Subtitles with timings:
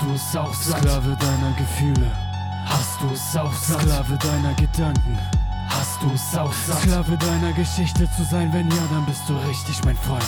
[0.00, 0.80] Hast du es auch satt?
[0.80, 2.10] Sklave deiner Gefühle.
[2.64, 3.82] Hast du es auch satt?
[3.82, 5.18] Sklave deiner Gedanken.
[5.68, 6.78] Hast du es auch satt?
[6.78, 10.24] Sklave deiner Geschichte zu sein, wenn ja, dann bist du richtig mein Freund.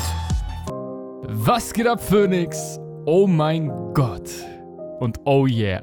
[1.27, 2.79] Was geht ab, Phoenix?
[3.07, 4.29] Oh mein Gott.
[5.01, 5.81] Und oh yeah.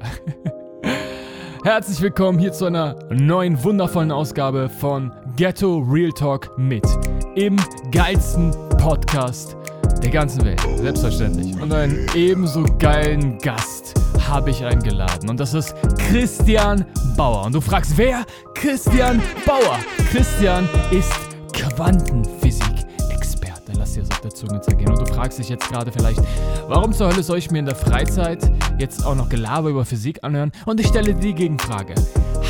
[1.64, 6.86] Herzlich willkommen hier zu einer neuen wundervollen Ausgabe von Ghetto Real Talk mit
[7.34, 7.56] im
[7.90, 9.56] geilsten Podcast
[10.02, 10.60] der ganzen Welt.
[10.76, 11.60] Selbstverständlich.
[11.60, 13.94] Und einen ebenso geilen Gast
[14.28, 15.28] habe ich eingeladen.
[15.28, 16.84] Und das ist Christian
[17.16, 17.46] Bauer.
[17.46, 18.24] Und du fragst, wer?
[18.54, 19.78] Christian Bauer.
[20.10, 21.12] Christian ist
[21.52, 23.72] Quantenphysik-Experte.
[23.76, 24.90] Lass dir das auf der Zunge zergehen.
[24.90, 26.20] Und du fragst dich jetzt gerade vielleicht,
[26.68, 30.22] warum zur Hölle soll ich mir in der Freizeit jetzt auch noch Gelaber über Physik
[30.22, 30.52] anhören?
[30.66, 31.94] Und ich stelle dir die Gegenfrage.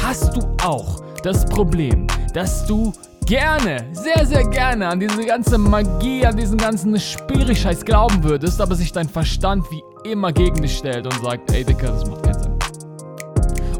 [0.02, 2.92] Hast du auch das Problem, dass du
[3.30, 8.74] gerne, sehr, sehr gerne an diese ganze Magie, an diesen ganzen Spiri-Scheiß glauben würdest, aber
[8.74, 12.42] sich dein Verstand wie immer gegen dich stellt und sagt, ey Dicker, das macht keinen
[12.42, 12.58] Sinn.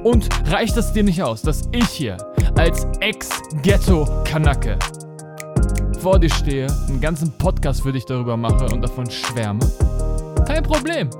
[0.05, 2.17] Und reicht es dir nicht aus, dass ich hier
[2.57, 4.79] als Ex-Ghetto-Kanacke
[5.99, 9.69] vor dir stehe, einen ganzen Podcast für dich darüber mache und davon schwärme?
[10.47, 11.11] Kein Problem.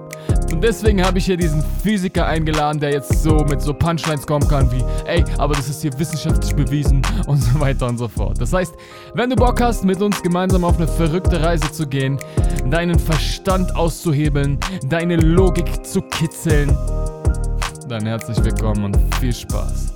[0.53, 4.47] Und deswegen habe ich hier diesen Physiker eingeladen, der jetzt so mit so Punchlines kommen
[4.49, 8.41] kann wie, ey, aber das ist hier wissenschaftlich bewiesen und so weiter und so fort.
[8.41, 8.75] Das heißt,
[9.15, 12.19] wenn du Bock hast, mit uns gemeinsam auf eine verrückte Reise zu gehen,
[12.67, 16.77] deinen Verstand auszuhebeln, deine Logik zu kitzeln,
[17.89, 19.95] dann herzlich willkommen und viel Spaß.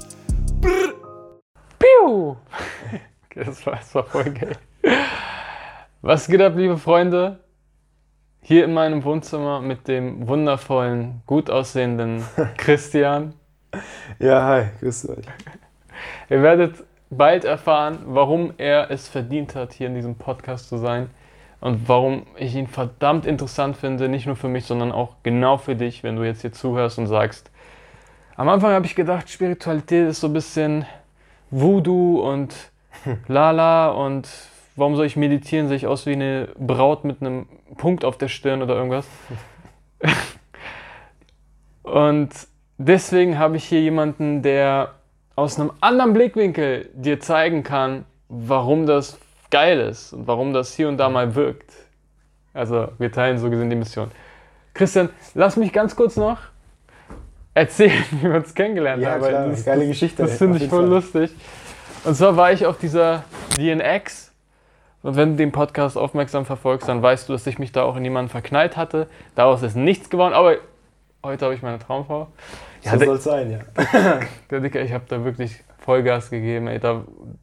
[0.61, 0.95] Brr.
[1.79, 2.37] Piu!
[3.37, 4.57] Okay, das war, das war voll geil.
[6.03, 7.41] Was geht ab, liebe Freunde?
[8.47, 12.23] Hier in meinem Wohnzimmer mit dem wundervollen, gut aussehenden
[12.59, 13.33] Christian.
[14.19, 15.25] Ja, hi, grüß euch.
[16.29, 21.09] Ihr werdet bald erfahren, warum er es verdient hat, hier in diesem Podcast zu sein
[21.61, 25.75] und warum ich ihn verdammt interessant finde, nicht nur für mich, sondern auch genau für
[25.75, 27.51] dich, wenn du jetzt hier zuhörst und sagst,
[28.37, 30.85] am Anfang habe ich gedacht, Spiritualität ist so ein bisschen
[31.51, 32.55] Voodoo und
[33.27, 34.29] Lala und
[34.77, 35.69] warum soll ich meditieren?
[35.69, 37.47] Sehe ich aus wie eine Braut mit einem
[37.77, 39.07] Punkt auf der Stirn oder irgendwas?
[41.83, 42.31] Und
[42.79, 44.95] deswegen habe ich hier jemanden, der
[45.37, 49.19] aus einem anderen Blickwinkel dir zeigen kann, warum das
[49.51, 51.73] geil ist und warum das hier und da mal wirkt.
[52.53, 54.11] Also wir teilen so gesehen die Mission.
[54.73, 56.39] Christian, lass mich ganz kurz noch
[57.53, 59.23] erzählen, wie wir uns kennengelernt ja, haben.
[59.23, 60.23] Klar, das, geile Geschichte.
[60.23, 60.91] Das, das finde ich voll Fall.
[60.91, 61.31] lustig.
[62.05, 63.25] Und zwar war ich auf dieser
[63.57, 64.34] DNX
[65.05, 68.05] wenn du den Podcast aufmerksam verfolgst, dann weißt du, dass ich mich da auch in
[68.05, 69.07] jemanden verknallt hatte.
[69.35, 70.57] Daraus ist nichts geworden, aber
[71.23, 72.29] heute habe ich meine Traumfrau.
[72.83, 74.21] Ja, so soll es sein, ja.
[74.51, 76.69] der Dicke, ich habe da wirklich Vollgas gegeben.
[76.69, 76.81] Ey.
[76.81, 77.03] Da,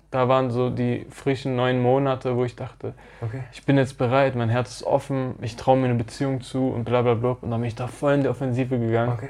[0.10, 3.44] da waren so die frischen neun Monate, wo ich dachte, okay.
[3.54, 6.84] ich bin jetzt bereit, mein Herz ist offen, ich traue mir eine Beziehung zu und
[6.84, 7.38] bla bla bla.
[7.42, 9.14] Und dann bin ich da voll in die Offensive gegangen.
[9.14, 9.30] Okay.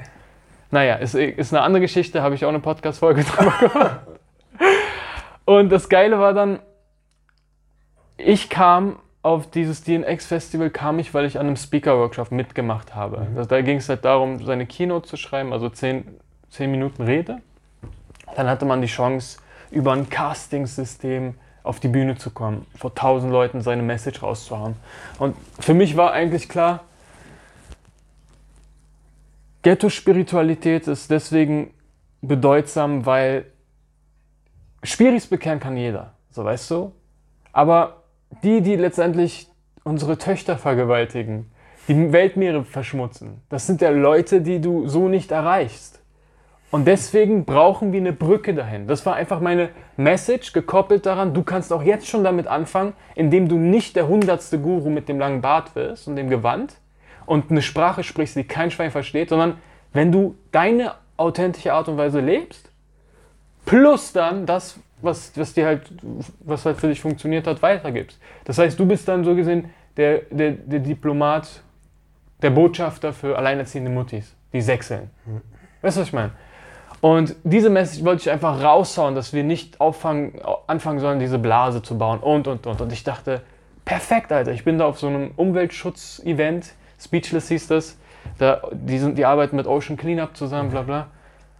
[0.70, 4.00] Naja, ist, ist eine andere Geschichte, habe ich auch eine Podcast-Folge drüber gemacht.
[5.44, 6.60] Und das Geile war dann,
[8.24, 13.20] ich kam auf dieses DNX-Festival, kam ich, weil ich an einem Speaker-Workshop mitgemacht habe.
[13.20, 13.36] Mhm.
[13.36, 16.04] Also da ging es halt darum, seine Keynote zu schreiben, also zehn,
[16.50, 17.40] zehn Minuten Rede.
[18.34, 19.38] Dann hatte man die Chance,
[19.70, 24.74] über ein Casting-System auf die Bühne zu kommen, vor tausend Leuten seine Message rauszuhauen.
[25.18, 26.80] Und für mich war eigentlich klar,
[29.62, 31.72] Ghetto-Spiritualität ist deswegen
[32.20, 33.46] bedeutsam, weil
[34.82, 36.92] Spiris bekehren kann jeder, so weißt du.
[37.52, 38.01] Aber
[38.42, 39.48] die, die letztendlich
[39.84, 41.50] unsere Töchter vergewaltigen,
[41.88, 46.02] die Weltmeere verschmutzen, das sind ja Leute, die du so nicht erreichst.
[46.70, 48.86] Und deswegen brauchen wir eine Brücke dahin.
[48.86, 53.46] Das war einfach meine Message, gekoppelt daran, du kannst auch jetzt schon damit anfangen, indem
[53.46, 56.76] du nicht der hundertste Guru mit dem langen Bart wirst und dem Gewand
[57.26, 59.58] und eine Sprache sprichst, die kein Schwein versteht, sondern
[59.92, 62.70] wenn du deine authentische Art und Weise lebst,
[63.66, 65.82] plus dann das, was, was dir halt,
[66.40, 68.18] was halt für dich funktioniert hat, weitergibst.
[68.44, 71.62] Das heißt, du bist dann so gesehen der, der, der Diplomat,
[72.40, 75.10] der Botschafter für alleinerziehende Muttis, die sechseln.
[75.26, 75.42] Mhm.
[75.82, 76.32] Weißt du, was ich meine?
[77.00, 81.82] Und diese Message wollte ich einfach raushauen, dass wir nicht auffangen, anfangen sollen, diese Blase
[81.82, 82.80] zu bauen und, und, und.
[82.80, 83.42] Und ich dachte,
[83.84, 84.52] perfekt, Alter.
[84.52, 87.98] Ich bin da auf so einem Umweltschutz-Event, Speechless hieß das.
[88.38, 91.08] Da, die, sind, die arbeiten mit Ocean Cleanup zusammen, bla bla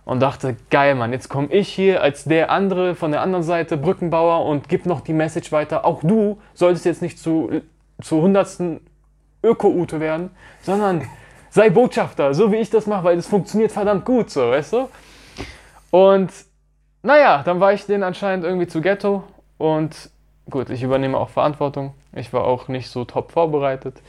[0.05, 3.77] und dachte, geil, Mann, jetzt komme ich hier als der andere von der anderen Seite,
[3.77, 5.85] Brückenbauer, und gib noch die Message weiter.
[5.85, 7.63] Auch du solltest jetzt nicht zu,
[8.01, 8.81] zu hundertsten
[9.43, 10.31] Öko-Ute werden,
[10.63, 11.09] sondern
[11.51, 14.89] sei Botschafter, so wie ich das mache, weil das funktioniert verdammt gut, so, weißt du?
[15.91, 16.33] Und
[17.03, 19.25] naja, dann war ich den anscheinend irgendwie zu Ghetto
[19.59, 20.11] und
[20.51, 21.95] gut, ich übernehme auch Verantwortung.
[22.15, 24.01] Ich war auch nicht so top vorbereitet.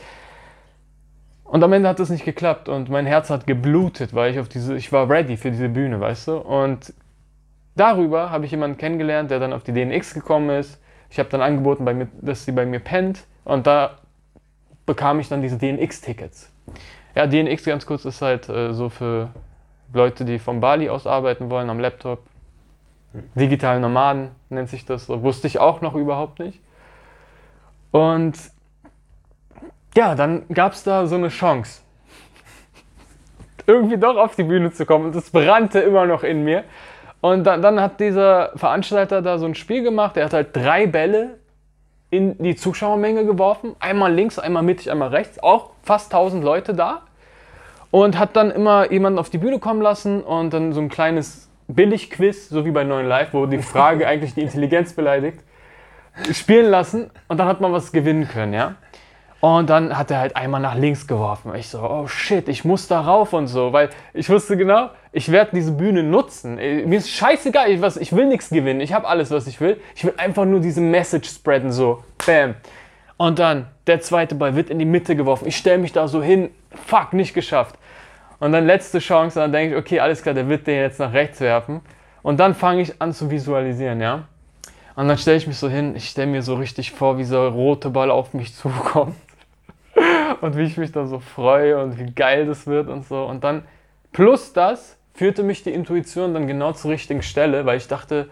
[1.53, 4.49] Und am Ende hat das nicht geklappt und mein Herz hat geblutet, weil ich auf
[4.49, 6.37] diese, ich war ready für diese Bühne, weißt du?
[6.37, 6.91] Und
[7.75, 10.81] darüber habe ich jemanden kennengelernt, der dann auf die DNX gekommen ist.
[11.11, 13.99] Ich habe dann angeboten, mir, dass sie bei mir pennt und da
[14.87, 16.51] bekam ich dann diese DNX-Tickets.
[17.13, 19.29] Ja, DNX ganz kurz ist halt äh, so für
[19.93, 22.23] Leute, die von Bali aus arbeiten wollen am Laptop.
[23.35, 25.05] Digitale Nomaden nennt sich das.
[25.05, 25.21] So.
[25.21, 26.59] Wusste ich auch noch überhaupt nicht.
[27.91, 28.39] Und
[29.95, 31.81] ja, dann gab es da so eine Chance,
[33.67, 35.05] irgendwie doch auf die Bühne zu kommen.
[35.05, 36.63] Und es brannte immer noch in mir.
[37.21, 40.17] Und dann, dann hat dieser Veranstalter da so ein Spiel gemacht.
[40.17, 41.39] Er hat halt drei Bälle
[42.09, 43.75] in die Zuschauermenge geworfen.
[43.79, 45.41] Einmal links, einmal mittig, einmal rechts.
[45.41, 47.01] Auch fast 1000 Leute da.
[47.91, 51.49] Und hat dann immer jemanden auf die Bühne kommen lassen und dann so ein kleines
[51.67, 55.39] Billig-Quiz, so wie bei 9 Live, wo die Frage eigentlich die Intelligenz beleidigt,
[56.31, 58.75] spielen lassen und dann hat man was gewinnen können, ja.
[59.43, 61.53] Und dann hat er halt einmal nach links geworfen.
[61.55, 65.33] Ich so, oh shit, ich muss da rauf und so, weil ich wusste genau, ich
[65.33, 66.55] werde diese Bühne nutzen.
[66.55, 68.79] Mir ist scheißegal, ich, was, ich will nichts gewinnen.
[68.79, 69.81] Ich habe alles, was ich will.
[69.95, 72.55] Ich will einfach nur diese Message spreaden, so, bam.
[73.17, 75.45] Und dann, der zweite Ball wird in die Mitte geworfen.
[75.45, 76.49] Ich stelle mich da so hin,
[76.87, 77.75] fuck, nicht geschafft.
[78.39, 81.11] Und dann letzte Chance, dann denke ich, okay, alles klar, der wird den jetzt nach
[81.11, 81.81] rechts werfen.
[82.21, 84.23] Und dann fange ich an zu visualisieren, ja.
[84.95, 87.47] Und dann stelle ich mich so hin, ich stelle mir so richtig vor, wie so
[87.47, 89.17] ein roter Ball auf mich zukommt.
[90.41, 93.23] Und wie ich mich da so freue und wie geil das wird und so.
[93.23, 93.63] Und dann,
[94.11, 98.29] plus das, führte mich die Intuition dann genau zur richtigen Stelle, weil ich dachte,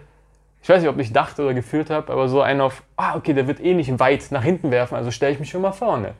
[0.63, 3.33] ich weiß nicht, ob ich dachte oder gefühlt habe, aber so einen auf, ah, okay,
[3.33, 6.13] der wird eh nicht weit nach hinten werfen, also stelle ich mich schon mal vorne.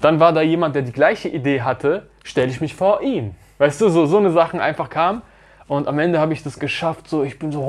[0.00, 3.34] Dann war da jemand, der die gleiche Idee hatte, stelle ich mich vor ihn.
[3.58, 5.22] Weißt du, so, so eine Sachen einfach kam
[5.66, 7.66] und am Ende habe ich das geschafft, so, ich bin so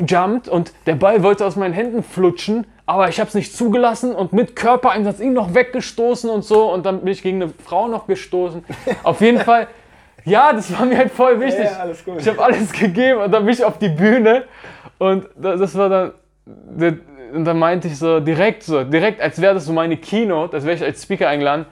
[0.00, 4.14] hochgejumpt und der Ball wollte aus meinen Händen flutschen, aber ich habe es nicht zugelassen
[4.14, 7.88] und mit Körpereinsatz ihn noch weggestoßen und so und dann bin ich gegen eine Frau
[7.88, 8.64] noch gestoßen.
[9.02, 9.68] Auf jeden Fall
[10.24, 11.64] ja, das war mir halt voll wichtig.
[11.64, 12.20] Ja, gut.
[12.20, 14.44] Ich habe alles gegeben und dann bin ich auf die Bühne
[14.98, 16.12] und das war dann,
[17.34, 20.64] und dann meinte ich so direkt so, direkt, als wäre das so meine Keynote, als
[20.64, 21.66] wäre ich als Speaker eingeladen,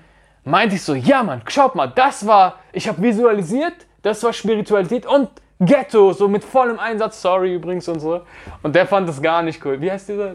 [0.44, 5.06] meinte ich so, ja Mann, schaut mal, das war, ich habe visualisiert, das war Spiritualität
[5.06, 5.30] und
[5.64, 8.22] Ghetto, so mit vollem Einsatz, sorry übrigens und so.
[8.62, 9.80] Und der fand das gar nicht cool.
[9.80, 10.34] Wie heißt dieser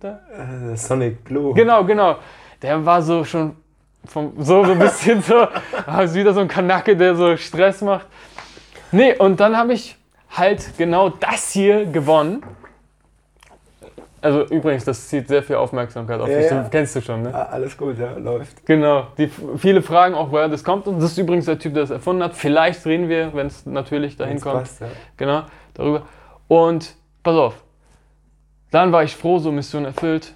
[0.00, 0.20] da?
[0.32, 1.54] Uh, Sonic Blue.
[1.54, 2.16] Genau, genau.
[2.62, 3.56] Der war so schon
[4.06, 5.48] vom, so, so ein bisschen so,
[6.02, 8.06] ist wieder so ein Kanacke, der so Stress macht.
[8.92, 9.96] Nee, und dann habe ich
[10.30, 12.42] halt genau das hier gewonnen.
[14.20, 16.50] Also übrigens, das zieht sehr viel Aufmerksamkeit auf ja, dich.
[16.50, 16.68] Ja.
[16.70, 17.34] Kennst du schon, ne?
[17.34, 18.66] Ah, alles gut, ja, läuft.
[18.66, 19.08] Genau.
[19.16, 20.86] Die, viele fragen auch, woher das kommt.
[20.86, 22.34] Und das ist übrigens der Typ, der es erfunden hat.
[22.34, 24.60] Vielleicht reden wir, wenn es natürlich dahin kommt.
[24.60, 24.88] Passt, ja.
[25.16, 25.42] Genau,
[25.74, 26.02] darüber.
[26.48, 27.62] Und pass auf.
[28.70, 30.34] Dann war ich froh, so Mission erfüllt.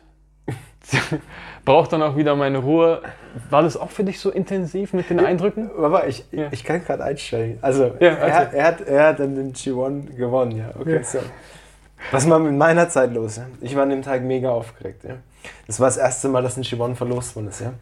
[1.65, 3.03] braucht dann auch wieder meine Ruhe.
[3.51, 5.71] War das auch für dich so intensiv mit den Eindrücken?
[5.79, 6.49] Aber ich, ja.
[6.51, 7.59] ich kann gerade einsteigen.
[7.63, 10.71] Also, er, er, hat, er hat dann den G1 gewonnen, ja.
[10.79, 11.19] Okay, so.
[12.11, 13.37] Was war mit meiner Zeit los?
[13.37, 13.47] Ja?
[13.61, 15.05] Ich war an dem Tag mega aufgeregt.
[15.05, 15.15] Ja?
[15.67, 17.61] Das war das erste Mal, dass ein G1 verlost worden ist.
[17.61, 17.73] Ja?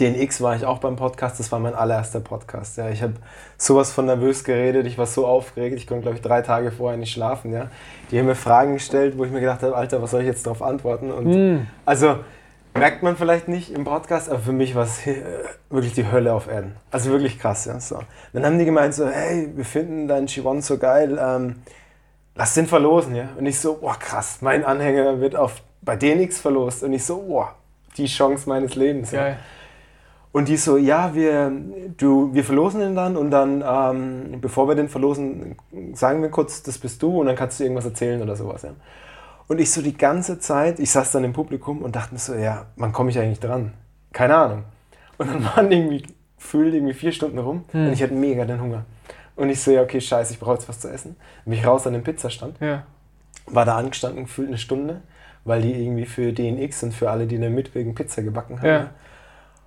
[0.00, 2.76] DNX war ich auch beim Podcast, das war mein allererster Podcast.
[2.78, 2.88] Ja.
[2.88, 3.14] Ich habe
[3.58, 6.98] sowas von nervös geredet, ich war so aufgeregt, ich konnte, glaube ich, drei Tage vorher
[6.98, 7.52] nicht schlafen.
[7.52, 7.68] Ja.
[8.10, 10.46] Die haben mir Fragen gestellt, wo ich mir gedacht habe, Alter, was soll ich jetzt
[10.46, 11.12] darauf antworten?
[11.12, 11.66] Und mm.
[11.84, 12.16] Also
[12.76, 15.22] Merkt man vielleicht nicht im Podcast, aber für mich war es äh,
[15.70, 16.74] wirklich die Hölle auf Erden.
[16.90, 17.66] Also wirklich krass.
[17.66, 18.00] Ja, so.
[18.32, 21.62] Dann haben die gemeint so, hey, wir finden deinen Chiron so geil, ähm,
[22.34, 23.14] lass den verlosen.
[23.14, 23.28] Ja?
[23.38, 26.82] Und ich so, boah krass, mein Anhänger wird auf, bei DNX verlost.
[26.82, 27.54] Und ich so, boah,
[27.96, 29.12] die Chance meines Lebens.
[29.12, 29.36] Ja.
[30.32, 31.52] Und die so, ja, wir,
[31.96, 35.54] du, wir verlosen den dann und dann, ähm, bevor wir den verlosen,
[35.92, 38.62] sagen wir kurz, das bist du und dann kannst du irgendwas erzählen oder sowas.
[38.62, 38.70] Ja.
[39.46, 42.34] Und ich so die ganze Zeit, ich saß dann im Publikum und dachte mir so,
[42.34, 43.74] ja, wann komme ich eigentlich dran?
[44.12, 44.64] Keine Ahnung.
[45.18, 46.02] Und dann waren irgendwie,
[46.36, 47.86] gefühlt irgendwie vier Stunden rum hm.
[47.86, 48.84] und ich hatte mega den Hunger.
[49.36, 51.16] Und ich so, ja, okay, scheiße, ich brauche jetzt was zu essen.
[51.44, 52.56] Bin ich raus an den Pizzastand.
[52.60, 52.84] Ja.
[53.46, 55.02] War da angestanden, gefühlt eine Stunde,
[55.44, 58.68] weil die irgendwie für DNX und für alle, die in der Mitwegen Pizza gebacken haben.
[58.68, 58.90] Ja.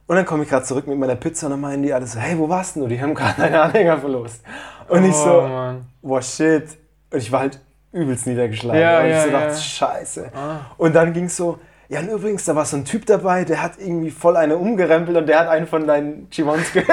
[0.08, 2.18] Und dann komme ich gerade zurück mit meiner Pizza und dann meinen die alle so,
[2.18, 2.88] hey, wo warst du?
[2.88, 4.42] Die haben gerade deine Anhänger verlost.
[4.88, 5.86] Und oh, ich so, Mann.
[6.02, 6.78] boah, shit.
[7.12, 7.60] Und ich war halt
[7.92, 8.82] übelst niedergeschlagen.
[8.82, 10.32] Ja, und ich so dachte, scheiße.
[10.34, 10.60] Ah.
[10.78, 13.62] Und dann ging es so, ja, und übrigens, da war so ein Typ dabei, der
[13.62, 16.84] hat irgendwie voll eine umgerempelt und der hat einen von deinen Chimons ge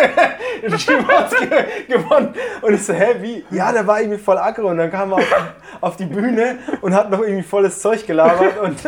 [1.89, 2.33] gewonnen.
[2.63, 3.45] Und ich so, hä, wie?
[3.51, 6.95] Ja, der war irgendwie voll aggro und dann kam er auf, auf, die Bühne und
[6.95, 8.79] hat noch irgendwie volles Zeug gelabert und,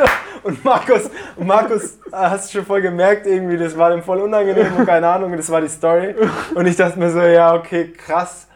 [0.45, 4.77] und Markus, und Markus, hast du schon voll gemerkt irgendwie, das war dem voll unangenehm
[4.77, 6.15] und keine Ahnung, das war die Story.
[6.55, 8.47] Und ich dachte mir so, ja, okay, krass.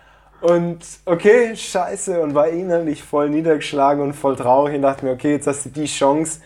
[0.40, 5.32] Und okay, scheiße, und war innerlich voll niedergeschlagen und voll traurig und dachte mir, okay,
[5.32, 6.40] jetzt hast du die Chance,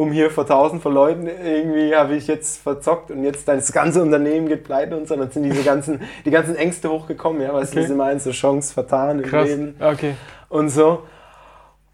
[0.00, 4.00] um hier vor tausend von Leuten irgendwie habe ich jetzt verzockt und jetzt das ganze
[4.00, 5.14] Unternehmen geht pleite und so.
[5.14, 7.80] Dann sind diese ganzen, die ganzen Ängste hochgekommen, ja, weil okay.
[7.80, 9.50] es immer eine so Chance vertan Krass.
[9.50, 9.74] im Leben.
[9.78, 10.14] Okay.
[10.48, 11.02] Und so.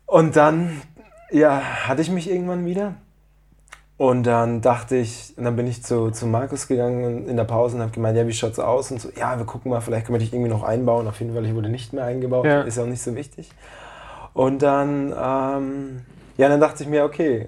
[0.06, 0.82] Und dann,
[1.32, 2.94] ja, hatte ich mich irgendwann wieder.
[3.96, 7.75] Und dann dachte ich, und dann bin ich zu, zu Markus gegangen in der Pause
[7.75, 8.92] und habe gemeint, ja, wie schaut's aus?
[8.92, 11.08] Und so, ja, wir gucken mal, vielleicht können wir dich irgendwie noch einbauen.
[11.08, 12.62] Auf jeden Fall, ich wurde nicht mehr eingebaut, ja.
[12.62, 13.50] ist ja auch nicht so wichtig.
[14.32, 16.02] Und dann, ähm,
[16.36, 17.46] ja, dann dachte ich mir, okay,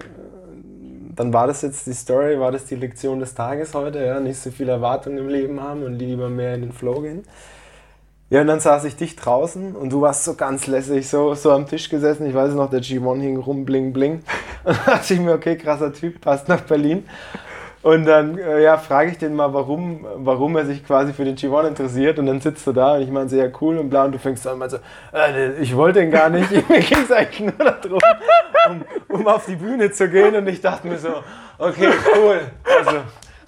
[1.19, 4.39] dann war das jetzt die Story, war das die Lektion des Tages heute, ja, nicht
[4.39, 7.23] so viel Erwartungen im Leben haben und lieber mehr in den Flow gehen.
[8.29, 11.51] Ja, und dann saß ich dich draußen und du warst so ganz lässig, so, so
[11.51, 12.25] am Tisch gesessen.
[12.25, 14.21] Ich weiß noch, der G1 hing rum, bling, bling.
[14.63, 17.03] Und dann dachte ich mir, okay, krasser Typ, passt nach Berlin.
[17.81, 21.37] Und dann äh, ja, frage ich den mal, warum, warum er sich quasi für den
[21.37, 22.19] G1 interessiert.
[22.19, 24.03] Und dann sitzt du da und ich meine, sehr cool und bla.
[24.05, 24.77] Und du fängst an so,
[25.13, 26.51] äh, ich wollte den gar nicht.
[26.69, 27.99] Mir ging es eigentlich nur darum,
[28.69, 30.35] um, um auf die Bühne zu gehen.
[30.35, 31.09] Und ich dachte mir so,
[31.57, 32.41] okay, cool.
[32.77, 32.97] Also,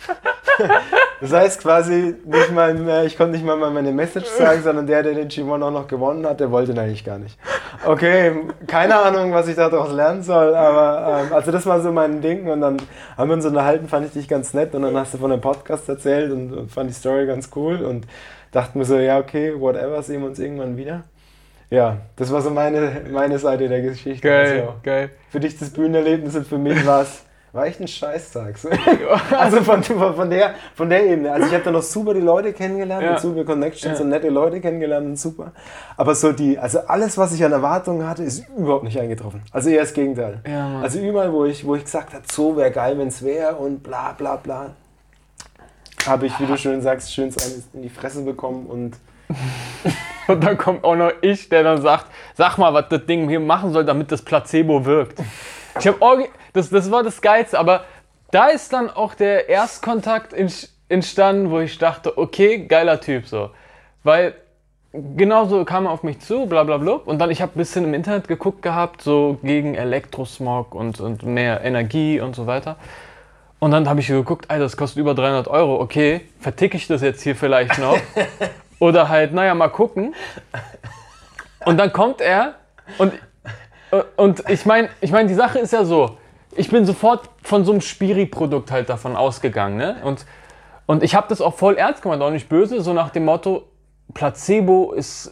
[1.22, 5.04] das heißt quasi nicht mal mehr, ich konnte nicht mal meine Message sagen, sondern der,
[5.04, 7.38] der den G1 auch noch gewonnen hat, der wollte ihn eigentlich gar nicht.
[7.86, 8.32] Okay,
[8.68, 12.48] keine Ahnung, was ich daraus lernen soll, aber ähm, also das war so mein Ding
[12.48, 12.78] und dann
[13.18, 15.42] haben wir uns unterhalten, fand ich dich ganz nett und dann hast du von dem
[15.42, 18.08] Podcast erzählt und, und fand die Story ganz cool und
[18.52, 21.04] dachte mir so, ja okay, whatever, sehen wir uns irgendwann wieder.
[21.70, 24.28] Ja, das war so meine, meine Seite der Geschichte.
[24.28, 25.10] Geil, also, geil.
[25.30, 28.56] Für dich das Bühnenerlebnis und für mich war es war echt ein Scheißtag.
[29.38, 31.32] also von, von, der, von der Ebene.
[31.32, 33.20] Also ich habe da noch super die Leute kennengelernt, ja.
[33.20, 34.04] super Connections ja.
[34.04, 35.52] und nette Leute kennengelernt und super.
[35.98, 39.42] Aber so die, also alles, was ich an Erwartungen hatte, ist überhaupt nicht eingetroffen.
[39.52, 40.40] Also eher das Gegenteil.
[40.48, 43.56] Ja, also überall, wo ich, wo ich gesagt habe, so wäre geil, wenn es wäre
[43.56, 44.72] und bla bla bla,
[46.08, 47.34] habe ich, wie du schön sagst, schön
[47.74, 48.98] in die Fresse bekommen und
[50.28, 53.40] und dann kommt auch noch ich, der dann sagt, sag mal, was das Ding hier
[53.40, 55.22] machen soll, damit das Placebo wirkt.
[55.80, 56.02] Ich habe
[56.54, 57.86] das, das war das Geilste, aber
[58.32, 60.34] da ist dann auch der Erstkontakt
[60.90, 63.52] entstanden, wo ich dachte, okay, geiler Typ so.
[64.04, 64.36] Weil
[64.94, 66.94] genauso kam er auf mich zu, bla bla bla.
[66.94, 71.24] Und dann, ich habe ein bisschen im Internet geguckt gehabt, so gegen Elektrosmog und, und
[71.24, 72.78] mehr Energie und so weiter.
[73.60, 75.80] Und dann habe ich geguckt, Alter, das kostet über 300 Euro.
[75.80, 77.98] Okay, verticke ich das jetzt hier vielleicht noch?
[78.80, 80.16] Oder halt, naja, mal gucken.
[81.66, 82.56] Und dann kommt er
[82.98, 83.14] und,
[84.16, 86.18] und ich meine, ich mein, die Sache ist ja so,
[86.56, 89.78] ich bin sofort von so einem Spiri-Produkt halt davon ausgegangen.
[89.78, 89.98] Ne?
[90.04, 90.26] Und,
[90.86, 93.68] und ich habe das auch voll ernst gemeint, auch nicht böse, so nach dem Motto,
[94.14, 95.32] Placebo ist,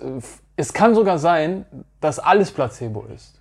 [0.56, 1.66] es kann sogar sein,
[2.00, 3.40] dass alles Placebo ist.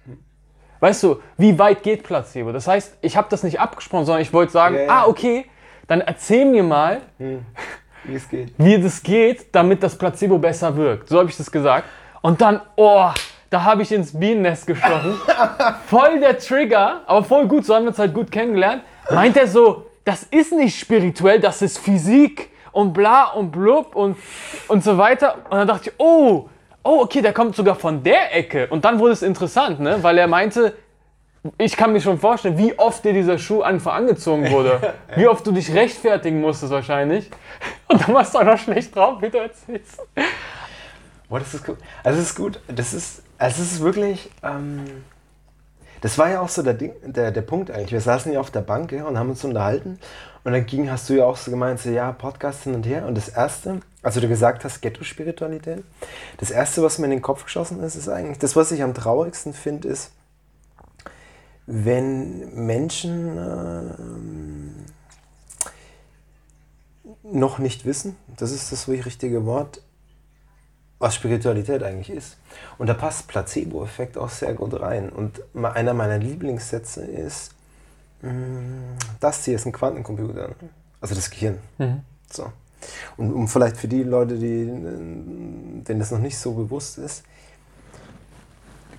[0.81, 2.53] Weißt du, wie weit geht Placebo?
[2.53, 4.89] Das heißt, ich habe das nicht abgesprochen, sondern ich wollte sagen, ja, ja.
[4.91, 5.47] ah, okay,
[5.87, 7.45] dann erzähl mir mal, hm,
[8.05, 8.53] wie es geht.
[8.59, 11.09] Wie das geht, damit das Placebo besser wirkt.
[11.09, 11.89] So habe ich das gesagt.
[12.21, 13.11] Und dann, oh,
[13.51, 15.15] da habe ich ins Bienennest gestochen.
[15.87, 18.83] voll der Trigger, aber voll gut, so haben wir uns halt gut kennengelernt.
[19.11, 24.17] Meint er so, das ist nicht spirituell, das ist Physik und bla und blub und,
[24.69, 25.37] und so weiter.
[25.51, 26.49] Und dann dachte ich, oh,
[26.83, 28.67] oh, okay, der kommt sogar von der Ecke.
[28.69, 30.03] Und dann wurde es interessant, ne?
[30.03, 30.75] weil er meinte,
[31.57, 34.95] ich kann mir schon vorstellen, wie oft dir dieser Schuh einfach angezogen wurde.
[35.17, 37.31] Wie oft du dich rechtfertigen musstest wahrscheinlich.
[37.89, 40.01] Und dann warst du auch noch schlecht drauf, wie du erzählst.
[41.29, 41.79] Boah, das ist gut.
[42.03, 42.61] Also, es ist gut.
[42.67, 44.31] Das ist, also es ist wirklich.
[44.43, 44.85] Ähm,
[46.01, 47.93] das war ja auch so der, Ding, der, der Punkt eigentlich.
[47.93, 49.99] Wir saßen ja auf der Bank ja, und haben uns unterhalten.
[50.45, 53.07] Und dann ging, hast du ja auch so gemeint, so, ja, Podcast hin und her.
[53.07, 55.83] Und das Erste, also du gesagt hast, Ghetto-Spiritualität,
[56.39, 58.95] das Erste, was mir in den Kopf geschossen ist, ist eigentlich, das, was ich am
[58.95, 60.13] traurigsten finde, ist,
[61.67, 63.95] wenn Menschen äh,
[67.25, 69.83] noch nicht wissen, das ist das richtige Wort,
[70.99, 72.37] was Spiritualität eigentlich ist.
[72.77, 75.11] Und da passt Placebo-Effekt auch sehr gut rein.
[75.11, 77.53] Und einer meiner Lieblingssätze ist,
[78.23, 80.51] mm, das hier ist ein Quantencomputer,
[81.01, 81.59] also das Gehirn.
[81.79, 82.01] Mhm.
[82.31, 82.53] So.
[83.17, 87.25] Und um vielleicht für die Leute, die, denen das noch nicht so bewusst ist,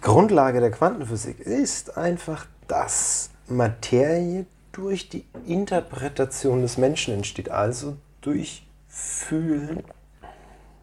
[0.02, 8.66] Grundlage der Quantenphysik ist einfach, dass Materie durch die Interpretation des Menschen entsteht, also durch
[8.88, 9.84] Fühlen,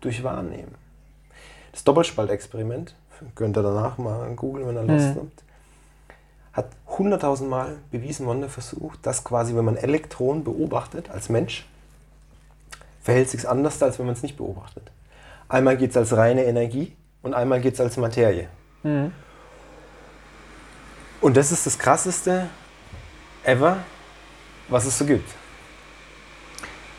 [0.01, 0.75] durch Wahrnehmen.
[1.87, 2.95] Doppelspaltexperiment,
[3.35, 5.21] könnt ihr danach mal googeln, wenn ihr Lust mhm.
[5.21, 5.43] habt,
[6.53, 6.67] hat
[6.99, 11.67] hunderttausend Mal bewiesen, Wonder versucht, dass quasi, wenn man Elektronen beobachtet als Mensch,
[13.03, 14.91] verhält sich anders, als wenn man es nicht beobachtet.
[15.49, 18.49] Einmal geht es als reine Energie und einmal geht es als Materie.
[18.83, 19.13] Mhm.
[21.21, 22.47] Und das ist das Krasseste
[23.45, 23.79] ever,
[24.69, 25.29] was es so gibt.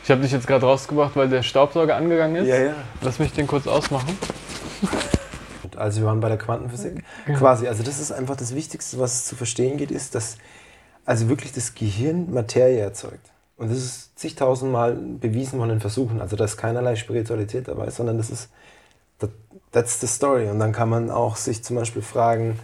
[0.04, 2.48] Ich habe dich jetzt gerade rausgebracht, weil der Staubsauger angegangen ist.
[2.48, 2.76] Ja, ja.
[3.02, 4.18] Lass mich den kurz ausmachen.
[5.76, 7.04] Also wir waren bei der Quantenphysik.
[7.28, 7.36] Ja.
[7.36, 10.38] Quasi, also das ist einfach das Wichtigste, was zu verstehen geht, ist, dass
[11.06, 13.32] also wirklich das Gehirn Materie erzeugt.
[13.58, 16.22] Und das ist zigtausendmal bewiesen von den Versuchen.
[16.22, 18.50] Also da ist keinerlei Spiritualität dabei, sondern das ist,
[19.72, 20.50] that's the story.
[20.50, 22.60] Und dann kann man auch sich zum Beispiel fragen,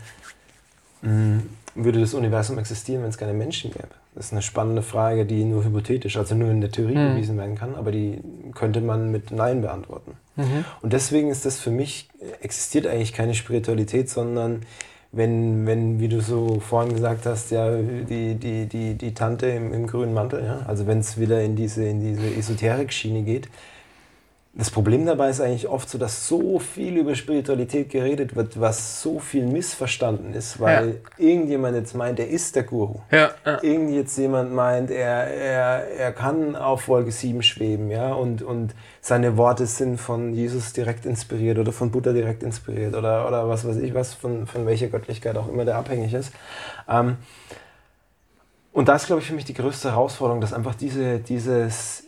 [1.01, 3.89] hm, würde das Universum existieren, wenn es keine Menschen gäbe?
[4.15, 7.13] Das ist eine spannende Frage, die nur hypothetisch, also nur in der Theorie mhm.
[7.13, 8.21] bewiesen werden kann, aber die
[8.53, 10.17] könnte man mit Nein beantworten.
[10.35, 10.65] Mhm.
[10.81, 12.09] Und deswegen ist das für mich,
[12.41, 14.61] existiert eigentlich keine Spiritualität, sondern
[15.11, 19.71] wenn, wenn, wie du so vorhin gesagt hast, ja, die, die, die, die Tante im,
[19.73, 23.47] im grünen Mantel, ja, also wenn es wieder in diese, in diese Esoterik-Schiene geht,
[24.55, 29.01] das Problem dabei ist eigentlich oft so, dass so viel über Spiritualität geredet wird, was
[29.01, 31.25] so viel missverstanden ist, weil ja.
[31.25, 32.99] irgendjemand jetzt meint, er ist der Guru.
[33.09, 33.63] Ja, ja.
[33.63, 38.75] Irgend jetzt jemand meint, er, er, er kann auf Wolke 7 schweben, ja, und, und
[39.01, 43.67] seine Worte sind von Jesus direkt inspiriert oder von Buddha direkt inspiriert oder, oder was
[43.67, 46.31] weiß ich was, von, von welcher Göttlichkeit auch immer der abhängig ist.
[46.87, 47.17] Ähm,
[48.71, 52.03] und das ist, glaube ich, für mich die größte Herausforderung, dass einfach diese, dieses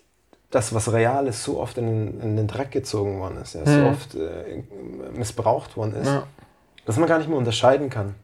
[0.56, 3.66] das, was real ist, so oft in, in den Dreck gezogen worden ist, ja, mhm.
[3.66, 4.64] so oft äh,
[5.18, 6.24] missbraucht worden ist, ja.
[6.86, 8.16] dass man gar nicht mehr unterscheiden kann,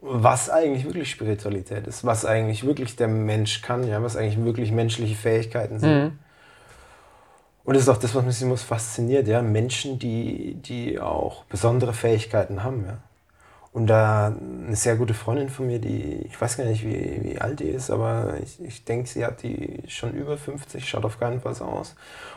[0.00, 4.72] was eigentlich wirklich Spiritualität ist, was eigentlich wirklich der Mensch kann, ja, was eigentlich wirklich
[4.72, 6.02] menschliche Fähigkeiten sind.
[6.02, 6.18] Mhm.
[7.64, 11.92] Und das ist auch das, was mich muss fasziniert, ja, Menschen, die, die auch besondere
[11.92, 12.96] Fähigkeiten haben, ja.
[13.72, 14.34] Und da
[14.66, 17.68] eine sehr gute Freundin von mir, die, ich weiß gar nicht, wie, wie alt die
[17.68, 21.54] ist, aber ich, ich denke, sie hat die schon über 50, schaut auf keinen Fall
[21.54, 21.94] so aus.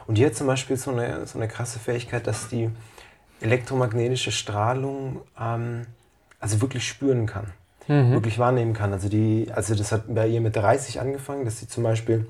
[0.07, 2.69] Und die hat zum Beispiel so eine, so eine krasse Fähigkeit, dass die
[3.39, 5.87] elektromagnetische Strahlung ähm,
[6.39, 7.47] also wirklich spüren kann,
[7.87, 8.11] mhm.
[8.11, 8.91] wirklich wahrnehmen kann.
[8.91, 12.27] Also, die, also das hat bei ihr mit 30 angefangen, dass sie zum Beispiel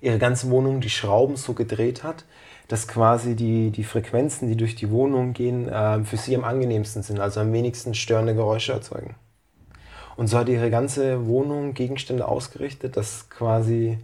[0.00, 2.24] ihre ganze Wohnung die Schrauben so gedreht hat,
[2.68, 7.02] dass quasi die, die Frequenzen, die durch die Wohnung gehen, äh, für sie am angenehmsten
[7.02, 9.16] sind, also am wenigsten störende Geräusche erzeugen.
[10.16, 13.98] Und so hat ihre ganze Wohnung Gegenstände ausgerichtet, dass quasi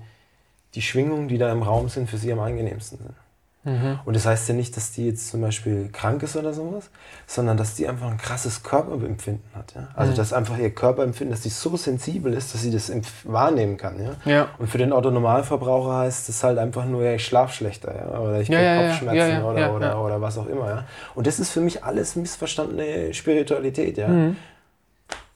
[0.75, 3.15] die Schwingungen, die da im Raum sind, für sie am angenehmsten sind.
[3.63, 3.99] Mhm.
[4.07, 6.89] Und das heißt ja nicht, dass die jetzt zum Beispiel krank ist oder sowas,
[7.27, 9.75] sondern dass die einfach ein krasses Körperempfinden hat.
[9.75, 9.89] Ja?
[9.95, 10.17] Also mhm.
[10.17, 12.91] dass einfach ihr Körperempfinden, dass die so sensibel ist, dass sie das
[13.25, 14.03] wahrnehmen kann.
[14.03, 14.13] Ja?
[14.25, 14.49] ja.
[14.59, 18.19] Und für den Autonormalverbraucher heißt das halt einfach nur, ja, ich schlafe schlechter ja?
[18.19, 20.69] oder ich kriege ja, Kopfschmerzen Oder, oder, oder was auch immer.
[20.69, 20.85] Ja?
[21.15, 23.99] Und das ist für mich alles missverstandene Spiritualität.
[23.99, 24.09] Ja?
[24.09, 24.37] Mhm.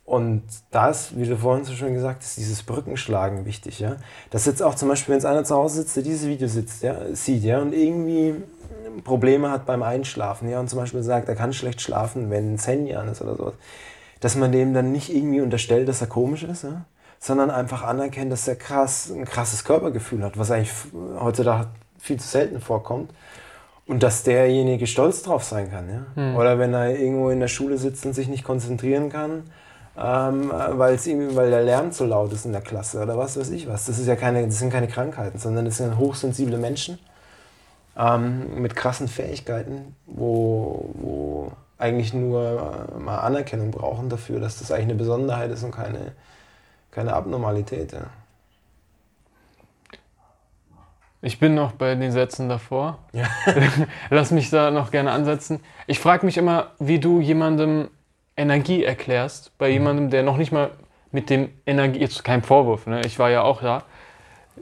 [0.04, 3.96] Und da ist, wie du vorhin so schön gesagt hast, dieses Brückenschlagen wichtig, ja.
[4.30, 6.82] Das jetzt auch zum Beispiel, wenn jetzt einer zu Hause sitzt, der dieses Video sitzt,
[6.82, 8.34] ja, sieht, ja, und irgendwie
[9.02, 12.58] Probleme hat beim Einschlafen, ja, und zum Beispiel sagt, er kann schlecht schlafen, wenn ein
[12.58, 13.54] Handy an ist oder sowas,
[14.20, 16.84] dass man dem dann nicht irgendwie unterstellt, dass er komisch ist, ja,
[17.18, 20.72] sondern einfach anerkennt, dass er krass, ein krasses Körpergefühl hat, was eigentlich
[21.18, 23.10] heutzutage viel zu selten vorkommt.
[23.86, 26.06] Und dass derjenige stolz drauf sein kann, ja.
[26.14, 26.36] Hm.
[26.36, 29.42] Oder wenn er irgendwo in der Schule sitzt und sich nicht konzentrieren kann,
[29.96, 30.50] ähm,
[31.06, 33.86] ihm, weil der Lärm zu laut ist in der Klasse oder was weiß ich was.
[33.86, 36.98] Das, ist ja keine, das sind keine Krankheiten, sondern das sind hochsensible Menschen
[37.96, 44.70] ähm, mit krassen Fähigkeiten, wo, wo eigentlich nur äh, mal Anerkennung brauchen dafür, dass das
[44.70, 46.12] eigentlich eine Besonderheit ist und keine,
[46.90, 47.92] keine Abnormalität.
[47.92, 48.06] Ja.
[51.22, 52.98] Ich bin noch bei den Sätzen davor.
[53.12, 53.26] Ja.
[54.10, 55.60] Lass mich da noch gerne ansetzen.
[55.86, 57.88] Ich frage mich immer, wie du jemandem
[58.36, 59.72] Energie erklärst bei mhm.
[59.72, 60.70] jemandem, der noch nicht mal
[61.12, 63.02] mit dem Energie, jetzt kein Vorwurf, ne?
[63.04, 63.84] ich war ja auch da,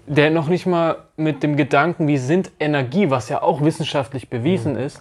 [0.07, 4.75] der noch nicht mal mit dem Gedanken, wie sind Energie, was ja auch wissenschaftlich bewiesen
[4.75, 4.81] mhm.
[4.81, 5.01] ist,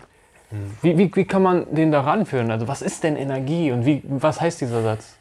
[0.52, 0.78] mhm.
[0.82, 2.52] Wie, wie, wie kann man den da ranführen?
[2.52, 5.16] Also was ist denn Energie und wie, was heißt dieser Satz?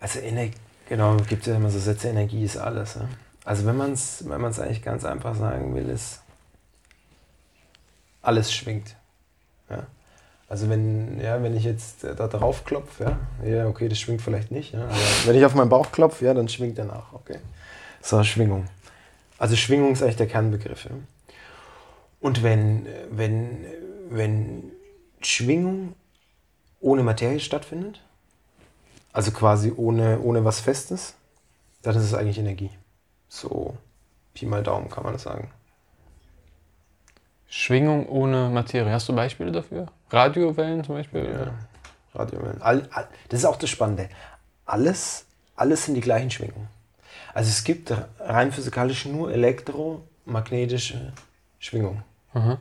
[0.00, 0.54] Also Energie,
[0.88, 2.96] genau, gibt es ja immer so Sätze, Energie ist alles.
[2.96, 3.08] Ne?
[3.44, 6.22] Also wenn man es wenn eigentlich ganz einfach sagen will, ist,
[8.22, 8.96] alles schwingt.
[9.68, 9.86] Ja?
[10.52, 14.20] Also wenn, ja, wenn ich jetzt äh, da drauf klopfe, ja, ja, okay, das schwingt
[14.20, 17.14] vielleicht nicht, ja, aber wenn ich auf meinen Bauch klopfe, ja, dann schwingt er nach,
[17.14, 17.38] okay.
[18.02, 18.66] So, Schwingung.
[19.38, 20.84] Also Schwingung ist eigentlich der Kernbegriff.
[20.84, 20.90] Ja.
[22.20, 23.64] Und wenn, wenn,
[24.10, 24.72] wenn
[25.22, 25.94] Schwingung
[26.80, 28.02] ohne Materie stattfindet,
[29.14, 31.14] also quasi ohne, ohne was Festes,
[31.80, 32.70] dann ist es eigentlich Energie.
[33.30, 33.74] So,
[34.34, 35.50] Pi mal Daumen kann man das sagen.
[37.54, 38.90] Schwingung ohne Materie.
[38.90, 39.86] Hast du Beispiele dafür?
[40.08, 41.26] Radiowellen zum Beispiel?
[41.26, 42.62] Ja, Radiowellen.
[42.62, 44.08] All, all, das ist auch das Spannende.
[44.64, 46.68] Alles, alles sind die gleichen Schwingungen.
[47.34, 51.12] Also es gibt rein physikalisch nur elektromagnetische
[51.58, 52.02] Schwingungen.
[52.32, 52.56] Mhm.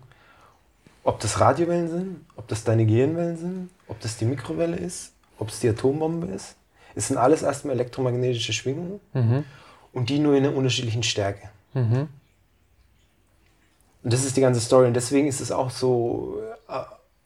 [1.06, 5.48] Ob das Radiowellen sind, ob das deine Gehirnwellen sind, ob das die Mikrowelle ist, ob
[5.48, 6.58] es die Atombombe ist.
[6.96, 9.46] Es sind alles erstmal elektromagnetische Schwingungen mhm.
[9.94, 11.50] und die nur in einer unterschiedlichen Stärke.
[11.74, 12.10] Mhm.
[14.04, 14.88] Und das ist die ganze Story.
[14.88, 16.74] Und deswegen ist es auch so, äh,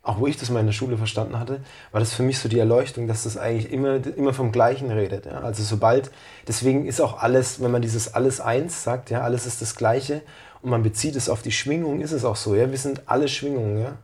[0.06, 1.62] auch wo ich das mal in der Schule verstanden hatte,
[1.92, 5.26] war das für mich so die Erleuchtung, dass das eigentlich immer, immer vom Gleichen redet.
[5.26, 5.42] Ja?
[5.42, 6.12] Also sobald,
[6.48, 10.22] deswegen ist auch alles, wenn man dieses alles eins sagt, ja, alles ist das Gleiche
[10.62, 12.56] und man bezieht es auf die Schwingung, ist es auch so.
[12.56, 12.70] Ja?
[12.70, 13.82] Wir sind alle Schwingungen.
[13.82, 13.98] Ja?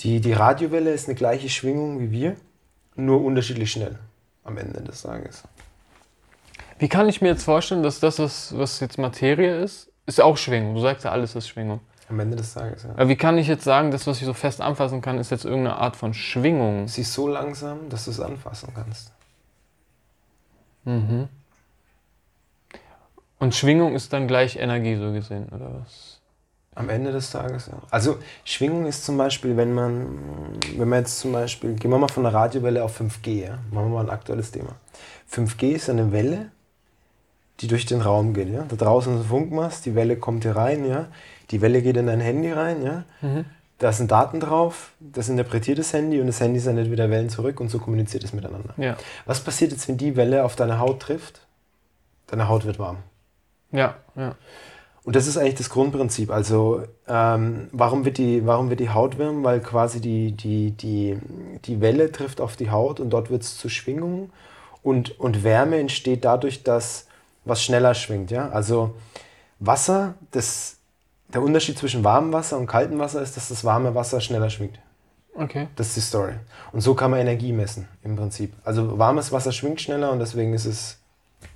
[0.00, 2.36] Die, die Radiowelle ist eine gleiche Schwingung wie wir,
[2.96, 3.98] nur unterschiedlich schnell
[4.44, 5.42] am Ende des Tages.
[6.78, 10.36] Wie kann ich mir jetzt vorstellen, dass das, was, was jetzt Materie ist, ist auch
[10.36, 10.74] Schwingung?
[10.74, 11.80] Du sagst ja, alles ist Schwingung.
[12.08, 12.90] Am Ende des Tages, ja.
[12.90, 15.44] Aber wie kann ich jetzt sagen, das, was ich so fest anfassen kann, ist jetzt
[15.44, 16.86] irgendeine Art von Schwingung?
[16.86, 19.12] Sie ist so langsam, dass du es anfassen kannst.
[20.84, 21.28] Mhm.
[23.38, 26.20] Und Schwingung ist dann gleich Energie, so gesehen, oder was?
[26.74, 27.74] Am Ende des Tages, ja.
[27.90, 30.18] Also Schwingung ist zum Beispiel, wenn man,
[30.76, 33.58] wenn man jetzt zum Beispiel, gehen wir mal von der Radiowelle auf 5G, ja?
[33.70, 34.74] machen wir mal ein aktuelles Thema.
[35.32, 36.50] 5G ist eine Welle,
[37.60, 38.48] die durch den Raum geht.
[38.48, 38.64] Ja?
[38.68, 41.06] Da draußen ist ein Funkmast, die Welle kommt hier rein, ja?
[41.50, 43.04] die Welle geht in dein Handy rein, ja?
[43.20, 43.44] Mhm.
[43.78, 47.60] da sind Daten drauf, das interpretiert das Handy und das Handy sendet wieder Wellen zurück
[47.60, 48.74] und so kommuniziert es miteinander.
[48.76, 48.96] Ja.
[49.26, 51.46] Was passiert jetzt, wenn die Welle auf deine Haut trifft?
[52.26, 52.98] Deine Haut wird warm.
[53.70, 54.34] Ja, ja.
[55.04, 56.30] Und das ist eigentlich das Grundprinzip.
[56.30, 59.44] Also ähm, warum, wird die, warum wird die Haut warm?
[59.44, 61.18] Weil quasi die, die, die,
[61.66, 64.32] die Welle trifft auf die Haut und dort wird es zu Schwingungen.
[64.82, 67.06] Und, und Wärme entsteht dadurch, dass
[67.44, 68.30] was schneller schwingt.
[68.30, 68.48] Ja?
[68.50, 68.94] Also
[69.58, 70.76] Wasser, das,
[71.28, 74.78] der Unterschied zwischen warmem Wasser und kaltem Wasser ist, dass das warme Wasser schneller schwingt.
[75.34, 75.68] Okay.
[75.76, 76.34] Das ist die Story.
[76.72, 78.52] Und so kann man Energie messen im Prinzip.
[78.64, 80.98] Also warmes Wasser schwingt schneller und deswegen ist es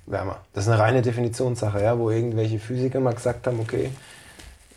[0.05, 0.39] wärmer.
[0.53, 3.91] Das ist eine reine Definitionssache, ja, wo irgendwelche Physiker mal gesagt haben, okay,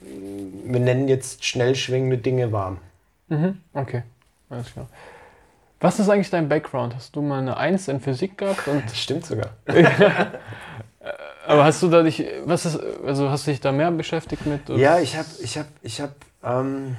[0.01, 2.79] wir nennen jetzt schnell schwingende Dinge warm.
[3.29, 3.59] Mhm.
[3.73, 4.03] Okay,
[4.51, 4.87] alles klar.
[5.81, 6.95] Was ist eigentlich dein Background?
[6.95, 8.69] Hast du mal eine Eins in Physik gehabt?
[8.69, 9.51] Und Stimmt sogar.
[11.47, 14.69] Aber hast du da dich, was ist, also hast du dich da mehr beschäftigt mit?
[14.71, 14.79] Oder?
[14.79, 16.97] Ja, ich habe, ich habe, ich habe, ähm,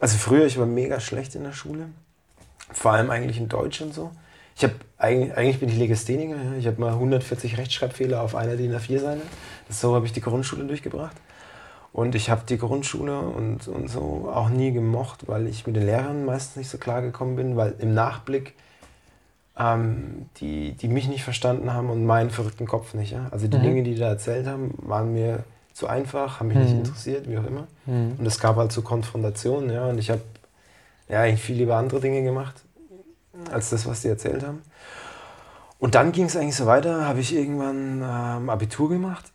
[0.00, 1.88] also früher, ich war mega schlecht in der Schule.
[2.72, 4.10] Vor allem eigentlich in Deutsch und so.
[4.56, 6.36] Ich habe, eigentlich, eigentlich bin ich Legastheniker.
[6.58, 9.22] Ich habe mal 140 Rechtschreibfehler auf einer DIN A4-Seite.
[9.68, 11.16] So habe ich die Grundschule durchgebracht.
[11.92, 15.86] Und ich habe die Grundschule und, und so auch nie gemocht, weil ich mit den
[15.86, 18.54] Lehrern meistens nicht so klar gekommen bin, weil im Nachblick
[19.58, 23.12] ähm, die, die mich nicht verstanden haben und meinen verrückten Kopf nicht.
[23.12, 23.28] Ja?
[23.30, 23.62] Also die mhm.
[23.62, 26.62] Dinge, die die da erzählt haben, waren mir zu einfach, haben mich mhm.
[26.64, 27.66] nicht interessiert, wie auch immer.
[27.86, 28.16] Mhm.
[28.18, 30.22] Und es gab halt so Konfrontationen, ja, und ich habe
[31.08, 32.54] ja eigentlich viel lieber andere Dinge gemacht,
[33.50, 34.62] als das, was die erzählt haben.
[35.78, 39.30] Und dann ging es eigentlich so weiter, habe ich irgendwann ähm, Abitur gemacht.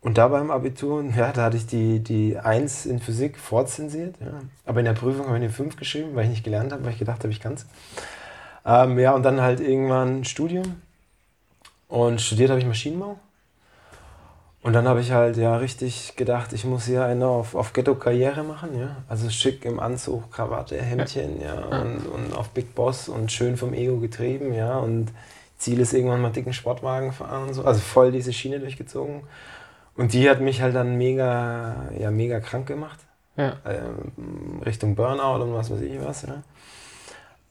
[0.00, 4.16] Und da beim Abitur, ja, da hatte ich die, die 1 in Physik vorzensiert.
[4.20, 4.40] Ja.
[4.64, 6.92] Aber in der Prüfung habe ich eine 5 geschrieben, weil ich nicht gelernt habe, weil
[6.92, 7.66] ich gedacht habe, ich kann es.
[8.68, 10.82] Ähm, ja, und dann halt irgendwann Studium.
[11.88, 13.18] Und studiert habe ich Maschinenbau.
[14.62, 18.42] Und dann habe ich halt ja richtig gedacht, ich muss hier eine auf, auf Ghetto-Karriere
[18.42, 18.96] machen, ja.
[19.08, 23.72] Also schick im Anzug, Krawatte, Hemdchen, ja, und, und auf Big Boss und schön vom
[23.72, 24.76] Ego getrieben, ja.
[24.76, 25.12] Und
[25.56, 27.64] Ziel ist irgendwann mal dicken Sportwagen fahren und so.
[27.64, 29.22] Also voll diese Schiene durchgezogen.
[29.96, 32.98] Und die hat mich halt dann mega, ja, mega krank gemacht.
[33.36, 33.56] Ja.
[33.64, 36.42] Ähm, Richtung Burnout und was weiß ich was, ja.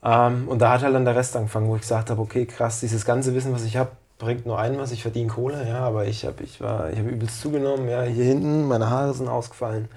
[0.08, 2.80] Ähm, und da hat halt dann der Rest angefangen, wo ich gesagt habe, okay, krass,
[2.80, 6.06] dieses ganze Wissen, was ich habe, bringt nur ein was, ich verdiene Kohle, ja, aber
[6.06, 9.88] ich habe ich ich hab übelst zugenommen, ja, hier hinten, meine Haare sind ausgefallen.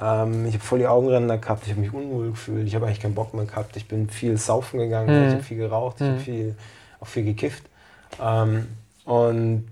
[0.00, 3.00] Ähm, ich habe voll die Augenränder gehabt, ich habe mich unwohl gefühlt, ich habe eigentlich
[3.00, 5.26] keinen Bock mehr gehabt, ich bin viel saufen gegangen, mhm.
[5.26, 6.06] ich habe viel geraucht, mhm.
[6.06, 6.56] ich habe viel,
[7.00, 7.64] auch viel gekifft.
[8.22, 8.68] Ähm,
[9.04, 9.66] und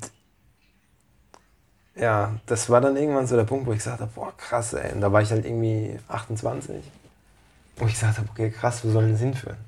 [1.94, 4.92] ja, das war dann irgendwann so der Punkt, wo ich gesagt habe, boah, krass, ey.
[4.92, 6.82] Und da war ich halt irgendwie 28
[7.76, 9.58] wo ich gesagt habe, okay, krass, wo soll das hinführen?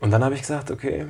[0.00, 1.06] Und dann habe ich gesagt, okay,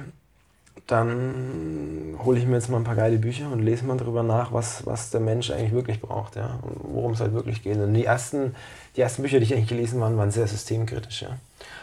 [0.87, 4.53] dann hole ich mir jetzt mal ein paar geile Bücher und lese mal darüber nach,
[4.53, 7.77] was, was der Mensch eigentlich wirklich braucht, ja, und worum es halt wirklich geht.
[7.79, 8.55] Und die ersten,
[8.95, 11.31] die ersten Bücher, die ich eigentlich gelesen habe, waren sehr systemkritisch, ja.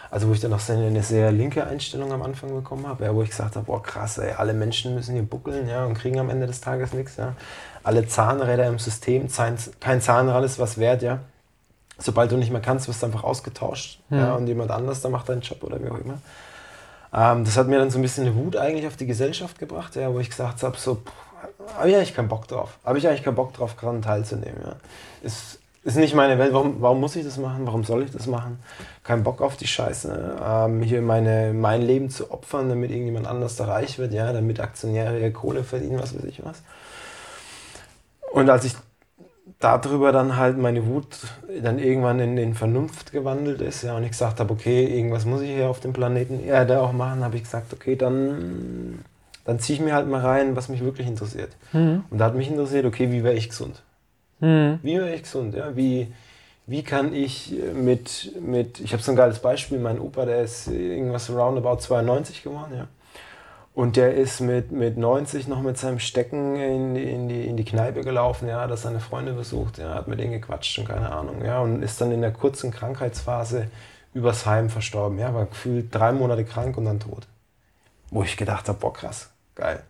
[0.09, 3.23] Also wo ich dann auch eine sehr linke Einstellung am Anfang bekommen habe, ja, wo
[3.23, 6.29] ich gesagt habe, boah krass, ey, alle Menschen müssen hier buckeln, ja, und kriegen am
[6.29, 7.33] Ende des Tages nichts, ja.
[7.83, 9.27] Alle Zahnräder im System,
[9.79, 11.19] kein Zahnrad ist was wert, ja
[11.97, 14.17] sobald du nicht mehr kannst, wirst du einfach ausgetauscht mhm.
[14.17, 16.19] ja, und jemand anders, da macht deinen Job oder wie auch immer.
[17.13, 19.95] Ähm, das hat mir dann so ein bisschen eine Wut eigentlich auf die Gesellschaft gebracht,
[19.95, 21.01] ja, wo ich gesagt habe, so,
[21.77, 22.77] habe ich eigentlich keinen Bock drauf.
[22.83, 24.61] Habe ich eigentlich keinen Bock drauf, daran teilzunehmen.
[24.65, 24.75] Ja.
[25.21, 26.53] Ist, ist nicht meine Welt.
[26.53, 27.65] Warum, warum muss ich das machen?
[27.65, 28.59] Warum soll ich das machen?
[29.03, 30.37] Kein Bock auf die Scheiße.
[30.43, 34.59] Ähm, hier meine, mein Leben zu opfern, damit irgendjemand anders da reich wird, ja, damit
[34.59, 36.63] Aktionäre Kohle verdienen, was weiß ich was.
[38.31, 38.73] Und als ich
[39.59, 41.19] darüber dann halt meine Wut
[41.61, 45.41] dann irgendwann in, in Vernunft gewandelt ist, ja, und ich gesagt habe, okay, irgendwas muss
[45.41, 49.03] ich hier auf dem Planeten Erde auch machen, habe ich gesagt, okay, dann,
[49.45, 51.51] dann ziehe ich mir halt mal rein, was mich wirklich interessiert.
[51.73, 52.03] Mhm.
[52.09, 53.81] Und da hat mich interessiert, okay, wie wäre ich gesund?
[54.39, 54.79] Mhm.
[54.81, 56.07] Wie wäre ich gesund, ja, wie,
[56.65, 60.67] wie kann ich mit, mit ich habe so ein geiles Beispiel, mein Opa, der ist
[60.67, 62.87] irgendwas roundabout 92 geworden, ja.
[63.75, 67.57] Und der ist mit, mit 90 noch mit seinem Stecken in die, in die, in
[67.57, 71.11] die Kneipe gelaufen, ja, hat seine Freunde besucht, ja, hat mit denen gequatscht und keine
[71.11, 73.69] Ahnung, ja, und ist dann in der kurzen Krankheitsphase
[74.13, 77.27] übers Heim verstorben, ja, war gefühlt drei Monate krank und dann tot.
[78.11, 79.81] Wo ich gedacht habe, boah, krass, geil.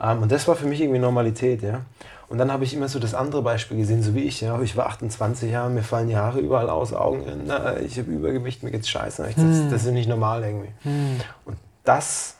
[0.00, 1.80] Ähm, und das war für mich irgendwie Normalität, ja.
[2.28, 4.76] Und dann habe ich immer so das andere Beispiel gesehen, so wie ich, ja, ich
[4.76, 8.70] war 28 Jahre, mir fallen die Haare überall aus, Augen, na, ich habe Übergewicht, mir
[8.70, 9.70] geht's scheiße, ich, das, hm.
[9.70, 10.70] das ist nicht normal irgendwie.
[10.84, 11.20] Hm.
[11.44, 12.36] Und das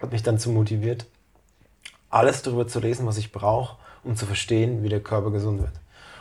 [0.00, 1.06] hat mich dann zu motiviert,
[2.08, 5.72] alles darüber zu lesen, was ich brauche, um zu verstehen, wie der Körper gesund wird.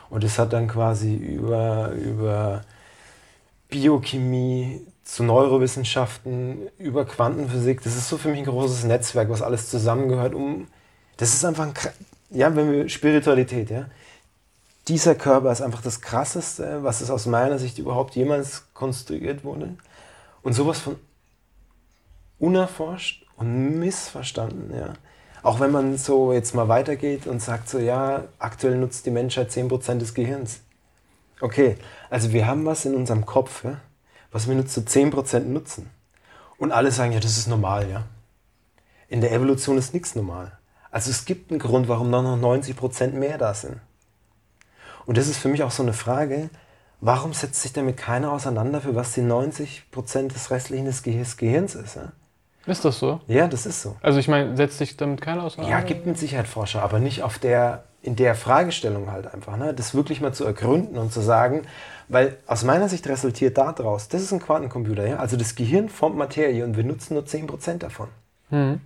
[0.10, 2.63] Und es hat dann quasi über, über
[3.70, 9.70] Biochemie zu Neurowissenschaften, über Quantenphysik, das ist so für mich ein großes Netzwerk, was alles
[9.70, 10.68] zusammengehört, um,
[11.18, 11.74] das ist einfach ein,
[12.32, 13.86] ja, wenn wir Spiritualität, ja,
[14.88, 19.76] dieser Körper ist einfach das Krasseste, was es aus meiner Sicht überhaupt jemals konstruiert wurde.
[20.42, 20.96] Und sowas von
[22.39, 24.93] unerforscht und missverstanden, ja.
[25.41, 29.49] Auch wenn man so jetzt mal weitergeht und sagt so, ja, aktuell nutzt die Menschheit
[29.49, 30.62] 10% des Gehirns.
[31.39, 31.78] Okay,
[32.10, 33.80] also wir haben was in unserem Kopf, ja,
[34.32, 35.89] was wir nur zu 10% nutzen.
[36.58, 38.04] Und alle sagen, ja, das ist normal, ja.
[39.08, 40.52] In der Evolution ist nichts normal.
[40.91, 43.80] Also es gibt einen Grund, warum noch 90% mehr da sind.
[45.06, 46.49] Und das ist für mich auch so eine Frage,
[46.99, 51.95] warum setzt sich damit keiner auseinander, für was die 90% des restlichen des Gehirns ist?
[51.95, 52.12] Ja?
[52.69, 53.19] Ist das so?
[53.27, 53.95] Ja, das ist so.
[54.01, 55.77] Also ich meine, setzt sich damit keiner auseinander?
[55.77, 59.58] Ja, gibt mit Sicherheit Forscher, aber nicht auf der, in der Fragestellung halt einfach.
[59.58, 59.73] Ne?
[59.73, 61.63] Das wirklich mal zu ergründen und zu sagen,
[62.08, 65.17] weil aus meiner Sicht resultiert daraus, das ist ein Quantencomputer, ja?
[65.17, 68.10] also das Gehirn formt Materie und wir nutzen nur 10% davon.
[68.51, 68.82] Mhm.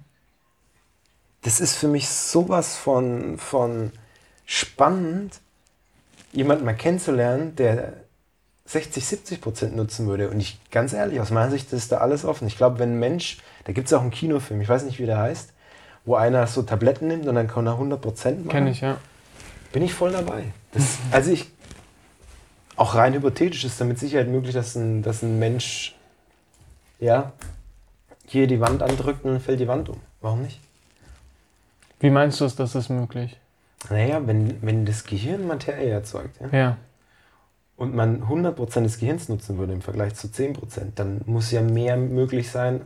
[1.42, 3.92] Das ist für mich sowas von, von
[4.46, 5.42] spannend,
[6.32, 7.94] jemanden mal kennenzulernen, der
[8.66, 10.30] 60, 70 Prozent nutzen würde.
[10.30, 12.48] Und ich, ganz ehrlich, aus meiner Sicht ist da alles offen.
[12.48, 15.06] Ich glaube, wenn ein Mensch, da gibt es auch einen Kinofilm, ich weiß nicht, wie
[15.06, 15.54] der heißt,
[16.06, 18.50] wo einer so Tabletten nimmt und dann kann er 100 Prozent machen.
[18.50, 18.98] Kenn ich, ja.
[19.72, 20.46] Bin ich voll dabei.
[20.72, 21.50] Das, also ich,
[22.76, 25.96] auch rein hypothetisch ist damit Sicherheit möglich, dass ein, dass ein Mensch,
[27.00, 27.32] ja,
[28.26, 30.00] hier die Wand andrückt und dann fällt die Wand um.
[30.22, 30.60] Warum nicht?
[32.00, 33.38] Wie meinst du es, dass das möglich?
[33.90, 36.78] Naja, wenn, wenn das Gehirn Materie erzeugt, ja, ja
[37.76, 41.98] und man 100% des Gehirns nutzen würde im Vergleich zu 10%, dann muss ja mehr
[41.98, 42.82] möglich sein,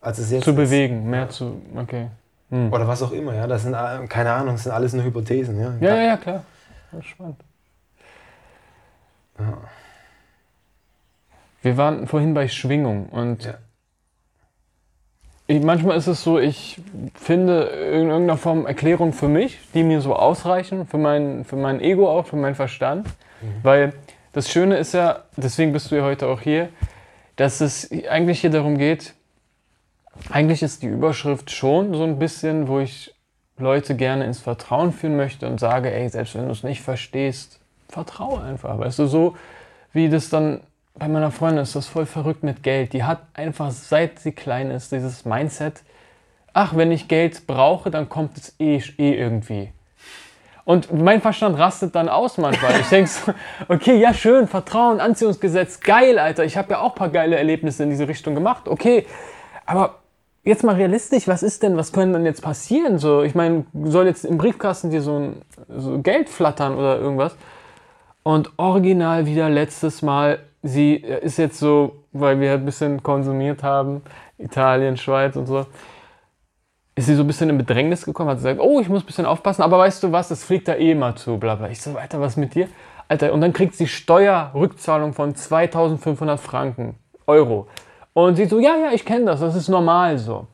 [0.00, 0.56] als es jetzt zu ist.
[0.56, 1.28] Bewegen, mehr ja.
[1.28, 2.08] zu, okay.
[2.50, 2.72] Hm.
[2.72, 3.46] Oder was auch immer, ja.
[3.46, 3.76] Das sind,
[4.08, 5.74] keine Ahnung, das sind alles nur Hypothesen, ja.
[5.80, 6.44] Ja, ja, ja klar.
[6.90, 7.40] Das ist spannend.
[9.38, 9.58] Ja.
[11.62, 13.54] Wir waren vorhin bei Schwingung und ja.
[15.46, 16.80] ich, manchmal ist es so, ich
[17.14, 21.80] finde in irgendeiner Form Erklärung für mich, die mir so ausreichen, für mein, für mein
[21.80, 23.06] Ego auch, für meinen Verstand.
[23.42, 23.46] Mhm.
[23.62, 23.92] Weil
[24.32, 26.70] das Schöne ist ja, deswegen bist du ja heute auch hier,
[27.36, 29.14] dass es eigentlich hier darum geht,
[30.30, 33.14] eigentlich ist die Überschrift schon so ein bisschen, wo ich
[33.58, 37.60] Leute gerne ins Vertrauen führen möchte und sage, ey, selbst wenn du es nicht verstehst,
[37.88, 38.78] vertraue einfach.
[38.78, 39.36] Weißt du, so
[39.92, 40.60] wie das dann
[40.94, 42.92] bei meiner Freundin ist, das voll verrückt mit Geld.
[42.92, 45.82] Die hat einfach, seit sie klein ist, dieses Mindset,
[46.52, 49.72] ach, wenn ich Geld brauche, dann kommt es eh, eh irgendwie.
[50.64, 52.78] Und mein Verstand rastet dann aus manchmal.
[52.80, 53.32] Ich denke so,
[53.68, 56.44] okay, ja schön, Vertrauen, Anziehungsgesetz, geil, Alter.
[56.44, 58.68] Ich habe ja auch ein paar geile Erlebnisse in diese Richtung gemacht.
[58.68, 59.06] Okay,
[59.66, 59.99] aber
[60.50, 62.98] jetzt mal realistisch, was ist denn, was könnte denn jetzt passieren?
[62.98, 67.34] So, ich meine, soll jetzt im Briefkasten dir so ein so Geld flattern oder irgendwas?
[68.22, 74.02] Und original wieder letztes Mal, sie ist jetzt so, weil wir ein bisschen konsumiert haben,
[74.36, 75.66] Italien, Schweiz und so
[77.00, 79.26] ist sie so ein bisschen in Bedrängnis gekommen, hat gesagt, oh, ich muss ein bisschen
[79.26, 81.70] aufpassen, aber weißt du was, das fliegt da eh mal zu, bla bla.
[81.70, 82.68] Ich so, weiter, was mit dir?
[83.08, 87.68] Alter, und dann kriegt sie Steuerrückzahlung von 2500 Franken, Euro.
[88.12, 90.46] Und sie so, ja, ja, ich kenne das, das ist normal so.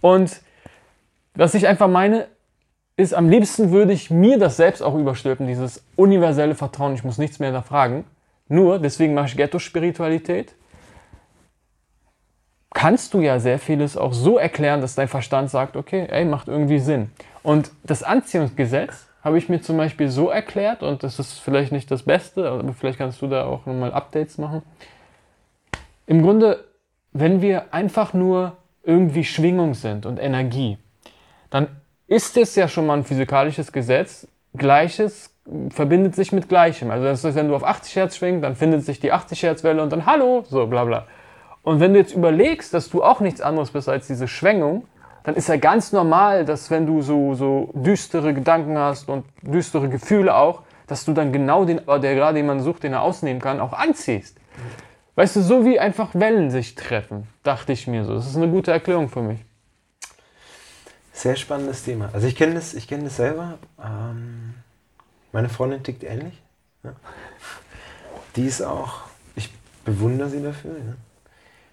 [0.00, 0.40] Und
[1.34, 2.26] was ich einfach meine,
[2.96, 7.18] ist, am liebsten würde ich mir das selbst auch überstülpen, dieses universelle Vertrauen, ich muss
[7.18, 8.04] nichts mehr da fragen.
[8.48, 10.54] Nur, deswegen mache ich Ghetto-Spiritualität,
[12.72, 16.48] kannst du ja sehr vieles auch so erklären, dass dein Verstand sagt, okay, ey, macht
[16.48, 17.10] irgendwie Sinn.
[17.42, 21.90] Und das Anziehungsgesetz habe ich mir zum Beispiel so erklärt, und das ist vielleicht nicht
[21.90, 24.62] das Beste, aber vielleicht kannst du da auch nochmal Updates machen.
[26.06, 26.64] Im Grunde,
[27.12, 30.78] wenn wir einfach nur irgendwie Schwingung sind und Energie,
[31.50, 31.68] dann
[32.06, 34.26] ist es ja schon mal ein physikalisches Gesetz.
[34.56, 35.34] Gleiches
[35.70, 36.90] verbindet sich mit Gleichem.
[36.90, 39.64] Also das ist, wenn du auf 80 Hertz schwingst, dann findet sich die 80 Hertz
[39.64, 41.06] Welle und dann Hallo, so bla bla.
[41.62, 44.86] Und wenn du jetzt überlegst, dass du auch nichts anderes bist als diese Schwingung,
[45.24, 49.88] dann ist ja ganz normal, dass wenn du so, so düstere Gedanken hast und düstere
[49.88, 53.60] Gefühle auch, dass du dann genau den, der gerade jemanden sucht, den er ausnehmen kann,
[53.60, 54.38] auch anziehst.
[55.14, 58.14] Weißt du, so wie einfach Wellen sich treffen, dachte ich mir so.
[58.14, 59.40] Das ist eine gute Erklärung für mich.
[61.12, 62.08] Sehr spannendes Thema.
[62.12, 63.58] Also ich kenne das, kenn das selber.
[63.82, 64.54] Ähm,
[65.32, 66.40] meine Freundin tickt ähnlich.
[66.82, 66.94] Ja.
[68.36, 69.02] Die ist auch,
[69.34, 69.52] ich
[69.84, 70.78] bewundere sie dafür.
[70.78, 70.94] Ja.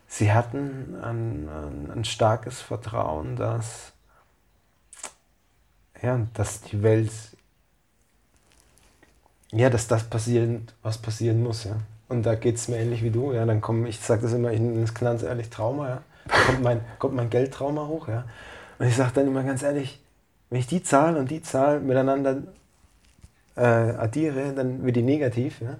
[0.08, 3.94] Sie hatten ein, ein, ein, starkes Vertrauen, dass,
[6.02, 7.12] ja, dass die Welt,
[9.52, 11.66] ja, dass das passieren, was passieren muss.
[11.66, 11.78] Ja.
[12.10, 13.34] Und da geht es mir ähnlich wie du.
[13.34, 13.46] Ja.
[13.46, 15.90] Dann komme ich sage das immer, ich nenne es ganz ehrlich Trauma.
[15.90, 16.02] Ja.
[16.28, 18.08] Da kommt mein, kommt mein Geldtrauma hoch.
[18.08, 18.26] Ja.
[18.80, 20.02] Und ich sage dann immer ganz ehrlich,
[20.50, 22.38] wenn ich die Zahl und die Zahl miteinander
[23.56, 25.62] äh, addiere, dann wird die negativ.
[25.62, 25.76] Ja?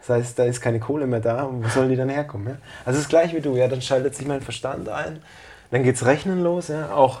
[0.00, 2.48] Das heißt, da ist keine Kohle mehr da wo sollen die dann herkommen?
[2.48, 2.56] Ja?
[2.84, 5.22] Also es ist gleich wie du, ja, dann schaltet sich mein Verstand ein,
[5.70, 6.92] dann geht es Rechnen los, ja?
[6.92, 7.20] auch,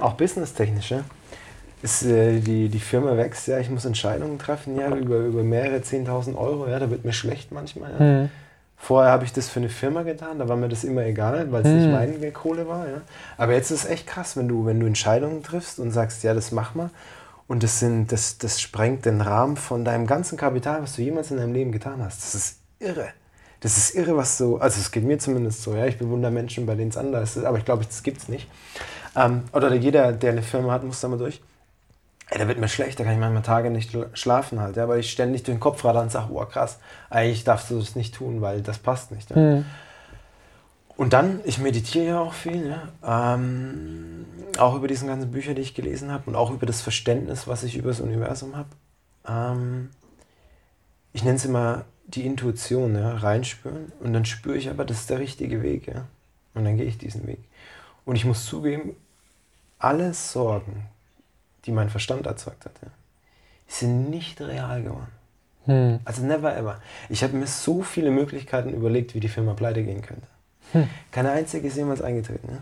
[0.00, 0.90] auch businesstechnisch.
[0.90, 1.04] Ja?
[1.84, 5.76] Ist, äh, die, die Firma wächst, ja, ich muss Entscheidungen treffen, ja, über, über mehrere
[5.76, 7.92] 10.000 Euro, ja, da wird mir schlecht manchmal.
[7.92, 8.00] Ja?
[8.00, 8.30] Mhm.
[8.78, 11.60] Vorher habe ich das für eine Firma getan, da war mir das immer egal, weil
[11.60, 11.76] es mhm.
[11.76, 12.88] nicht meine Kohle war.
[12.88, 13.02] Ja?
[13.36, 16.32] Aber jetzt ist es echt krass, wenn du, wenn du Entscheidungen triffst und sagst, ja,
[16.32, 16.88] das mach mal.
[17.48, 21.30] Und das, sind, das, das sprengt den Rahmen von deinem ganzen Kapital, was du jemals
[21.30, 22.22] in deinem Leben getan hast.
[22.22, 23.08] Das ist irre.
[23.60, 26.64] Das ist irre, was so, also es geht mir zumindest so, ja, ich bewundere Menschen,
[26.64, 28.48] bei denen es anders ist, aber ich glaube, das gibt es nicht.
[29.14, 31.42] Ähm, oder jeder, der eine Firma hat, muss da mal durch.
[32.34, 34.98] Ey, da wird mir schlecht, da kann ich manchmal Tage nicht schlafen halt, ja, weil
[34.98, 38.12] ich ständig durch den Kopf radar und sage, oh krass, eigentlich darfst du das nicht
[38.12, 39.30] tun, weil das passt nicht.
[39.30, 39.36] Ja.
[39.36, 39.64] Mhm.
[40.96, 44.26] Und dann, ich meditiere ja auch viel, ja, ähm,
[44.58, 47.62] auch über diese ganzen Bücher, die ich gelesen habe und auch über das Verständnis, was
[47.62, 48.70] ich über das Universum habe.
[49.28, 49.90] Ähm,
[51.12, 55.10] ich nenne es immer die Intuition, ja, reinspüren und dann spüre ich aber, das ist
[55.10, 56.06] der richtige Weg, ja,
[56.54, 57.44] und dann gehe ich diesen Weg.
[58.04, 58.96] Und ich muss zugeben,
[59.78, 60.88] alle Sorgen,
[61.64, 62.88] die mein Verstand erzeugt hat, ja,
[63.66, 65.12] sind nicht real geworden.
[65.66, 66.00] Hm.
[66.04, 66.80] Also never ever.
[67.08, 70.26] Ich habe mir so viele Möglichkeiten überlegt, wie die Firma pleite gehen könnte.
[70.72, 70.88] Hm.
[71.10, 72.48] Keine einzige ist jemals eingetreten.
[72.50, 72.58] Ja?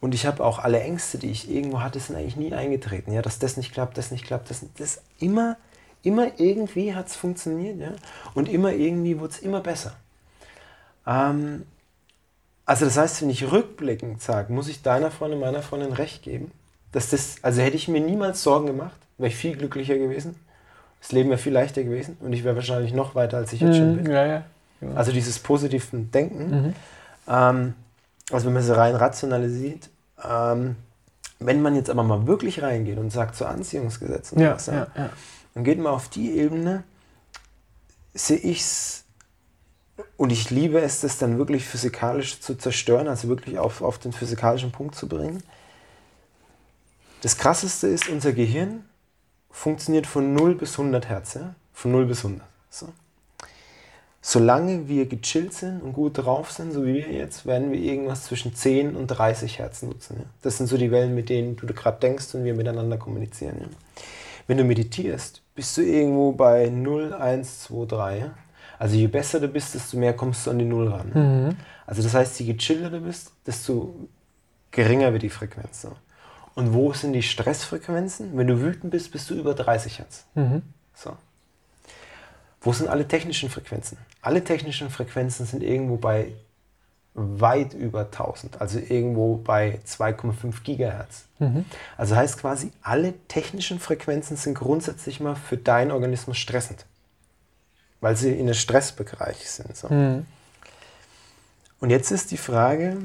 [0.00, 3.12] Und ich habe auch alle Ängste, die ich irgendwo hatte, sind eigentlich nie eingetreten.
[3.12, 3.22] Ja?
[3.22, 5.56] Dass das nicht klappt, das nicht klappt, das, das immer,
[6.02, 7.78] immer irgendwie hat es funktioniert.
[7.78, 7.92] Ja?
[8.34, 9.94] Und immer irgendwie wurde es immer besser.
[11.06, 11.66] Ähm,
[12.64, 16.52] also das heißt, wenn ich rückblickend sage, muss ich deiner Freundin, meiner Freundin recht geben,
[16.92, 20.36] dass das, also hätte ich mir niemals Sorgen gemacht, wäre ich viel glücklicher gewesen.
[21.00, 23.70] Das Leben wäre viel leichter gewesen und ich wäre wahrscheinlich noch weiter, als ich jetzt
[23.70, 24.10] mhm, schon bin.
[24.10, 24.42] Ja, ja,
[24.80, 24.96] genau.
[24.96, 26.50] Also dieses positive Denken.
[26.50, 26.74] Mhm.
[27.28, 27.74] Ähm,
[28.30, 29.90] also wenn man es rein rationalisiert,
[30.24, 30.76] ähm,
[31.38, 35.10] wenn man jetzt aber mal wirklich reingeht und sagt zu Anziehungsgesetzen, ja, was, ja, ja.
[35.54, 36.82] dann geht man auf die Ebene,
[38.14, 39.04] sehe ich es
[40.16, 44.12] und ich liebe es, das dann wirklich physikalisch zu zerstören, also wirklich auf, auf den
[44.12, 45.42] physikalischen Punkt zu bringen.
[47.20, 48.84] Das Krasseste ist, unser Gehirn
[49.50, 51.34] funktioniert von 0 bis 100 Hertz.
[51.34, 51.54] Ja?
[51.72, 52.46] Von 0 bis 100.
[52.70, 52.88] So.
[54.20, 58.24] Solange wir gechillt sind und gut drauf sind, so wie wir jetzt, werden wir irgendwas
[58.24, 60.16] zwischen 10 und 30 Hertz nutzen.
[60.18, 60.24] Ja?
[60.42, 63.56] Das sind so die Wellen, mit denen du gerade denkst und wir miteinander kommunizieren.
[63.60, 63.66] Ja?
[64.46, 68.18] Wenn du meditierst, bist du irgendwo bei 0, 1, 2, 3.
[68.18, 68.34] Ja?
[68.78, 71.10] Also je besser du bist, desto mehr kommst du an die Null ran.
[71.12, 71.56] Mhm.
[71.86, 73.94] Also das heißt, je gechillter du bist, desto
[74.70, 75.82] geringer wird die Frequenz.
[75.82, 75.96] So.
[76.58, 78.36] Und wo sind die Stressfrequenzen?
[78.36, 80.24] Wenn du wütend bist, bist du über 30 Hertz.
[80.34, 80.62] Mhm.
[80.92, 81.16] So.
[82.60, 83.96] Wo sind alle technischen Frequenzen?
[84.22, 86.32] Alle technischen Frequenzen sind irgendwo bei
[87.14, 91.26] weit über 1000, also irgendwo bei 2,5 Gigahertz.
[91.38, 91.64] Mhm.
[91.96, 96.86] Also heißt quasi, alle technischen Frequenzen sind grundsätzlich mal für deinen Organismus stressend,
[98.00, 99.76] weil sie in der Stressbereich sind.
[99.76, 99.90] So.
[99.90, 100.26] Mhm.
[101.78, 102.96] Und jetzt ist die Frage,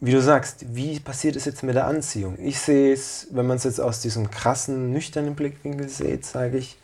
[0.00, 2.38] wie du sagst, wie passiert es jetzt mit der Anziehung?
[2.38, 6.76] Ich sehe es, wenn man es jetzt aus diesem krassen, nüchternen Blickwinkel sieht, sage ich,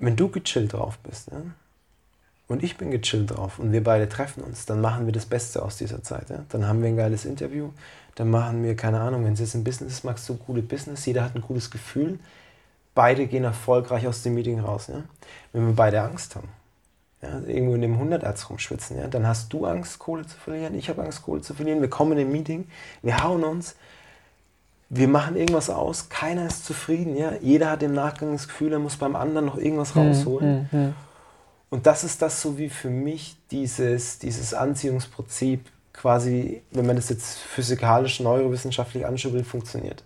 [0.00, 1.40] wenn du gechillt drauf bist ja,
[2.48, 5.62] und ich bin gechillt drauf und wir beide treffen uns, dann machen wir das Beste
[5.62, 6.28] aus dieser Zeit.
[6.28, 6.44] Ja.
[6.48, 7.70] Dann haben wir ein geiles Interview,
[8.16, 11.06] dann machen wir, keine Ahnung, wenn es jetzt ein Business ist, magst du gute Business,
[11.06, 12.18] jeder hat ein gutes Gefühl,
[12.96, 14.88] beide gehen erfolgreich aus dem Meeting raus.
[14.88, 15.04] Ja.
[15.52, 16.48] Wenn wir beide Angst haben,
[17.22, 20.74] ja, irgendwo in dem 100 Erz rumschwitzen, ja, dann hast du Angst, Kohle zu verlieren,
[20.74, 22.66] ich habe Angst, Kohle zu verlieren, wir kommen in ein Meeting,
[23.02, 23.76] wir hauen uns,
[24.88, 28.78] wir machen irgendwas aus, keiner ist zufrieden, ja, jeder hat im Nachgang das Gefühl, er
[28.78, 30.68] muss beim anderen noch irgendwas hm, rausholen.
[30.70, 30.92] Mhm, mh.
[31.70, 35.64] Und das ist das so wie für mich dieses, dieses Anziehungsprinzip
[35.94, 40.04] quasi, wenn man das jetzt physikalisch, neurowissenschaftlich anschauen will, funktioniert.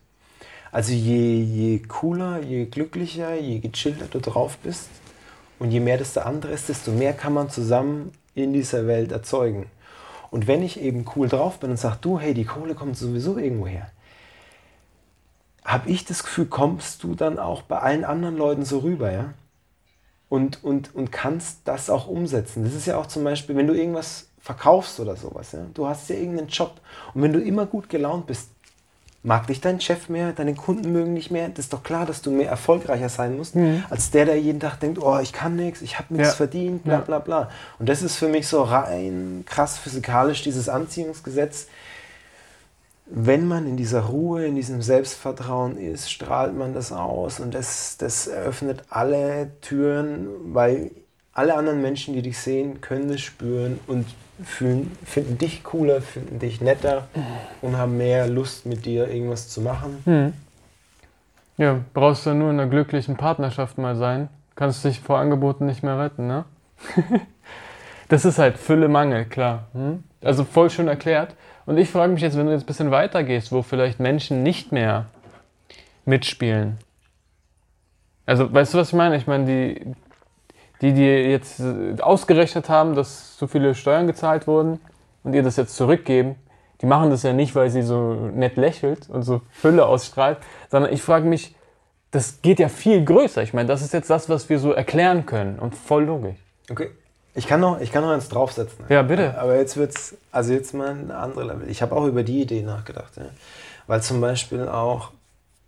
[0.71, 4.89] Also je, je cooler, je glücklicher, je gechillter du drauf bist,
[5.59, 9.13] und je mehr das der andere ist, desto mehr kann man zusammen in dieser Welt
[9.13, 9.67] erzeugen.
[10.31, 13.39] Und wenn ich eben cool drauf bin und sage, du, hey, die Kohle kommt sowieso
[13.39, 13.91] irgendwo her.
[15.65, 19.35] habe ich das Gefühl, kommst du dann auch bei allen anderen Leuten so rüber, ja?
[20.29, 22.65] Und, und, und kannst das auch umsetzen.
[22.65, 25.67] Das ist ja auch zum Beispiel, wenn du irgendwas verkaufst oder sowas, ja?
[25.75, 26.81] du hast ja irgendeinen Job
[27.15, 28.51] und wenn du immer gut gelaunt bist,
[29.27, 31.49] mag dich dein Chef mehr, deine Kunden mögen dich mehr.
[31.49, 33.83] Das ist doch klar, dass du mehr erfolgreicher sein musst, mhm.
[33.91, 36.35] als der, der jeden Tag denkt, oh, ich kann nichts, ich habe nichts ja.
[36.37, 37.51] verdient, bla bla bla.
[37.81, 41.66] Und das ist für mich so rein krass physikalisch, dieses Anziehungsgesetz.
[43.07, 47.97] Wenn man in dieser Ruhe, in diesem Selbstvertrauen ist, strahlt man das aus und das,
[47.99, 50.93] das eröffnet alle Türen, weil
[51.33, 54.07] alle anderen Menschen, die dich sehen, können es spüren und
[54.45, 57.09] fühlen, finden dich cooler, finden dich netter
[57.62, 60.03] und haben mehr Lust mit dir irgendwas zu machen.
[60.05, 60.32] Hm.
[61.57, 64.28] Ja, brauchst du nur in einer glücklichen Partnerschaft mal sein.
[64.55, 66.45] Kannst dich vor Angeboten nicht mehr retten, ne?
[68.09, 69.68] das ist halt Fülle Mangel, klar.
[69.72, 70.05] Hm?
[70.22, 71.34] Also voll schön erklärt.
[71.64, 74.43] Und ich frage mich jetzt, wenn du jetzt ein bisschen weiter gehst, wo vielleicht Menschen
[74.43, 75.07] nicht mehr
[76.05, 76.78] mitspielen.
[78.24, 79.16] Also, weißt du, was ich meine?
[79.16, 79.95] Ich meine, die,
[80.81, 84.81] die dir jetzt äh, ausgerechnet haben, dass so viele Steuern gezahlt wurden
[85.24, 86.37] und ihr das jetzt zurückgeben,
[86.81, 90.39] die machen das ja nicht, weil sie so nett lächelt und so Fülle ausstrahlt,
[90.70, 91.55] sondern ich frage mich,
[92.11, 93.43] das geht ja viel größer.
[93.43, 96.37] Ich meine, das ist jetzt das, was wir so erklären können und voll logisch.
[96.70, 96.91] Okay.
[97.35, 98.87] Ich kann noch, ich kann noch eins draufsetzen.
[98.89, 99.39] Ja, bitte.
[99.39, 101.68] Aber jetzt wird's, also jetzt mal ein anderes Level.
[101.68, 103.12] Ich habe auch über die Idee nachgedacht.
[103.16, 103.24] Ja.
[103.87, 105.11] Weil zum Beispiel auch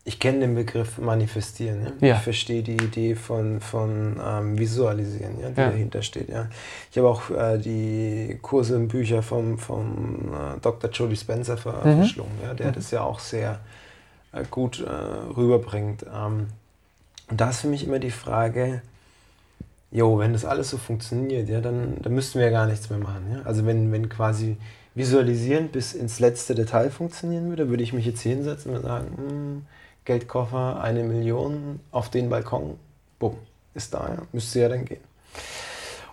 [0.09, 1.92] ich kenne den Begriff manifestieren.
[2.00, 2.09] Ja?
[2.09, 2.14] ja.
[2.16, 5.68] Ich verstehe die Idee von, von ähm, visualisieren, ja, die ja.
[5.68, 6.30] dahinter steht.
[6.30, 6.46] Ja.
[6.90, 10.90] Ich habe auch äh, die Kurse und Bücher vom, vom äh, Dr.
[10.90, 11.98] Jody Spencer ver mhm.
[11.98, 12.72] verschlungen, ja, der mhm.
[12.72, 13.61] das ja auch sehr
[14.32, 14.88] äh, gut äh,
[15.36, 16.04] rüberbringt.
[16.04, 16.46] Ähm,
[17.30, 18.80] und da ist für mich immer die Frage,
[19.90, 22.98] jo, wenn das alles so funktioniert, ja, dann, dann müssten wir ja gar nichts mehr
[22.98, 23.26] machen.
[23.30, 23.42] Ja?
[23.44, 24.56] Also wenn, wenn quasi
[24.94, 29.30] Visualisieren bis ins letzte Detail funktionieren würde, würde ich mich jetzt hinsetzen und sagen, mh,
[29.30, 29.62] hm,
[30.09, 32.78] Geldkoffer, eine Million auf den Balkon,
[33.18, 33.36] bumm,
[33.74, 34.22] ist da, ja.
[34.32, 35.02] müsste ja dann gehen.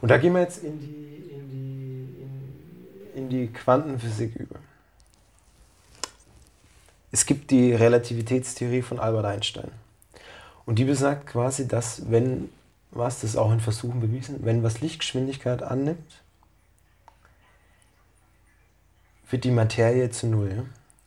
[0.02, 4.60] Und da gehen wir jetzt in die, in die, in, in die Quantenphysik über.
[7.14, 9.72] Es gibt die Relativitätstheorie von Albert Einstein.
[10.66, 12.50] Und die besagt quasi, dass wenn,
[12.92, 16.22] was das auch in Versuchen bewiesen, wenn was Lichtgeschwindigkeit annimmt,
[19.30, 20.66] wird die Materie zu Null.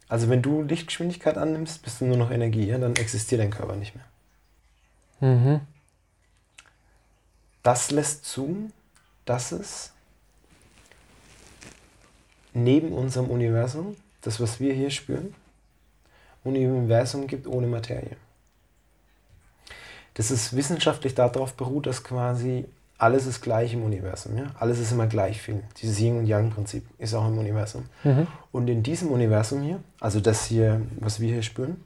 [0.09, 2.79] Also wenn du Lichtgeschwindigkeit annimmst, bist du nur noch Energie, ja?
[2.79, 4.05] dann existiert dein Körper nicht mehr.
[5.21, 5.61] Mhm.
[7.63, 8.71] Das lässt zu,
[9.25, 9.93] dass es
[12.55, 15.35] neben unserem Universum, das was wir hier spüren,
[16.45, 18.17] ein Universum gibt ohne Materie.
[20.15, 22.65] Das ist wissenschaftlich darauf beruht, dass quasi
[22.99, 24.37] alles ist gleich im Universum.
[24.37, 24.47] Ja?
[24.59, 25.63] Alles ist immer gleich viel.
[25.81, 27.87] Dieses Yin- und Yang-Prinzip ist auch im Universum.
[28.03, 28.27] Mhm.
[28.51, 31.85] Und in diesem Universum hier, also das hier, was wir hier spüren,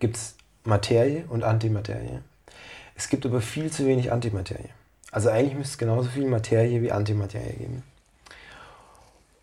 [0.00, 0.34] gibt es
[0.64, 2.18] Materie und Antimaterie.
[2.96, 4.70] Es gibt aber viel zu wenig Antimaterie.
[5.12, 7.84] Also eigentlich müsste es genauso viel Materie wie Antimaterie geben.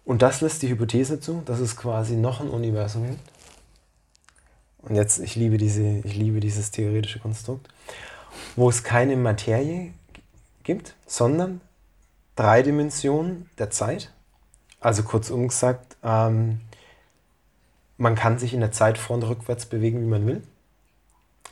[0.03, 3.31] Und das lässt die Hypothese zu, dass es quasi noch ein Universum gibt.
[4.79, 7.69] Und jetzt, ich liebe, diese, ich liebe dieses theoretische Konstrukt,
[8.55, 9.93] wo es keine Materie
[10.63, 11.61] gibt sondern
[12.35, 14.11] drei Dimensionen der Zeit.
[14.79, 16.61] Also kurzum gesagt, ähm,
[17.97, 20.43] man kann sich in der Zeit vor und rückwärts bewegen, wie man will.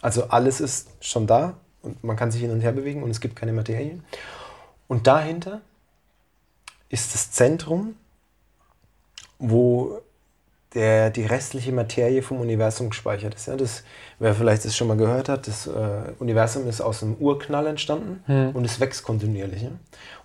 [0.02, 3.22] Also alles ist schon da und man kann sich hin und her bewegen und es
[3.22, 4.00] gibt keine Materie.
[4.88, 5.62] Und dahinter
[6.88, 7.96] ist das Zentrum,
[9.38, 10.02] wo
[10.74, 13.48] der, die restliche Materie vom Universum gespeichert ist.
[13.48, 13.84] Ja, das,
[14.20, 18.24] wer vielleicht das schon mal gehört hat, das äh, Universum ist aus einem Urknall entstanden
[18.26, 18.52] hm.
[18.52, 19.64] und es wächst kontinuierlich.
[19.64, 19.72] Ja?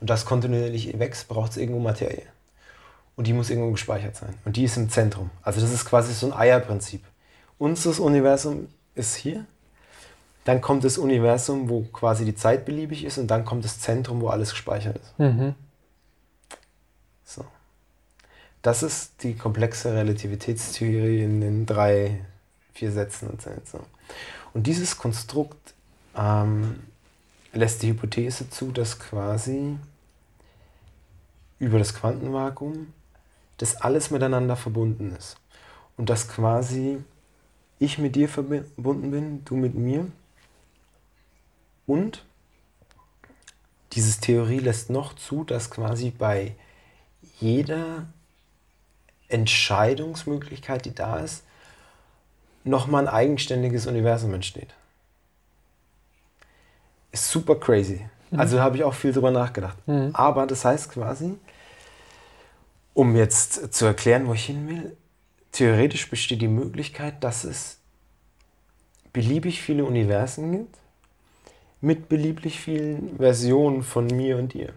[0.00, 2.22] Und das kontinuierlich wächst, braucht es irgendwo Materie.
[3.16, 4.34] Und die muss irgendwo gespeichert sein.
[4.44, 5.30] Und die ist im Zentrum.
[5.42, 7.02] Also das ist quasi so ein Eierprinzip.
[7.58, 9.44] Unseres Universum ist hier.
[10.44, 13.16] Dann kommt das Universum, wo quasi die Zeit beliebig ist.
[13.18, 15.18] Und dann kommt das Zentrum, wo alles gespeichert ist.
[15.18, 15.54] Mhm.
[18.64, 22.24] Das ist die komplexe Relativitätstheorie in den drei,
[22.72, 23.78] vier Sätzen und so.
[24.54, 25.74] Und dieses Konstrukt
[26.16, 26.82] ähm,
[27.52, 29.76] lässt die Hypothese zu, dass quasi
[31.58, 32.94] über das Quantenvakuum
[33.58, 35.36] das alles miteinander verbunden ist.
[35.98, 37.04] Und dass quasi
[37.78, 40.06] ich mit dir verbunden bin, du mit mir.
[41.86, 42.24] Und
[43.92, 46.56] diese Theorie lässt noch zu, dass quasi bei
[47.40, 48.06] jeder
[49.34, 51.44] Entscheidungsmöglichkeit, die da ist,
[52.64, 54.74] nochmal ein eigenständiges Universum entsteht.
[57.12, 58.06] Ist super crazy.
[58.30, 58.40] Mhm.
[58.40, 59.76] Also habe ich auch viel drüber nachgedacht.
[59.86, 60.10] Mhm.
[60.14, 61.34] Aber das heißt quasi,
[62.94, 64.96] um jetzt zu erklären, wo ich hin will,
[65.52, 67.78] theoretisch besteht die Möglichkeit, dass es
[69.12, 70.78] beliebig viele Universen gibt,
[71.80, 74.72] mit beliebig vielen Versionen von mir und dir.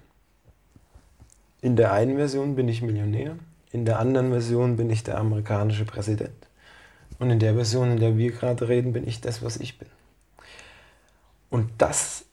[1.62, 3.38] In der einen Version bin ich Millionär,
[3.72, 6.48] in der anderen Version bin ich der amerikanische Präsident.
[7.20, 9.88] Und in der Version, in der wir gerade reden, bin ich das, was ich bin.
[11.50, 12.26] Und das,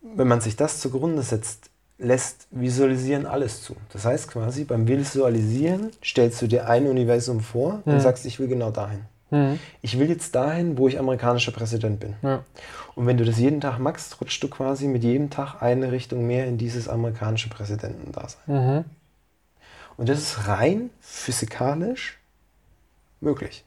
[0.00, 3.76] wenn man sich das zugrunde setzt, lässt Visualisieren alles zu.
[3.92, 8.00] Das heißt quasi, beim Visualisieren stellst du dir ein Universum vor und mhm.
[8.00, 9.00] sagst, ich will genau dahin.
[9.30, 9.58] Mhm.
[9.82, 12.14] Ich will jetzt dahin, wo ich amerikanischer Präsident bin.
[12.22, 12.42] Ja.
[12.94, 16.26] Und wenn du das jeden Tag machst, rutschst du quasi mit jedem Tag eine Richtung
[16.26, 18.40] mehr in dieses amerikanische Präsidentendasein.
[18.46, 18.84] Mhm.
[20.00, 22.18] Und das ist rein physikalisch
[23.20, 23.66] möglich.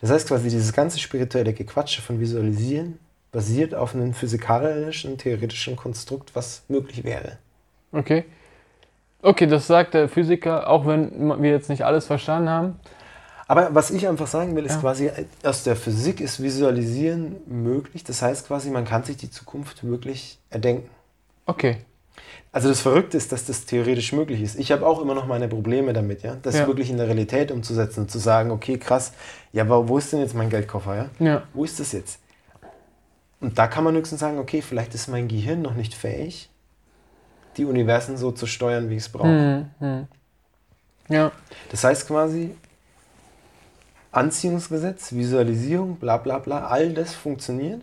[0.00, 2.98] Das heißt quasi, dieses ganze spirituelle Gequatsche von Visualisieren
[3.30, 7.38] basiert auf einem physikalischen, theoretischen Konstrukt, was möglich wäre.
[7.92, 8.24] Okay.
[9.22, 12.80] Okay, das sagt der Physiker, auch wenn wir jetzt nicht alles verstanden haben.
[13.46, 14.80] Aber was ich einfach sagen will, ist ja.
[14.80, 15.12] quasi,
[15.44, 18.02] aus der Physik ist Visualisieren möglich.
[18.02, 20.90] Das heißt quasi, man kann sich die Zukunft wirklich erdenken.
[21.46, 21.84] Okay.
[22.50, 24.58] Also das Verrückte ist, dass das theoretisch möglich ist.
[24.58, 26.66] Ich habe auch immer noch meine Probleme damit, ja, das ja.
[26.66, 29.12] wirklich in der Realität umzusetzen und zu sagen, okay, krass,
[29.52, 31.10] ja, aber wo ist denn jetzt mein Geldkoffer, ja?
[31.18, 31.42] ja.
[31.52, 32.20] Wo ist das jetzt?
[33.40, 36.48] Und da kann man höchstens sagen, okay, vielleicht ist mein Gehirn noch nicht fähig,
[37.56, 39.66] die Universen so zu steuern, wie ich es brauche.
[39.78, 40.06] Mhm.
[41.08, 41.32] Ja.
[41.70, 42.54] Das heißt quasi,
[44.10, 47.82] Anziehungsgesetz, Visualisierung, bla bla bla, all das funktioniert.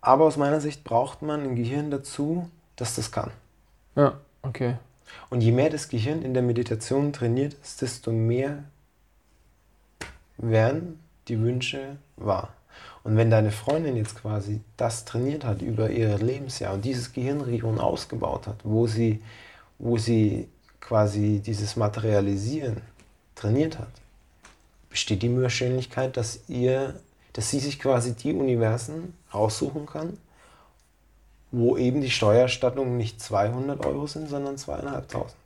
[0.00, 3.30] Aber aus meiner Sicht braucht man ein Gehirn dazu, das das kann.
[3.98, 4.76] Ja, okay.
[5.28, 8.62] Und je mehr das Gehirn in der Meditation trainiert ist, desto mehr
[10.36, 12.54] werden die Wünsche wahr.
[13.02, 17.80] Und wenn deine Freundin jetzt quasi das trainiert hat über ihr Lebensjahr und dieses Gehirnregion
[17.80, 19.20] ausgebaut hat, wo sie,
[19.80, 20.48] wo sie
[20.80, 22.82] quasi dieses Materialisieren
[23.34, 23.90] trainiert hat,
[24.90, 27.00] besteht die Wahrscheinlichkeit, dass ihr,
[27.32, 30.18] dass sie sich quasi die Universen raussuchen kann,
[31.50, 35.36] wo eben die Steuererstattungen nicht 200 Euro sind, sondern zweieinhalbtausend.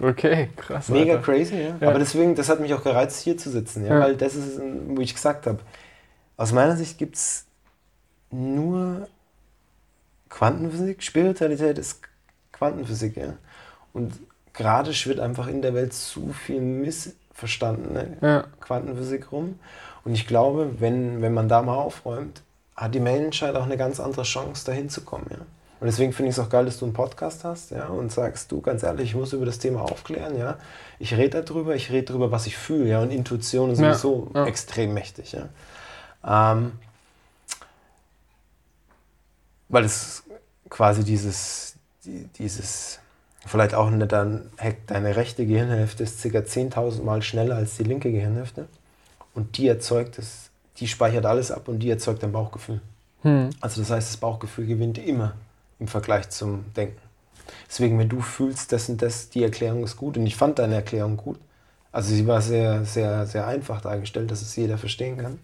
[0.00, 0.88] Okay, krass.
[0.88, 1.24] Mega Alter.
[1.24, 1.76] crazy, ja?
[1.80, 1.88] ja?
[1.88, 3.94] Aber deswegen, das hat mich auch gereizt, hier zu sitzen, ja?
[3.94, 4.00] ja.
[4.00, 5.58] weil das ist, wo ich gesagt habe,
[6.36, 7.44] aus meiner Sicht gibt es
[8.30, 9.08] nur
[10.30, 12.00] Quantenphysik, Spiritualität ist
[12.52, 13.34] Quantenphysik, ja.
[13.92, 14.14] Und
[14.52, 18.44] gerade schwirrt einfach in der Welt zu viel Miss verstandene ja.
[18.60, 19.58] Quantenphysik rum.
[20.04, 22.42] Und ich glaube, wenn, wenn man da mal aufräumt,
[22.80, 25.26] hat die Menschheit auch eine ganz andere Chance, dahin zu kommen.
[25.30, 25.38] Ja?
[25.80, 28.50] Und deswegen finde ich es auch geil, dass du einen Podcast hast ja, und sagst,
[28.52, 30.36] du, ganz ehrlich, ich muss über das Thema aufklären.
[30.36, 30.58] Ja?
[30.98, 32.88] Ich rede darüber, ich rede darüber, was ich fühle.
[32.88, 33.00] Ja?
[33.00, 34.46] Und Intuition ist sowieso ja, ja.
[34.46, 35.32] extrem mächtig.
[35.32, 35.48] Ja?
[36.52, 36.72] Ähm,
[39.68, 40.24] weil es
[40.68, 41.74] quasi dieses,
[42.04, 43.00] die, dieses
[43.46, 44.50] Vielleicht auch nicht dann,
[44.86, 46.28] deine rechte Gehirnhälfte ist ca.
[46.28, 48.68] 10.000 Mal schneller als die linke Gehirnhälfte.
[49.34, 50.49] Und die erzeugt es,
[50.80, 52.80] die speichert alles ab und die erzeugt ein Bauchgefühl.
[53.22, 53.50] Hm.
[53.60, 55.34] Also das heißt, das Bauchgefühl gewinnt immer
[55.78, 57.00] im Vergleich zum Denken.
[57.68, 60.16] Deswegen, wenn du fühlst, das und das, die Erklärung ist gut.
[60.16, 61.38] Und ich fand deine Erklärung gut.
[61.92, 65.38] Also sie war sehr, sehr, sehr einfach dargestellt, dass es jeder verstehen kann.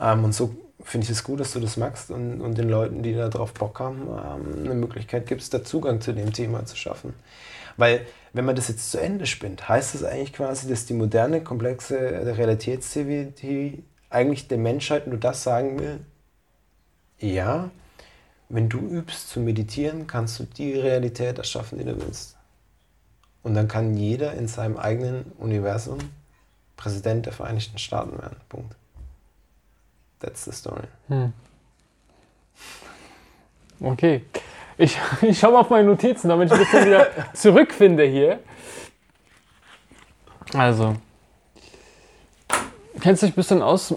[0.00, 3.02] Ähm, und so finde ich es gut, dass du das magst und, und den Leuten,
[3.02, 6.76] die da drauf Bock haben, ähm, eine Möglichkeit gibst, da Zugang zu dem Thema zu
[6.76, 7.14] schaffen.
[7.76, 11.42] Weil, wenn man das jetzt zu Ende spinnt, heißt das eigentlich quasi, dass die moderne,
[11.42, 16.00] komplexe Realitätstheorie eigentlich der Menschheit nur das sagen will,
[17.18, 17.70] ja,
[18.48, 22.36] wenn du übst zu meditieren, kannst du die Realität erschaffen, die du willst.
[23.42, 25.98] Und dann kann jeder in seinem eigenen Universum
[26.76, 28.36] Präsident der Vereinigten Staaten werden.
[28.48, 28.74] Punkt.
[30.20, 30.84] That's the story.
[31.08, 31.32] Hm.
[33.80, 34.24] Okay.
[34.76, 38.40] Ich, ich schaue mal auf meine Notizen, damit ich ein bisschen wieder zurückfinde hier.
[40.54, 40.96] Also.
[43.00, 43.94] Kennst du dich ein bisschen aus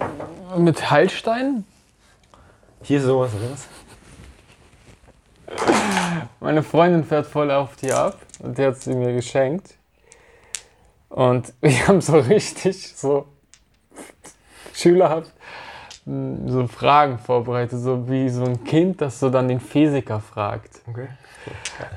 [0.58, 1.66] mit Heilstein?
[2.84, 3.68] Hier sowas oder was?
[6.40, 9.76] Meine Freundin fährt voll auf die ab und die hat sie mir geschenkt.
[11.10, 13.28] Und wir haben so richtig so
[14.74, 15.32] schülerhaft
[16.06, 20.82] so Fragen vorbereitet, so wie so ein Kind, das so dann den Physiker fragt.
[20.88, 21.08] Okay.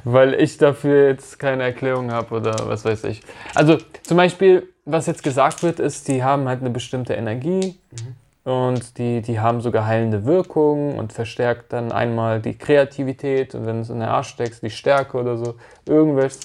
[0.04, 3.22] Weil ich dafür jetzt keine Erklärung habe oder was weiß ich.
[3.54, 8.52] Also zum Beispiel, was jetzt gesagt wird, ist, die haben halt eine bestimmte Energie mhm.
[8.52, 13.76] und die, die haben sogar heilende Wirkung und verstärkt dann einmal die Kreativität und wenn
[13.76, 15.54] du es in der Arsch steckst, die Stärke oder so,
[15.86, 16.38] irgendwas.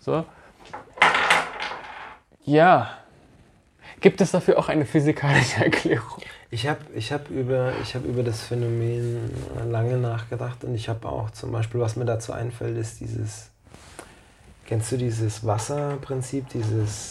[0.00, 0.24] So.
[2.44, 2.90] Ja.
[4.00, 6.20] Gibt es dafür auch eine physikalische Erklärung?
[6.50, 9.30] Ich habe ich hab über, hab über das Phänomen
[9.70, 13.50] lange nachgedacht und ich habe auch zum Beispiel, was mir dazu einfällt, ist dieses,
[14.66, 17.08] kennst du dieses Wasserprinzip, dieses,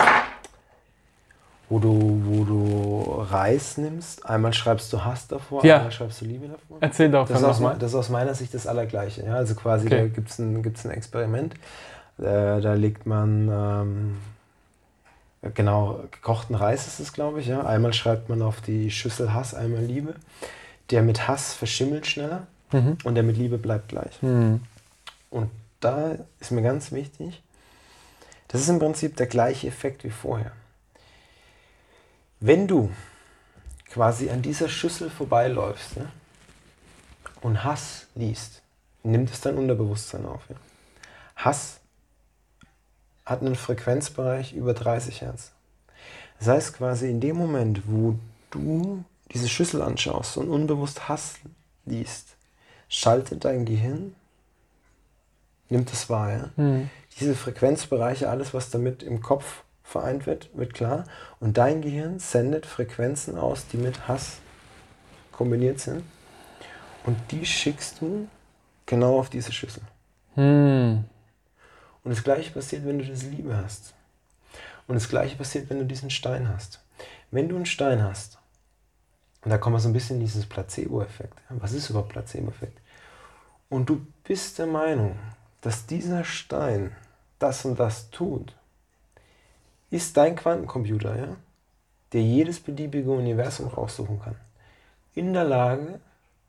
[1.74, 4.26] wo du, wo du Reis nimmst.
[4.26, 5.78] Einmal schreibst du Hass davor, ja.
[5.78, 6.78] einmal schreibst du Liebe davor.
[6.80, 9.26] Erzähl doch das ist, aus, das ist aus meiner Sicht das Allergleiche.
[9.26, 9.36] Ja?
[9.36, 9.98] Also quasi, okay.
[9.98, 11.56] da gibt es ein, gibt's ein Experiment.
[12.20, 13.50] Äh, da legt man
[15.42, 17.48] ähm, genau gekochten Reis ist es, glaube ich.
[17.48, 17.66] Ja?
[17.66, 20.14] Einmal schreibt man auf die Schüssel Hass, einmal Liebe.
[20.92, 23.00] Der mit Hass verschimmelt schneller mhm.
[23.04, 24.22] und der mit Liebe bleibt gleich.
[24.22, 24.62] Mhm.
[25.32, 25.50] Und
[25.80, 27.42] da ist mir ganz wichtig,
[28.50, 30.52] das ist im Prinzip der gleiche Effekt wie vorher.
[32.46, 32.91] Wenn du
[33.89, 36.12] quasi an dieser Schüssel vorbeiläufst ja,
[37.39, 38.62] und Hass liest,
[39.02, 40.41] nimmt es dein Unterbewusstsein auf.
[40.50, 40.58] Ja.
[41.38, 41.80] Hass
[43.26, 45.52] hat einen Frequenzbereich über 30 Hertz.
[46.38, 48.20] Das heißt quasi in dem Moment, wo
[48.52, 51.36] du diese Schüssel anschaust und unbewusst Hass
[51.86, 52.36] liest,
[52.89, 54.18] schaltet dein Gehirn,
[55.70, 56.30] nimmt es wahr.
[56.34, 56.50] Ja?
[56.58, 56.89] Mhm.
[57.22, 61.06] Diese Frequenzbereiche, alles was damit im Kopf vereint wird, wird klar.
[61.40, 64.38] Und dein Gehirn sendet Frequenzen aus, die mit Hass
[65.32, 66.04] kombiniert sind.
[67.06, 68.28] Und die schickst du
[68.86, 69.84] genau auf diese Schüssel.
[70.36, 71.04] Mhm.
[72.04, 73.94] Und das gleiche passiert, wenn du das Liebe hast.
[74.88, 76.82] Und das gleiche passiert, wenn du diesen Stein hast.
[77.32, 78.38] Wenn du einen Stein hast,
[79.44, 81.38] und da kommen wir so ein bisschen in dieses Placebo-Effekt.
[81.50, 82.80] Was ist überhaupt Placebo-Effekt?
[83.70, 85.18] Und du bist der Meinung,
[85.62, 86.96] dass dieser Stein
[87.40, 88.56] das und das tut,
[89.94, 91.28] ist dein Quantencomputer, ja,
[92.14, 94.36] der jedes beliebige Universum raussuchen kann,
[95.14, 96.00] in der Lage,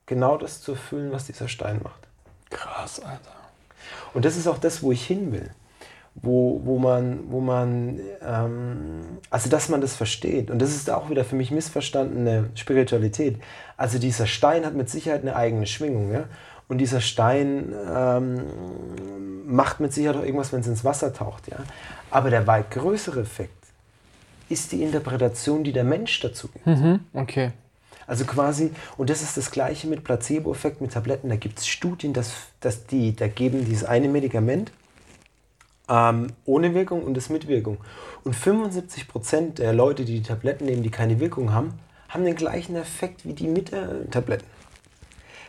[0.06, 2.08] genau das zu erfüllen, was dieser Stein macht.
[2.48, 3.34] Krass, Alter.
[4.14, 5.50] Und das ist auch das, wo ich hin will.
[6.14, 10.48] Wo, wo man, wo man ähm, also dass man das versteht.
[10.48, 13.42] Und das ist auch wieder für mich missverstandene Spiritualität.
[13.76, 16.12] Also dieser Stein hat mit Sicherheit eine eigene Schwingung.
[16.12, 16.26] Ja?
[16.68, 18.42] Und dieser Stein ähm,
[19.46, 21.48] macht mit Sicherheit auch irgendwas, wenn es ins Wasser taucht.
[21.48, 21.58] Ja?
[22.10, 23.52] Aber der weit größere Effekt
[24.48, 26.66] ist die Interpretation, die der Mensch dazu gibt.
[26.66, 27.52] Mhm, okay.
[28.06, 31.28] Also quasi, und das ist das gleiche mit Placebo-Effekt, mit Tabletten.
[31.30, 34.72] Da gibt es Studien, dass, dass die, da geben dieses eine Medikament
[35.88, 37.78] ähm, ohne Wirkung und das mit Wirkung.
[38.24, 41.74] Und 75 Prozent der Leute, die die Tabletten nehmen, die keine Wirkung haben,
[42.08, 44.46] haben den gleichen Effekt wie die mit äh, Tabletten.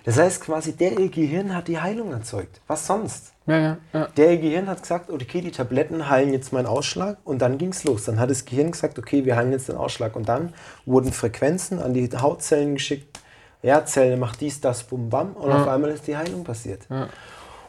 [0.06, 2.62] Das heißt quasi, der ihr Gehirn hat die Heilung erzeugt.
[2.68, 3.34] Was sonst?
[3.47, 4.08] Ja, ja, ja.
[4.16, 7.70] Der ihr Gehirn hat gesagt, okay, die Tabletten heilen jetzt meinen Ausschlag und dann ging
[7.70, 8.06] es los.
[8.06, 10.53] Dann hat das Gehirn gesagt, okay, wir heilen jetzt den Ausschlag und dann
[10.86, 13.20] wurden Frequenzen an die Hautzellen geschickt.
[13.64, 16.84] Ja, Zelle macht dies, das, bum, bam und auf einmal ist die Heilung passiert.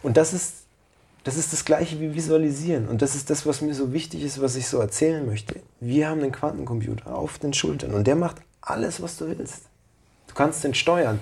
[0.03, 0.67] Und das ist,
[1.25, 2.87] das ist das Gleiche wie Visualisieren.
[2.87, 5.61] Und das ist das, was mir so wichtig ist, was ich so erzählen möchte.
[5.81, 9.63] Wir haben einen Quantencomputer auf den Schultern und der macht alles, was du willst.
[10.29, 11.19] Du kannst den steuern.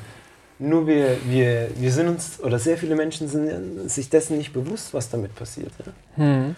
[0.64, 4.94] Nur wir, wir, wir sind uns, oder sehr viele Menschen sind sich dessen nicht bewusst,
[4.94, 5.72] was damit passiert.
[5.84, 5.92] Ja?
[6.22, 6.56] Hm.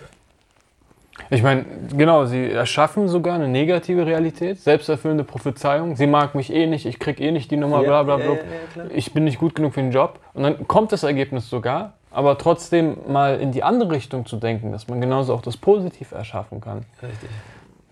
[1.30, 1.64] Ich meine,
[1.96, 5.96] genau, sie erschaffen sogar eine negative Realität, selbsterfüllende Prophezeiung.
[5.96, 8.34] Sie mag mich eh nicht, ich krieg eh nicht die Nummer, ja, bla bla bla.
[8.34, 8.40] Ja,
[8.76, 10.20] ja, ich bin nicht gut genug für den Job.
[10.34, 14.72] Und dann kommt das Ergebnis sogar, aber trotzdem mal in die andere Richtung zu denken,
[14.72, 16.84] dass man genauso auch das Positiv erschaffen kann.
[17.02, 17.30] Richtig.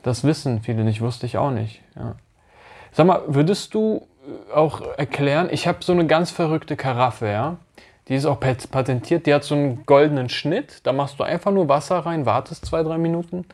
[0.02, 1.80] Das wissen viele nicht, wusste ich auch nicht.
[2.92, 4.06] Sag mal, würdest du
[4.54, 5.48] auch erklären.
[5.50, 7.56] Ich habe so eine ganz verrückte Karaffe, ja.
[8.08, 9.26] Die ist auch patentiert.
[9.26, 10.80] Die hat so einen goldenen Schnitt.
[10.84, 13.46] Da machst du einfach nur Wasser rein, wartest zwei, drei Minuten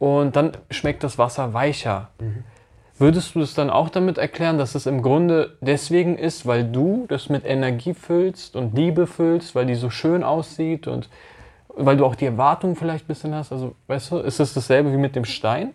[0.00, 2.08] und dann schmeckt das Wasser weicher.
[2.18, 2.44] Mhm.
[2.98, 7.06] Würdest du es dann auch damit erklären, dass es im Grunde deswegen ist, weil du
[7.08, 11.08] das mit Energie füllst und Liebe füllst, weil die so schön aussieht und
[11.68, 13.52] weil du auch die Erwartung vielleicht ein bisschen hast?
[13.52, 15.74] Also, weißt du, ist es dasselbe wie mit dem Stein?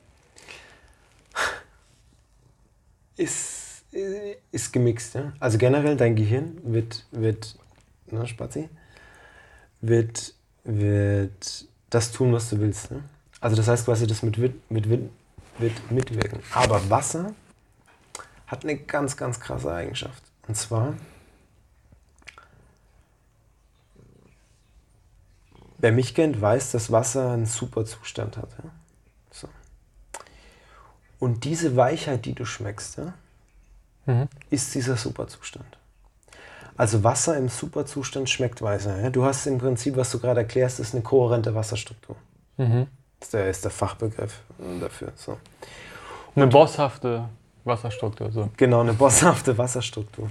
[3.18, 3.55] Ist
[4.52, 5.16] ist gemixt.
[5.16, 5.34] Ja?
[5.40, 7.58] Also generell dein Gehirn wird, wird
[8.08, 8.70] na, Spazi,
[9.82, 10.34] wird,
[10.64, 12.92] wird das tun, was du willst.
[12.92, 13.04] Ne?
[13.40, 15.10] Also das heißt quasi, das mit, mit, mit,
[15.58, 16.42] wird mitwirken.
[16.54, 17.34] Aber Wasser
[18.48, 20.24] hat eine ganz, ganz krasse Eigenschaft.
[20.48, 20.94] Und zwar,
[25.78, 28.50] wer mich kennt, weiß, dass Wasser einen super Zustand hat.
[28.64, 28.72] Ja?
[29.32, 29.50] So.
[31.18, 33.14] Und diese Weichheit, die du schmeckst, ja,
[34.06, 34.28] mhm.
[34.50, 35.78] ist dieser Superzustand.
[36.78, 39.02] Also Wasser im Superzustand schmeckt weißer.
[39.02, 39.10] Ja?
[39.10, 42.16] Du hast im Prinzip, was du gerade erklärst, ist eine kohärente Wasserstruktur.
[42.58, 42.88] Mhm.
[43.20, 44.42] Das ist der, ist der Fachbegriff
[44.82, 45.14] dafür.
[45.16, 45.38] So.
[46.36, 47.30] Eine bosshafte
[47.64, 48.32] Wasserstruktur.
[48.32, 48.50] So.
[48.58, 50.30] Genau, eine bosshafte Wasserstruktur.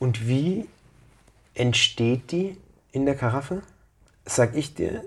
[0.00, 0.68] Und wie
[1.54, 2.56] entsteht die
[2.92, 3.62] in der Karaffe?
[4.24, 5.04] Sag ich dir,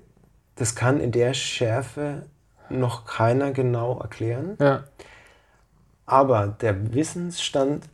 [0.55, 2.23] das kann in der Schärfe
[2.69, 4.57] noch keiner genau erklären.
[4.59, 4.83] Ja.
[6.11, 7.85] Aber der Wissensstand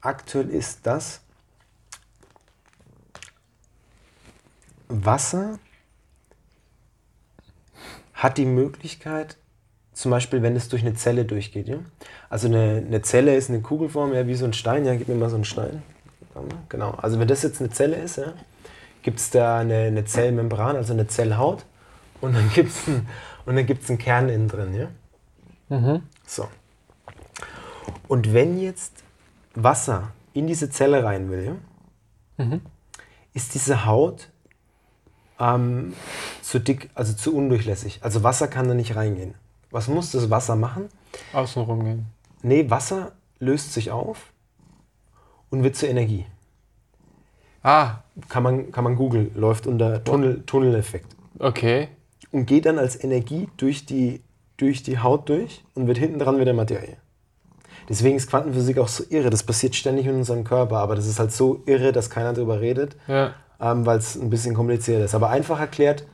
[0.00, 1.20] aktuell ist, dass
[4.88, 5.60] Wasser
[8.14, 9.36] hat die Möglichkeit,
[9.92, 11.68] zum Beispiel, wenn es durch eine Zelle durchgeht.
[11.68, 11.76] Ja?
[12.28, 14.84] Also eine, eine Zelle ist eine Kugelform, ja, wie so ein Stein.
[14.84, 15.84] Ja, gib mir mal so einen Stein.
[16.68, 16.90] Genau.
[16.94, 18.32] Also wenn das jetzt eine Zelle ist, ja,
[19.02, 21.64] gibt es da eine, eine Zellmembran, also eine Zellhaut.
[22.20, 23.06] Und dann gibt es einen,
[23.46, 24.74] einen Kern innen drin.
[24.74, 24.88] Ja?
[25.78, 26.02] Mhm.
[26.26, 26.48] So.
[28.08, 29.02] Und wenn jetzt
[29.54, 31.56] Wasser in diese Zelle rein will,
[32.38, 32.60] mhm.
[33.34, 34.28] ist diese Haut
[35.38, 35.94] ähm,
[36.40, 38.00] zu dick, also zu undurchlässig.
[38.02, 39.34] Also Wasser kann da nicht reingehen.
[39.70, 40.88] Was muss das Wasser machen?
[41.32, 42.06] Außenrum gehen.
[42.42, 44.32] Nee, Wasser löst sich auf
[45.50, 46.26] und wird zur Energie.
[47.62, 47.98] Ah.
[48.28, 51.16] Kann man, kann man googeln, läuft unter Tunnel, Tunneleffekt.
[51.38, 51.88] Okay.
[52.30, 54.20] Und geht dann als Energie durch die,
[54.56, 56.96] durch die Haut durch und wird hinten dran wieder Materie.
[57.88, 59.30] Deswegen ist Quantenphysik auch so irre.
[59.30, 62.60] Das passiert ständig in unserem Körper, aber das ist halt so irre, dass keiner darüber
[62.60, 63.34] redet, ja.
[63.60, 65.14] ähm, weil es ein bisschen kompliziert ist.
[65.14, 66.04] Aber einfach erklärt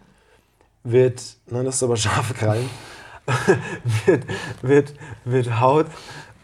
[0.85, 2.69] wird, nein, das ist aber scharfe Krallen,
[4.07, 4.25] wird,
[4.63, 4.95] wird,
[5.25, 5.87] wird Haut,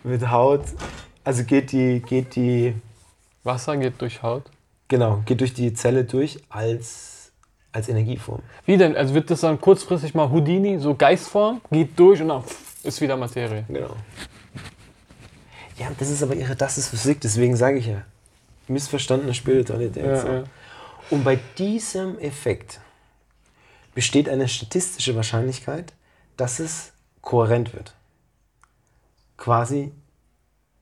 [0.03, 0.63] wird Haut,
[1.25, 2.75] also geht die, geht die...
[3.43, 4.45] Wasser geht durch Haut?
[4.89, 7.33] Genau, geht durch die Zelle durch als,
[7.73, 8.41] als Energieform.
[8.67, 8.97] Wie denn?
[8.97, 12.45] Also wird das dann kurzfristig mal Houdini, so Geistform, geht durch und dann
[12.83, 13.65] ist wieder Materie.
[13.69, 13.97] Genau.
[15.77, 18.03] Ja, das ist aber ihre, das ist Physik, deswegen sage ich ja,
[18.69, 20.05] missverstandene Spiritualität.
[20.05, 20.29] Ja, so.
[20.29, 20.45] ja.
[21.11, 22.81] Und bei diesem Effekt
[23.95, 25.93] besteht eine statistische Wahrscheinlichkeit,
[26.37, 27.95] dass es kohärent wird.
[29.37, 29.93] Quasi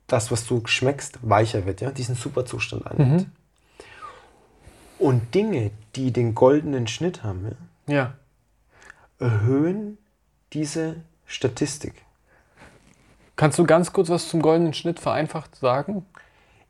[0.06, 3.22] das, was du schmeckst, weicher wird, ja, diesen Superzustand annimmt.
[3.22, 3.32] Mhm.
[4.98, 7.56] Und Dinge, die den goldenen Schnitt haben,
[7.88, 8.14] ja, ja.
[9.18, 9.98] erhöhen
[10.52, 11.94] diese Statistik.
[13.42, 16.06] Kannst du ganz kurz was zum goldenen Schnitt vereinfacht sagen?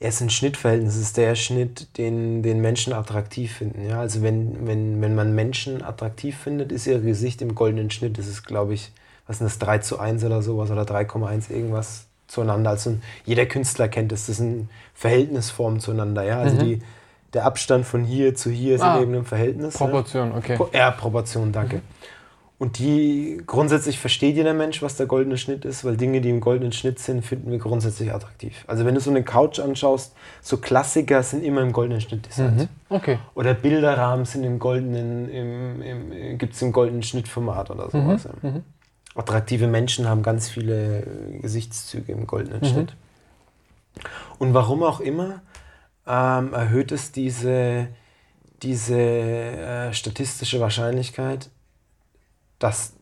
[0.00, 3.86] Er ist ein Schnittverhältnis, es ist der Schnitt, den, den Menschen attraktiv finden.
[3.86, 4.00] Ja?
[4.00, 8.16] Also wenn, wenn, wenn man Menschen attraktiv findet, ist ihr Gesicht im goldenen Schnitt.
[8.16, 8.90] Das ist, glaube ich,
[9.26, 12.70] was ist das, 3 zu 1 oder sowas oder 3,1 irgendwas zueinander.
[12.70, 12.96] Also
[13.26, 16.22] jeder Künstler kennt das, das ist eine Verhältnisform zueinander.
[16.22, 16.38] Ja?
[16.38, 16.60] Also mhm.
[16.60, 16.82] die,
[17.34, 19.74] der Abstand von hier zu hier ist ah, eben im Verhältnis.
[19.74, 20.36] Proportion, ne?
[20.36, 20.58] okay.
[20.72, 21.76] ja, Proportion, danke.
[21.76, 21.82] Mhm.
[22.62, 26.38] Und die grundsätzlich versteht jeder Mensch, was der goldene Schnitt ist, weil Dinge, die im
[26.38, 28.64] goldenen Schnitt sind, finden wir grundsätzlich attraktiv.
[28.68, 32.58] Also wenn du so eine Couch anschaust, so Klassiker sind immer im goldenen Schnitt designt.
[32.58, 32.68] Mhm.
[32.88, 33.18] Okay.
[33.34, 37.90] Oder Bilderrahmen sind im goldenen, im, im, gibt es im goldenen Schnittformat oder mhm.
[37.90, 38.28] sowas.
[38.42, 38.50] Mhm.
[38.50, 38.64] Mhm.
[39.16, 41.04] Attraktive Menschen haben ganz viele
[41.40, 42.66] Gesichtszüge im goldenen mhm.
[42.66, 42.94] Schnitt.
[44.38, 45.42] Und warum auch immer,
[46.06, 47.88] ähm, erhöht es diese,
[48.62, 51.50] diese äh, statistische Wahrscheinlichkeit,
[52.62, 52.94] dass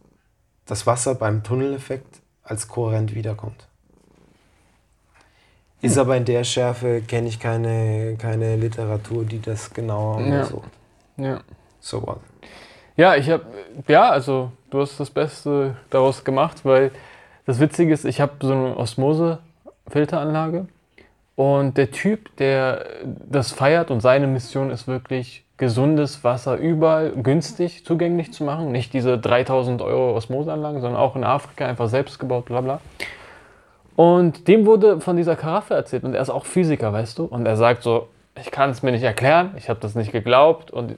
[0.66, 3.66] das Wasser beim Tunneleffekt als kohärent wiederkommt.
[5.82, 6.00] Ist hm.
[6.00, 10.70] aber in der Schärfe, kenne ich keine, keine Literatur, die das genauer untersucht.
[11.16, 11.24] Ja.
[11.24, 11.40] ja.
[11.80, 12.20] So what?
[12.96, 13.44] Ja, ich habe,
[13.88, 16.90] ja, also du hast das Beste daraus gemacht, weil
[17.46, 20.68] das Witzige ist, ich habe so eine Osmose-Filteranlage
[21.36, 27.84] und der Typ, der das feiert und seine Mission ist wirklich gesundes Wasser überall günstig
[27.84, 28.72] zugänglich zu machen.
[28.72, 32.80] Nicht diese 3000 Euro Osmoseanlagen, sondern auch in Afrika einfach selbst gebaut, bla bla.
[33.94, 37.24] Und dem wurde von dieser Karaffe erzählt und er ist auch Physiker, weißt du?
[37.24, 38.08] Und er sagt so,
[38.40, 40.96] ich kann es mir nicht erklären, ich habe das nicht geglaubt, und,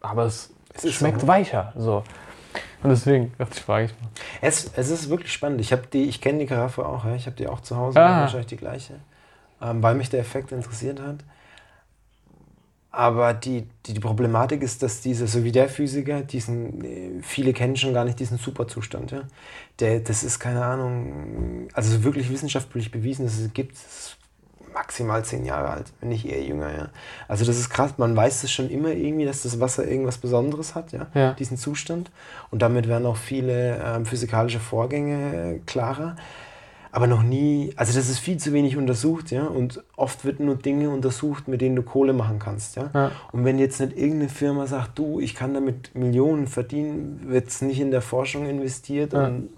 [0.00, 1.28] aber es, es schmeckt so.
[1.28, 1.74] weicher.
[1.76, 2.02] So.
[2.82, 4.08] Und deswegen dachte ich, frage ich mal.
[4.40, 5.60] Es, es ist wirklich spannend.
[5.60, 8.22] Ich, die, ich kenne die Karaffe auch, ich habe die auch zu Hause, ah.
[8.22, 8.94] wahrscheinlich die gleiche,
[9.60, 11.16] ähm, weil mich der Effekt interessiert hat.
[12.92, 17.52] Aber die, die, die, Problematik ist, dass diese, so wie der Physiker, diesen, äh, viele
[17.52, 19.12] kennen schon gar nicht diesen Superzustand.
[19.12, 19.22] Ja?
[19.78, 24.16] Der, das ist keine Ahnung, also wirklich wissenschaftlich bewiesen, dass es gibt, es
[24.74, 26.72] maximal zehn Jahre alt, wenn nicht eher jünger.
[26.72, 26.88] Ja?
[27.28, 30.74] Also das ist krass, man weiß es schon immer irgendwie, dass das Wasser irgendwas Besonderes
[30.74, 31.06] hat, ja?
[31.14, 31.32] ja.
[31.34, 32.10] diesen Zustand.
[32.50, 36.16] Und damit werden auch viele ähm, physikalische Vorgänge äh, klarer
[36.92, 40.56] aber noch nie, also das ist viel zu wenig untersucht, ja, und oft wird nur
[40.56, 42.90] Dinge untersucht, mit denen du Kohle machen kannst, ja.
[42.92, 43.12] ja.
[43.32, 47.62] Und wenn jetzt nicht irgendeine Firma sagt, du, ich kann damit Millionen verdienen, wird es
[47.62, 49.26] nicht in der Forschung investiert ja.
[49.26, 49.50] und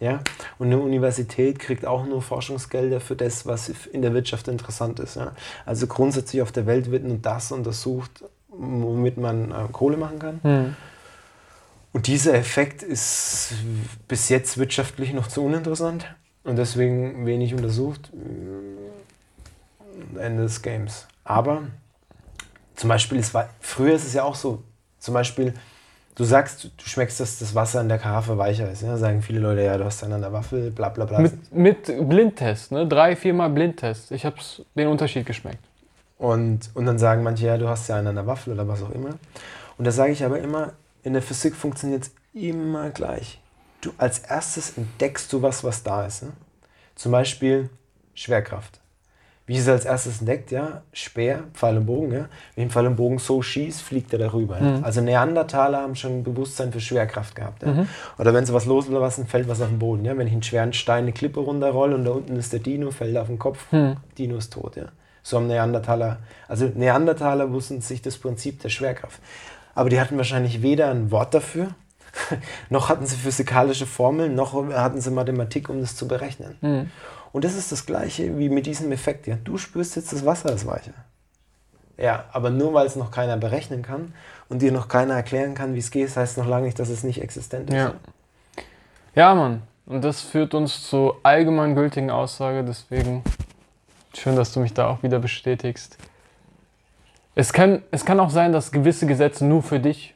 [0.00, 0.20] ja,
[0.58, 5.16] und eine Universität kriegt auch nur Forschungsgelder für das, was in der Wirtschaft interessant ist.
[5.16, 5.32] Ja.
[5.66, 10.40] Also grundsätzlich auf der Welt wird nur das untersucht, womit man äh, Kohle machen kann.
[10.44, 10.76] Mhm.
[11.92, 13.54] Und dieser Effekt ist
[14.06, 16.06] bis jetzt wirtschaftlich noch zu uninteressant
[16.48, 18.10] und deswegen wenig untersucht.
[18.14, 21.06] Äh, Ende des Games.
[21.24, 21.62] Aber
[22.74, 24.62] zum Beispiel, es war, früher ist es ja auch so,
[24.98, 25.52] zum Beispiel,
[26.14, 28.82] du sagst, du schmeckst, dass das Wasser in der Karaffe weicher ist.
[28.82, 28.96] Ja?
[28.96, 31.20] Sagen viele Leute, ja, du hast einen an der Waffel, bla bla bla.
[31.20, 32.86] Mit, mit Blindtest, ne?
[32.86, 34.10] drei, viermal Blindtest.
[34.12, 34.36] Ich habe
[34.74, 35.62] den Unterschied geschmeckt.
[36.16, 38.82] Und, und dann sagen manche, ja, du hast ja einen an der Waffel oder was
[38.82, 39.10] auch immer.
[39.76, 40.72] Und da sage ich aber immer,
[41.02, 43.40] in der Physik funktioniert es immer gleich.
[43.80, 46.22] Du als erstes entdeckst du was, was da ist.
[46.22, 46.32] Ne?
[46.94, 47.70] Zum Beispiel
[48.14, 48.80] Schwerkraft.
[49.46, 50.50] Wie ist es als erstes entdeckt?
[50.50, 52.12] Ja, Speer, Pfeil und Bogen.
[52.12, 52.28] Ja?
[52.54, 54.60] Wenn ein Pfeil und Bogen so schießt, fliegt er darüber.
[54.60, 54.78] Ja?
[54.78, 54.84] Mhm.
[54.84, 57.62] Also Neandertaler haben schon ein Bewusstsein für Schwerkraft gehabt.
[57.62, 57.72] Ja?
[57.72, 57.88] Mhm.
[58.18, 60.04] Oder wenn sie was loslassen, fällt was auf den Boden.
[60.04, 60.18] Ja?
[60.18, 63.14] Wenn ich einen schweren Stein eine Klippe runterrolle und da unten ist der Dino, fällt
[63.14, 63.96] er auf den Kopf, mhm.
[64.18, 64.76] Dino ist tot.
[64.76, 64.84] Ja?
[65.22, 69.18] So haben Neandertaler, also Neandertaler wussten sich das Prinzip der Schwerkraft.
[69.74, 71.68] Aber die hatten wahrscheinlich weder ein Wort dafür,
[72.70, 76.56] noch hatten sie physikalische Formeln, noch hatten sie Mathematik, um das zu berechnen.
[76.60, 76.90] Mhm.
[77.32, 79.26] Und das ist das Gleiche wie mit diesem Effekt.
[79.26, 79.36] Ja.
[79.42, 80.92] Du spürst jetzt, das Wasser ist weicher.
[81.98, 84.14] Ja, aber nur weil es noch keiner berechnen kann
[84.48, 87.02] und dir noch keiner erklären kann, wie es geht, heißt noch lange nicht, dass es
[87.02, 87.76] nicht existent ist.
[87.76, 87.94] Ja,
[89.14, 89.62] ja Mann.
[89.84, 92.62] Und das führt uns zur allgemeingültigen Aussage.
[92.62, 93.24] Deswegen
[94.14, 95.98] schön, dass du mich da auch wieder bestätigst.
[97.34, 100.14] Es kann, es kann auch sein, dass gewisse Gesetze nur für dich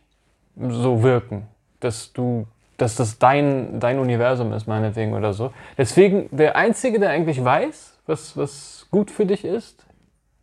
[0.56, 1.48] so wirken.
[1.82, 2.46] Dass du
[2.82, 5.52] dass das dein, dein Universum ist, meinetwegen oder so.
[5.78, 9.86] Deswegen, der Einzige, der eigentlich weiß, was, was gut für dich ist,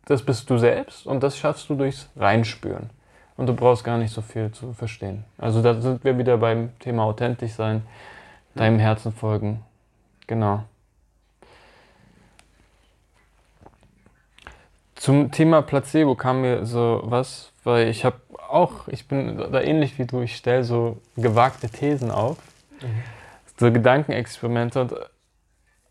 [0.06, 2.88] das bist du selbst und das schaffst du durchs Reinspüren.
[3.36, 5.24] Und du brauchst gar nicht so viel zu verstehen.
[5.38, 7.82] Also da sind wir wieder beim Thema authentisch sein,
[8.54, 9.62] deinem Herzen folgen.
[10.26, 10.64] Genau.
[14.94, 19.98] Zum Thema Placebo kam mir so was, weil ich habe auch, ich bin da ähnlich
[19.98, 22.38] wie du, ich stelle so gewagte Thesen auf,
[22.80, 23.02] mhm.
[23.58, 24.80] so Gedankenexperimente.
[24.80, 24.94] Und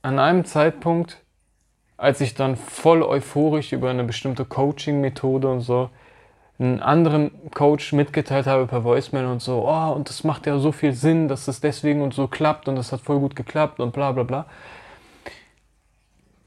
[0.02, 1.22] an einem Zeitpunkt,
[1.98, 5.90] als ich dann voll euphorisch über eine bestimmte Coaching-Methode und so
[6.58, 10.74] einen anderen Coach mitgeteilt habe per Voicemail und so, oh, und das macht ja so
[10.74, 13.94] viel Sinn, dass das deswegen und so klappt und das hat voll gut geklappt und
[13.94, 14.46] bla bla bla,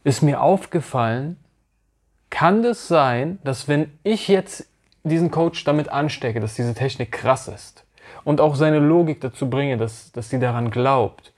[0.04, 1.38] ist mir aufgefallen,
[2.28, 4.68] kann das sein, dass wenn ich jetzt
[5.04, 7.84] diesen Coach damit anstecke, dass diese Technik krass ist
[8.24, 11.32] und auch seine Logik dazu bringe, dass, dass sie daran glaubt,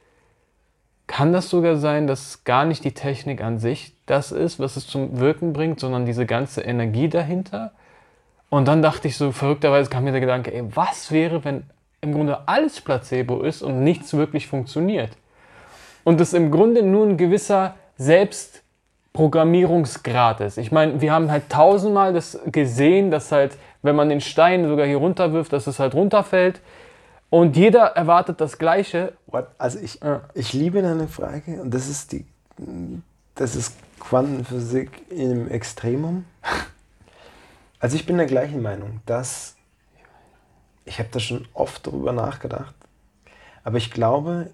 [1.06, 4.86] kann das sogar sein, dass gar nicht die Technik an sich das ist, was es
[4.86, 7.72] zum Wirken bringt, sondern diese ganze Energie dahinter?
[8.48, 11.64] Und dann dachte ich so, verrückterweise kam mir der Gedanke, ey, was wäre, wenn
[12.00, 15.10] im Grunde alles Placebo ist und nichts wirklich funktioniert?
[16.04, 18.63] Und es im Grunde nur ein gewisser Selbst-
[19.14, 20.58] Programmierungsgrad ist.
[20.58, 24.86] Ich meine, wir haben halt tausendmal das gesehen, dass halt, wenn man den Stein sogar
[24.86, 26.60] hier runterwirft, dass es halt runterfällt.
[27.30, 29.12] Und jeder erwartet das Gleiche.
[29.56, 30.22] Also ich, ja.
[30.34, 32.26] ich liebe deine Frage und das ist die,
[33.36, 36.24] das ist Quantenphysik im Extremum.
[37.78, 39.56] Also ich bin der gleichen Meinung, dass
[40.84, 42.74] ich habe da schon oft darüber nachgedacht,
[43.62, 44.50] aber ich glaube,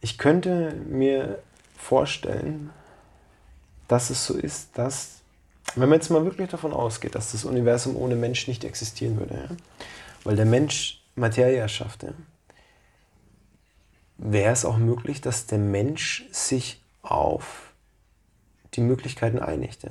[0.00, 1.38] ich könnte mir
[1.76, 2.70] vorstellen,
[3.88, 5.20] dass es so ist, dass,
[5.74, 9.34] wenn man jetzt mal wirklich davon ausgeht, dass das Universum ohne Mensch nicht existieren würde,
[9.34, 9.56] ja?
[10.24, 12.12] weil der Mensch Materie erschafft, ja?
[14.18, 17.72] wäre es auch möglich, dass der Mensch sich auf
[18.74, 19.82] die Möglichkeiten einigt.
[19.84, 19.90] Ja?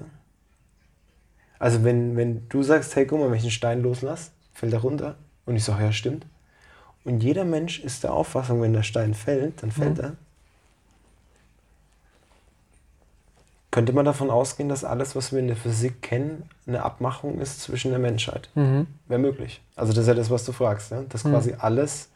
[1.59, 4.79] Also wenn, wenn du sagst, hey, guck mal, wenn ich einen Stein loslasse, fällt er
[4.79, 5.15] runter.
[5.45, 6.25] Und ich sage, ja, stimmt.
[7.03, 10.03] Und jeder Mensch ist der Auffassung, wenn der Stein fällt, dann fällt mhm.
[10.03, 10.15] er.
[13.75, 17.59] Könnte man davon ausgehen, dass alles, was wir in der Physik kennen, eine Abmachung ist
[17.59, 18.49] zwischen der Menschheit.
[18.55, 18.87] Mhm.
[19.09, 19.59] Wäre möglich.
[19.75, 21.05] Also das ist ja das, was du fragst, ne?
[21.09, 21.31] dass mhm.
[21.31, 22.07] quasi alles,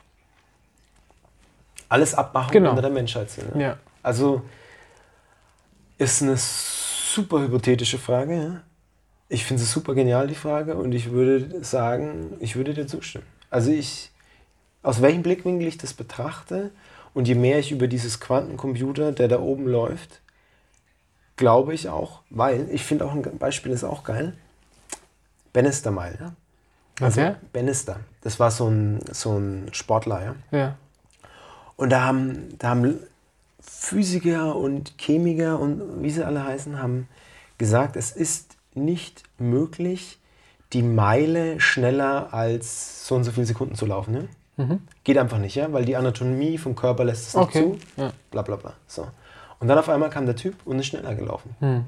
[1.89, 2.69] alles Abmachungen genau.
[2.69, 3.53] unter der Menschheit sind.
[3.53, 3.61] Ne?
[3.61, 3.77] Ja.
[4.01, 4.41] Also
[5.97, 8.35] ist eine super hypothetische Frage.
[8.35, 8.61] Ja?
[9.27, 13.25] Ich finde sie super genial, die Frage, und ich würde sagen, ich würde dir zustimmen.
[13.49, 14.11] Also ich,
[14.81, 16.71] aus welchem Blickwinkel ich das betrachte
[17.13, 20.21] und je mehr ich über dieses Quantencomputer, der da oben läuft,
[21.39, 24.33] glaube ich auch, weil ich finde auch ein Beispiel ist auch geil.
[25.53, 26.33] Bannister Mile, ja.
[26.99, 27.35] Also okay.
[27.53, 30.35] Bannister, das war so ein, so ein Sportler, ja.
[30.51, 30.75] ja.
[31.77, 32.99] Und da haben, da haben
[33.61, 37.07] Physiker und Chemiker und wie sie alle heißen, haben
[37.57, 40.19] gesagt, es ist nicht möglich,
[40.73, 44.11] die Meile schneller als so und so viele Sekunden zu laufen.
[44.11, 44.27] Ne?
[44.57, 44.81] Mhm.
[45.05, 47.61] Geht einfach nicht, ja, weil die Anatomie vom Körper lässt es okay.
[47.61, 48.01] nicht zu.
[48.01, 48.11] Ja.
[48.29, 48.73] Bla bla bla.
[48.87, 49.07] So.
[49.59, 51.55] Und dann auf einmal kam der Typ und ist schneller gelaufen.
[51.59, 51.85] Hm.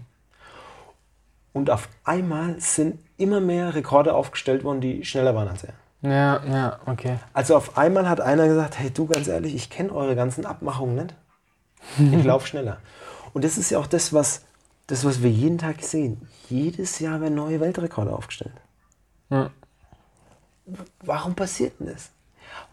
[1.53, 5.73] Und auf einmal sind immer mehr Rekorde aufgestellt worden, die schneller waren als er.
[6.01, 7.19] Ja, ja, okay.
[7.33, 10.95] Also auf einmal hat einer gesagt, hey du ganz ehrlich, ich kenne eure ganzen Abmachungen
[10.95, 11.15] nicht.
[12.17, 12.77] Ich laufe schneller.
[13.33, 14.43] Und das ist ja auch das was,
[14.87, 16.27] das, was wir jeden Tag sehen.
[16.49, 18.53] Jedes Jahr werden neue Weltrekorde aufgestellt.
[19.29, 19.49] Ja.
[20.99, 22.11] Warum passiert denn das?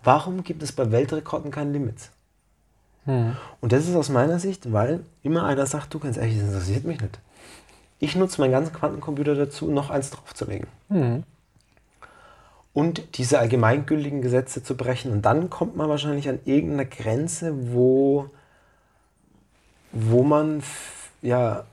[0.02, 2.10] Warum gibt es bei Weltrekorden keine Limits?
[3.08, 3.36] Mhm.
[3.60, 6.84] Und das ist aus meiner Sicht, weil immer einer sagt, du ganz ehrlich, das interessiert
[6.84, 7.18] mich nicht.
[7.98, 10.68] Ich nutze meinen ganzen Quantencomputer dazu, noch eins draufzulegen.
[10.90, 11.24] Mhm.
[12.74, 15.10] und diese allgemeingültigen Gesetze zu brechen.
[15.10, 18.30] Und dann kommt man wahrscheinlich an irgendeine Grenze, wo,
[19.90, 20.62] wo man
[21.22, 21.64] ja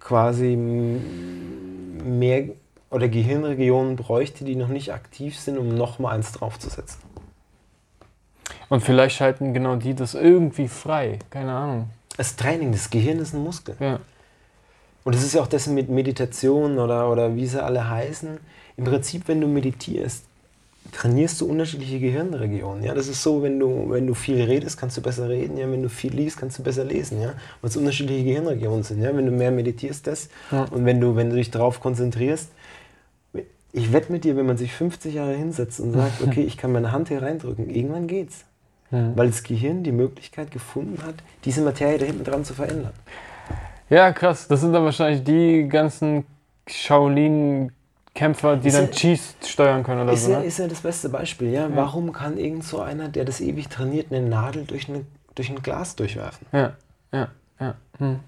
[0.00, 2.48] quasi mehr
[2.90, 7.00] oder Gehirnregionen bräuchte, die noch nicht aktiv sind, um nochmal eins draufzusetzen.
[8.72, 11.90] Und vielleicht schalten genau die das irgendwie frei, keine Ahnung.
[12.16, 13.76] Das Training, das Gehirn ist ein Muskel.
[13.78, 14.00] Ja.
[15.04, 18.38] Und es ist ja auch das mit Meditation oder, oder wie sie alle heißen.
[18.78, 20.24] Im Prinzip, wenn du meditierst,
[20.90, 22.82] trainierst du unterschiedliche Gehirnregionen.
[22.82, 22.94] Ja?
[22.94, 25.58] Das ist so, wenn du, wenn du viel redest, kannst du besser reden.
[25.58, 25.70] Ja?
[25.70, 27.20] Wenn du viel liest, kannst du besser lesen.
[27.20, 27.34] Ja?
[27.60, 29.02] Weil es unterschiedliche Gehirnregionen sind.
[29.02, 29.14] Ja?
[29.14, 30.30] Wenn du mehr meditierst, das.
[30.50, 30.64] Ja.
[30.70, 32.48] Und wenn du, wenn du dich darauf konzentrierst,
[33.74, 36.72] ich wette mit dir, wenn man sich 50 Jahre hinsetzt und sagt, okay, ich kann
[36.72, 38.46] meine Hand hier reindrücken, irgendwann geht's.
[38.92, 39.10] Ja.
[39.16, 41.14] Weil das Gehirn die Möglichkeit gefunden hat,
[41.44, 42.92] diese Materie da hinten dran zu verändern.
[43.88, 44.46] Ja, krass.
[44.48, 46.24] Das sind dann wahrscheinlich die ganzen
[46.66, 50.32] Shaolin-Kämpfer, die ist dann Cheese steuern können oder ist so.
[50.32, 50.44] Ja, ne?
[50.44, 51.50] Ist ja das beste Beispiel.
[51.50, 51.68] Ja?
[51.68, 51.76] ja?
[51.76, 55.62] Warum kann irgend so einer, der das ewig trainiert, eine Nadel durch, eine, durch ein
[55.62, 56.46] Glas durchwerfen?
[56.52, 56.74] Ja,
[57.12, 57.28] ja,
[57.58, 57.74] ja.
[57.98, 58.20] Hm.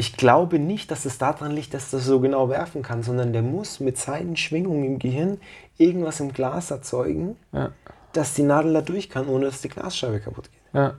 [0.00, 3.42] Ich glaube nicht, dass es daran liegt, dass das so genau werfen kann, sondern der
[3.42, 5.40] muss mit seinen Schwingungen im Gehirn
[5.76, 7.72] irgendwas im Glas erzeugen, ja.
[8.12, 10.60] Dass die Nadel da durch kann, ohne dass die Glasscheibe kaputt geht.
[10.72, 10.94] Ja.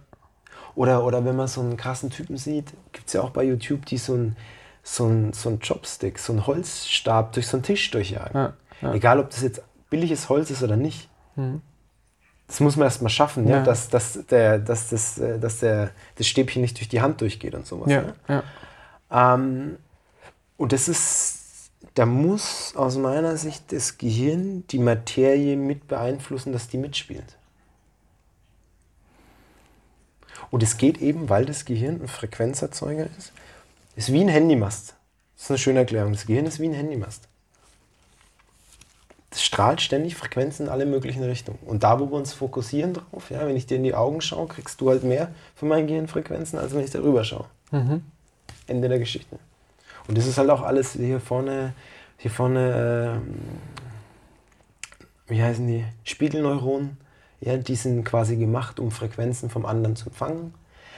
[0.75, 3.85] Oder, oder wenn man so einen krassen Typen sieht, gibt es ja auch bei YouTube,
[3.85, 4.35] die so einen
[4.83, 8.33] so ein, so ein Chopstick, so einen Holzstab durch so einen Tisch durchjagen.
[8.33, 8.93] Ja, ja.
[8.93, 11.09] Egal, ob das jetzt billiges Holz ist oder nicht.
[11.35, 11.61] Mhm.
[12.47, 13.61] Das muss man erst mal schaffen, ja.
[13.61, 17.53] dass, dass, der, dass, das, äh, dass der, das Stäbchen nicht durch die Hand durchgeht
[17.53, 17.91] und sowas.
[17.91, 18.43] Ja.
[19.11, 19.77] Ähm,
[20.57, 21.38] und das ist,
[21.93, 27.37] da muss aus meiner Sicht das Gehirn die Materie mit beeinflussen, dass die mitspielt.
[30.51, 33.31] Und es geht eben, weil das Gehirn ein Frequenzerzeuger ist,
[33.95, 34.95] ist wie ein Handymast.
[35.35, 36.13] Das ist eine schöne Erklärung.
[36.13, 37.27] Das Gehirn ist wie ein Handymast.
[39.29, 41.59] Das strahlt ständig Frequenzen in alle möglichen Richtungen.
[41.65, 44.47] Und da, wo wir uns fokussieren drauf, ja, wenn ich dir in die Augen schaue,
[44.47, 47.45] kriegst du halt mehr von meinen Gehirnfrequenzen, als wenn ich darüber schaue.
[47.71, 48.03] Mhm.
[48.67, 49.37] Ende der Geschichte.
[50.09, 51.73] Und das ist halt auch alles hier vorne,
[52.17, 53.21] hier vorne,
[55.29, 55.85] äh, wie heißen die?
[56.03, 56.97] Spiegelneuronen.
[57.41, 60.55] Ja, die sind quasi gemacht, um Frequenzen vom anderen zu empfangen.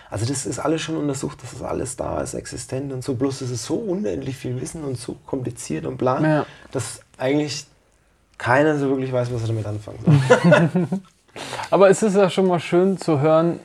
[0.10, 3.16] Also das ist alles schon untersucht, dass das alles da ist, existent und so.
[3.16, 6.46] Bloß ist es so unendlich viel Wissen und so kompliziert und bla, ja.
[6.72, 7.68] dass eigentlich
[8.38, 11.00] keiner so wirklich weiß, was er damit anfangen soll.
[11.70, 13.60] Aber es ist ja schon mal schön zu hören,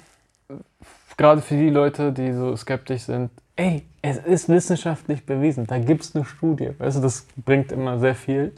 [1.16, 6.03] gerade für die Leute, die so skeptisch sind, ey, es ist wissenschaftlich bewiesen, da gibt
[6.03, 6.73] es eine Studie.
[6.79, 8.55] Weißt du, das bringt immer sehr viel.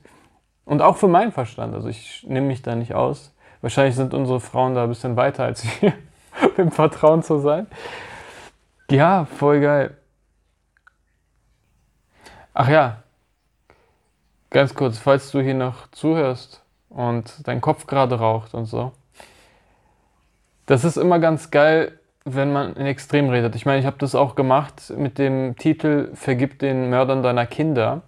[0.65, 3.35] Und auch für meinen Verstand, also ich nehme mich da nicht aus.
[3.61, 5.95] Wahrscheinlich sind unsere Frauen da ein bisschen weiter als wir,
[6.57, 7.67] im Vertrauen zu sein.
[8.91, 9.97] Ja, voll geil.
[12.55, 13.03] Ach ja,
[14.51, 18.93] ganz kurz, falls du hier noch zuhörst und dein Kopf gerade raucht und so.
[20.67, 21.98] Das ist immer ganz geil,
[22.35, 23.55] wenn man in Extrem redet.
[23.55, 28.03] Ich meine, ich habe das auch gemacht mit dem Titel Vergib den Mördern deiner Kinder.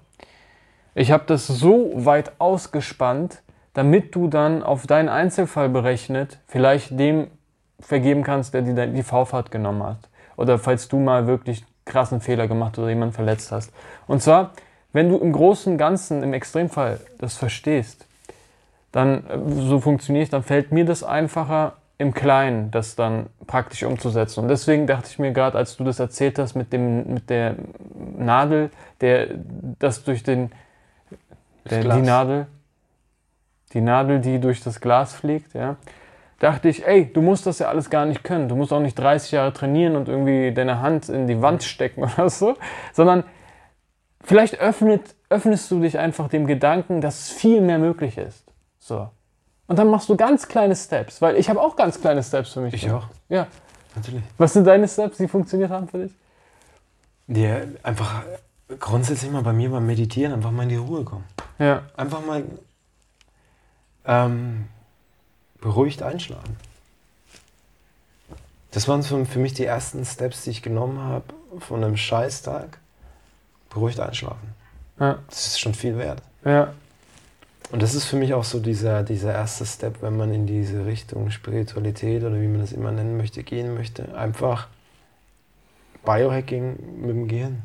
[0.95, 3.43] Ich habe das so weit ausgespannt,
[3.75, 7.29] damit du dann auf deinen Einzelfall berechnet vielleicht dem
[7.79, 10.09] vergeben kannst, der die, die V-Fahrt genommen hat.
[10.37, 13.73] Oder falls du mal wirklich krassen Fehler gemacht oder jemanden verletzt hast.
[14.07, 14.53] Und zwar,
[14.93, 18.07] wenn du im Großen und Ganzen, im Extremfall das verstehst,
[18.93, 24.41] dann äh, so funktioniert, dann fällt mir das einfacher, im Kleinen das dann praktisch umzusetzen.
[24.41, 27.57] Und deswegen dachte ich mir gerade, als du das erzählt hast mit, dem, mit der
[28.17, 28.71] Nadel,
[29.03, 29.29] der
[29.79, 30.51] das durch den,
[31.69, 32.47] der, die Nadel,
[33.75, 35.77] die Nadel, die durch das Glas fliegt, ja,
[36.39, 38.49] dachte ich, ey, du musst das ja alles gar nicht können.
[38.49, 42.03] Du musst auch nicht 30 Jahre trainieren und irgendwie deine Hand in die Wand stecken
[42.17, 42.57] oder so,
[42.95, 43.25] sondern
[44.23, 48.51] vielleicht öffnet, öffnest du dich einfach dem Gedanken, dass viel mehr möglich ist.
[48.79, 49.11] So.
[49.71, 52.61] Und dann machst du ganz kleine Steps, weil ich habe auch ganz kleine Steps für
[52.61, 52.75] mich.
[52.75, 53.07] Ich auch.
[53.29, 53.47] Ja.
[53.95, 54.25] Natürlich.
[54.37, 56.13] Was sind deine Steps, die funktioniert haben für dich?
[57.29, 58.25] Ja, einfach
[58.81, 61.23] grundsätzlich mal bei mir beim Meditieren einfach mal in die Ruhe kommen.
[61.61, 61.85] Ja.
[61.97, 62.43] Einfach mal
[64.07, 64.67] ähm,
[65.61, 66.57] beruhigt einschlafen.
[68.73, 71.27] Das waren für, für mich die ersten Steps, die ich genommen habe
[71.61, 72.79] von einem Scheißtag.
[73.69, 74.53] Beruhigt einschlafen.
[74.99, 75.21] Ja.
[75.29, 76.23] Das ist schon viel wert.
[76.45, 76.73] Ja.
[77.71, 80.87] Und das ist für mich auch so dieser, dieser erste Step, wenn man in diese
[80.87, 84.15] Richtung Spiritualität oder wie man das immer nennen möchte, gehen möchte.
[84.17, 84.69] Einfach
[86.05, 87.63] Biohacking mit dem Gehirn.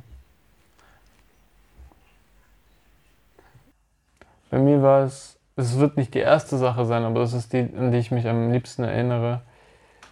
[4.51, 7.70] Bei mir war es es wird nicht die erste Sache sein, aber das ist die,
[7.78, 9.41] an die ich mich am liebsten erinnere,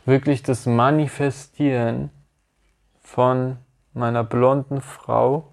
[0.05, 2.09] wirklich das Manifestieren
[3.01, 3.57] von
[3.93, 5.52] meiner blonden Frau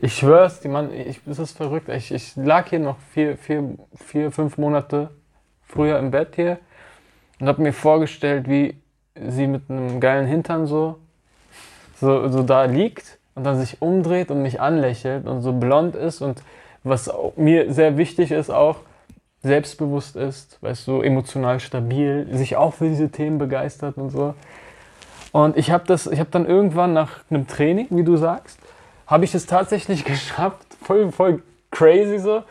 [0.00, 1.88] Ich schwör's, die Mann, ich, das ist verrückt.
[1.88, 5.10] Ich, ich lag hier noch vier, vier, vier, fünf Monate
[5.66, 6.58] früher im Bett hier
[7.40, 8.76] und habe mir vorgestellt, wie
[9.14, 10.98] sie mit einem geilen Hintern so,
[11.98, 16.20] so, so da liegt und dann sich umdreht und mich anlächelt und so blond ist
[16.20, 16.42] und
[16.84, 18.76] was mir sehr wichtig ist auch,
[19.42, 24.34] selbstbewusst ist, weißt du, emotional stabil, sich auch für diese Themen begeistert und so.
[25.32, 28.58] Und ich habe das, ich habe dann irgendwann nach einem Training, wie du sagst,
[29.06, 32.42] habe ich es tatsächlich geschafft, voll, voll crazy so,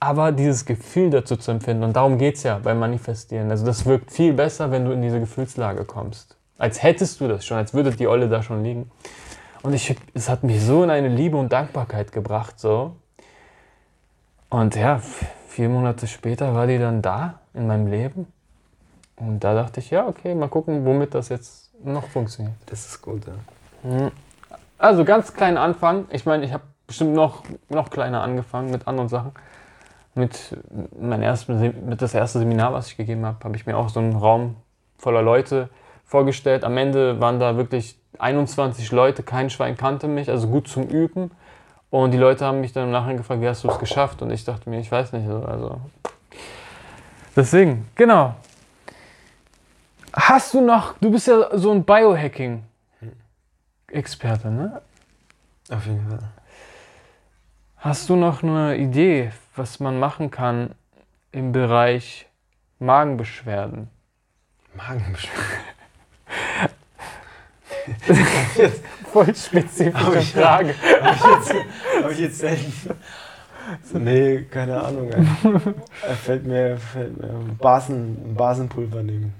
[0.00, 1.84] aber dieses Gefühl dazu zu empfinden.
[1.84, 3.50] Und darum geht es ja beim Manifestieren.
[3.50, 6.36] Also das wirkt viel besser, wenn du in diese Gefühlslage kommst.
[6.58, 8.90] Als hättest du das schon, als würde die Olle da schon liegen.
[9.62, 12.96] Und ich, es hat mich so in eine Liebe und Dankbarkeit gebracht, so.
[14.48, 15.00] Und ja,
[15.48, 18.26] vier Monate später war die dann da in meinem Leben.
[19.16, 22.56] Und da dachte ich, ja, okay, mal gucken, womit das jetzt noch funktioniert.
[22.66, 23.88] Das ist gut, ja.
[23.88, 24.10] Mhm.
[24.82, 26.06] Also ganz kleinen Anfang.
[26.10, 29.30] Ich meine, ich habe bestimmt noch, noch kleiner angefangen mit anderen Sachen.
[30.16, 30.56] Mit,
[30.98, 34.00] mein ersten, mit das erste Seminar, was ich gegeben habe, habe ich mir auch so
[34.00, 34.56] einen Raum
[34.98, 35.68] voller Leute
[36.04, 36.64] vorgestellt.
[36.64, 41.30] Am Ende waren da wirklich 21 Leute, kein Schwein kannte mich, also gut zum Üben.
[41.90, 44.20] Und die Leute haben mich dann im Nachhinein gefragt, wie hast du es geschafft?
[44.20, 45.28] Und ich dachte mir, ich weiß nicht.
[45.28, 45.80] Also
[47.36, 48.34] deswegen, genau.
[50.12, 51.84] Hast du noch, du bist ja so ein
[53.92, 54.82] Biohacking-Experte, ne?
[55.70, 56.18] Auf jeden Fall.
[57.76, 60.70] Hast du noch eine Idee, was man machen kann
[61.30, 62.26] im Bereich
[62.78, 63.88] Magenbeschwerden?
[64.74, 65.46] Magenbeschwerden?
[69.12, 70.74] Voll spezifische ich, Frage.
[71.02, 71.54] Habe ich, jetzt,
[72.02, 72.72] hab ich jetzt selten.
[73.94, 75.10] Nee, keine Ahnung.
[75.10, 79.34] Er fällt mir, fällt mir Basen, Basenpulver nehmen.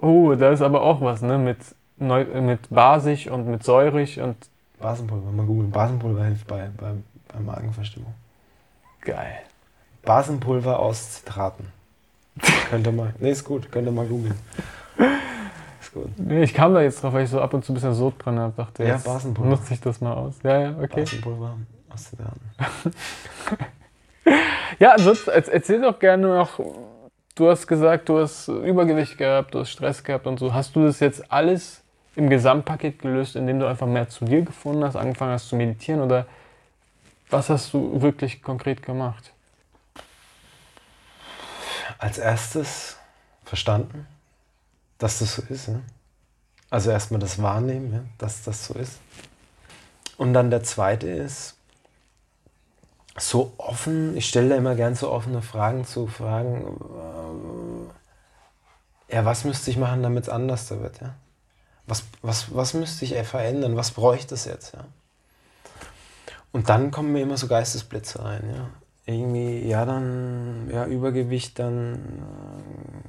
[0.00, 1.38] Oh, da ist aber auch was, ne?
[1.38, 1.58] Mit,
[2.06, 4.36] Neu mit basisch und mit säurig und.
[4.78, 5.70] Basenpulver, mal googeln.
[5.70, 6.92] Basenpulver hilft bei, bei,
[7.32, 8.14] bei Magenverstimmung.
[9.00, 9.38] Geil.
[10.02, 11.66] Basenpulver aus Zitraten.
[12.70, 13.14] Könnt ihr mal.
[13.18, 14.34] Nee, ist gut, könnt ihr mal googeln
[15.92, 16.08] gut.
[16.30, 18.54] Ich kam da jetzt drauf, weil ich so ab und zu ein bisschen Sodbrennen habe.
[18.56, 19.50] Dachte, ja, Basenpulver.
[19.50, 20.34] nutze ich das mal aus.
[20.42, 21.02] Ja, ja, okay.
[21.02, 21.56] Basenpulver
[21.90, 22.92] aus den
[24.78, 26.58] Ja, ansonsten erzähl doch gerne noch.
[27.34, 30.52] Du hast gesagt, du hast Übergewicht gehabt, du hast Stress gehabt und so.
[30.52, 31.81] Hast du das jetzt alles
[32.14, 36.00] im Gesamtpaket gelöst, indem du einfach mehr zu dir gefunden hast, angefangen hast zu meditieren
[36.00, 36.26] oder
[37.30, 39.32] was hast du wirklich konkret gemacht?
[41.98, 42.98] Als erstes
[43.44, 44.06] verstanden,
[44.98, 45.68] dass das so ist.
[45.68, 45.82] Ne?
[46.68, 48.98] Also erstmal das Wahrnehmen, ja, dass das so ist.
[50.16, 51.56] Und dann der zweite ist,
[53.18, 57.90] so offen, ich stelle da immer gern so offene Fragen zu Fragen,
[59.08, 61.14] äh, ja, was müsste ich machen, damit es anders wird, ja?
[61.92, 63.76] Was, was, was müsste ich verändern?
[63.76, 64.84] Was bräuchte es jetzt, ja?
[66.52, 68.68] Und dann kommen mir immer so Geistesblitze rein, ja.
[69.04, 73.02] Irgendwie, ja, dann, ja, Übergewicht, dann äh,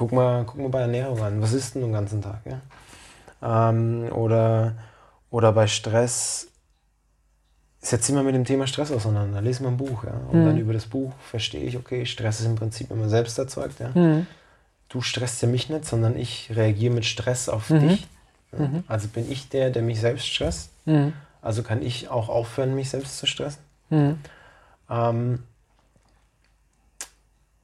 [0.00, 1.42] Guck mal, guck mal bei Ernährung an.
[1.42, 2.40] Was isst du den ganzen Tag?
[2.46, 3.70] Ja?
[3.70, 4.74] Ähm, oder,
[5.30, 6.48] oder bei Stress,
[7.80, 9.42] setz dich mal mit dem Thema Stress auseinander.
[9.42, 10.04] Lese mal ein Buch.
[10.04, 10.14] Ja?
[10.30, 10.46] Und mhm.
[10.46, 13.80] dann über das Buch verstehe ich, okay, Stress ist im Prinzip immer selbst erzeugt.
[13.80, 13.90] Ja?
[13.94, 14.26] Mhm.
[14.88, 17.88] Du stresst ja mich nicht, sondern ich reagiere mit Stress auf mhm.
[17.88, 18.08] dich.
[18.52, 18.84] Mhm.
[18.88, 20.70] Also bin ich der, der mich selbst stresst.
[20.86, 21.12] Mhm.
[21.42, 23.62] Also kann ich auch aufhören, mich selbst zu stressen.
[23.90, 24.18] Mhm.
[24.90, 25.38] Ähm,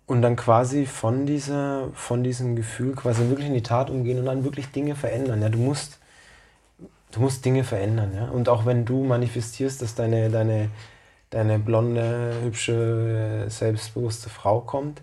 [0.06, 4.26] und dann quasi von, dieser, von diesem Gefühl quasi wirklich in die Tat umgehen und
[4.26, 5.42] dann wirklich Dinge verändern.
[5.42, 5.98] Ja, du musst,
[7.10, 8.12] du musst Dinge verändern.
[8.14, 8.28] Ja?
[8.28, 10.70] Und auch wenn du manifestierst, dass deine, deine,
[11.30, 15.02] deine blonde, hübsche, selbstbewusste Frau kommt,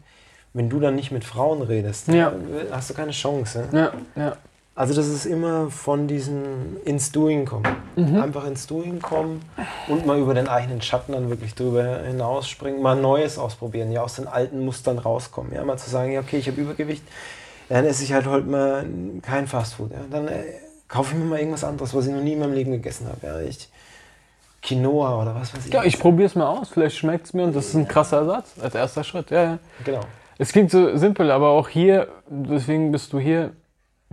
[0.54, 2.32] wenn du dann nicht mit Frauen redest, ja.
[2.72, 3.68] hast du keine Chance.
[3.72, 4.38] Ja, ja.
[4.76, 7.68] Also das ist immer von diesem ins Doing kommen.
[7.96, 8.22] Mhm.
[8.22, 9.42] Einfach ins Doing kommen
[9.88, 14.16] und mal über den eigenen Schatten dann wirklich drüber hinausspringen, mal Neues ausprobieren, ja aus
[14.16, 15.54] den alten Mustern rauskommen.
[15.54, 17.04] Ja, mal zu sagen, ja okay, ich habe Übergewicht,
[17.70, 18.84] dann esse ich halt heute mal
[19.22, 19.92] kein Fastfood.
[19.92, 20.00] Ja.
[20.10, 20.44] Dann äh,
[20.88, 23.20] kaufe ich mir mal irgendwas anderes, was ich noch nie in meinem Leben gegessen habe.
[23.28, 23.40] Ja.
[23.42, 23.70] Ich,
[24.64, 25.74] Quinoa oder was weiß ich.
[25.74, 28.20] Ja, ich probiere es mal aus, vielleicht schmeckt es mir und das ist ein krasser
[28.20, 29.30] Ersatz als erster Schritt.
[29.30, 29.60] Ja, ja.
[29.84, 30.02] Genau.
[30.40, 33.52] Es klingt so simpel, aber auch hier, deswegen bist du hier,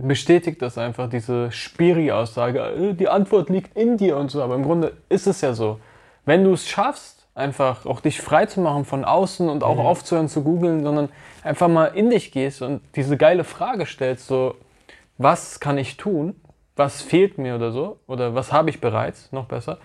[0.01, 4.41] bestätigt das einfach, diese Spiri-Aussage, äh, die Antwort liegt in dir und so.
[4.41, 5.79] Aber im Grunde ist es ja so.
[6.25, 9.85] Wenn du es schaffst, einfach auch dich frei zu machen von außen und auch mhm.
[9.85, 11.09] aufzuhören zu googeln, sondern
[11.43, 14.55] einfach mal in dich gehst und diese geile Frage stellst, so,
[15.17, 16.35] was kann ich tun?
[16.75, 17.99] Was fehlt mir oder so?
[18.07, 19.31] Oder was habe ich bereits?
[19.31, 19.77] Noch besser.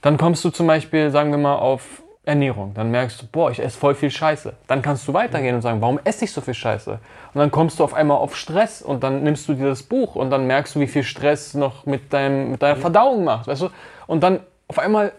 [0.00, 2.74] Dann kommst du zum Beispiel, sagen wir mal, auf Ernährung.
[2.74, 4.52] Dann merkst du, boah, ich esse voll viel Scheiße.
[4.66, 6.92] Dann kannst du weitergehen und sagen, warum esse ich so viel Scheiße?
[6.92, 10.16] Und dann kommst du auf einmal auf Stress und dann nimmst du dir das Buch
[10.16, 13.62] und dann merkst du, wie viel Stress noch mit, deinem, mit deiner Verdauung macht, weißt
[13.62, 13.70] du?
[14.06, 15.12] Und dann auf einmal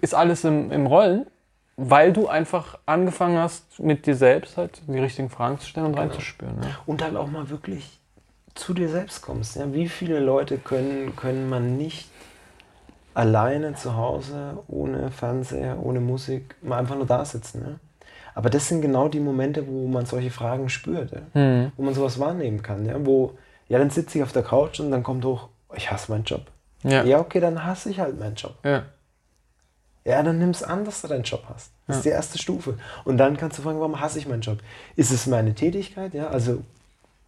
[0.00, 1.26] ist alles im, im Rollen,
[1.76, 5.92] weil du einfach angefangen hast, mit dir selbst halt die richtigen Fragen zu stellen und
[5.92, 6.06] genau.
[6.06, 6.62] reinzuspüren.
[6.62, 6.68] Ja.
[6.86, 8.00] Und halt auch mal wirklich
[8.54, 9.56] zu dir selbst kommst.
[9.56, 9.72] Ja?
[9.74, 12.08] Wie viele Leute können, können man nicht
[13.16, 17.62] alleine zu Hause, ohne Fernseher, ohne Musik, mal einfach nur da sitzen.
[17.62, 17.80] Ne?
[18.34, 21.22] Aber das sind genau die Momente, wo man solche Fragen spürt, ja?
[21.32, 21.72] mhm.
[21.76, 22.84] wo man sowas wahrnehmen kann.
[22.84, 22.94] Ja?
[22.98, 23.38] Wo,
[23.68, 26.42] ja, dann sitze ich auf der Couch und dann kommt hoch, ich hasse meinen Job.
[26.82, 28.54] Ja, ja okay, dann hasse ich halt meinen Job.
[28.62, 28.82] Ja.
[30.04, 31.72] Ja, dann nimm es an, dass du deinen Job hast.
[31.86, 31.98] Das ja.
[31.98, 32.76] ist die erste Stufe.
[33.04, 34.58] Und dann kannst du fragen, warum hasse ich meinen Job?
[34.94, 36.12] Ist es meine Tätigkeit?
[36.12, 36.62] Ja, also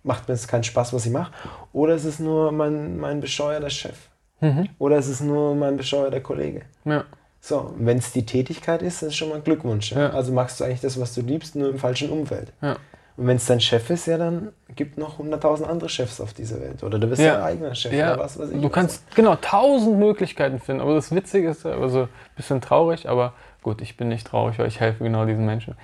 [0.03, 1.33] macht mir es keinen Spaß, was ich mache?
[1.73, 3.97] Oder ist es nur mein, mein bescheuerter Chef?
[4.41, 4.69] Mhm.
[4.79, 6.63] Oder ist es nur mein bescheuerter Kollege?
[6.85, 7.05] Ja.
[7.41, 9.93] So, wenn es die Tätigkeit ist, dann ist schon mal ein Glückwunsch.
[9.93, 10.01] Ja?
[10.01, 10.11] Ja.
[10.11, 12.53] Also machst du eigentlich das, was du liebst, nur im falschen Umfeld.
[12.61, 12.77] Ja.
[13.17, 16.61] Und wenn es dein Chef ist, ja, dann gibt noch 100.000 andere Chefs auf dieser
[16.61, 16.85] Welt.
[16.85, 17.35] Oder du bist ja.
[17.35, 18.13] dein eigener Chef ja.
[18.13, 18.63] oder was weiß ich.
[18.63, 19.15] Du kannst was.
[19.17, 20.81] genau tausend Möglichkeiten finden.
[20.81, 23.33] Aber das Witzige ist, also ein bisschen traurig, aber
[23.63, 25.75] gut, ich bin nicht traurig, weil ich helfe genau diesen Menschen.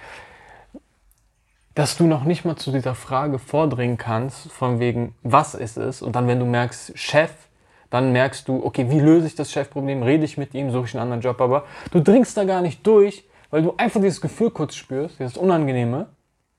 [1.75, 6.03] Dass du noch nicht mal zu dieser Frage vordringen kannst, von wegen, was ist es?
[6.03, 7.33] Und dann, wenn du merkst, Chef,
[7.95, 10.03] dann merkst du, okay, wie löse ich das Chefproblem?
[10.03, 11.63] Rede ich mit ihm, suche ich einen anderen Job, aber
[11.93, 16.07] du dringst da gar nicht durch, weil du einfach dieses Gefühl kurz spürst, dieses Unangenehme.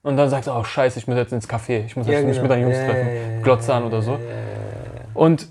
[0.01, 2.25] Und dann sagst du, oh scheiße, ich muss jetzt ins Café, ich muss jetzt ja,
[2.25, 4.17] mich mit deinen Jungs treffen, ja, Glotze an oder so.
[5.13, 5.49] Und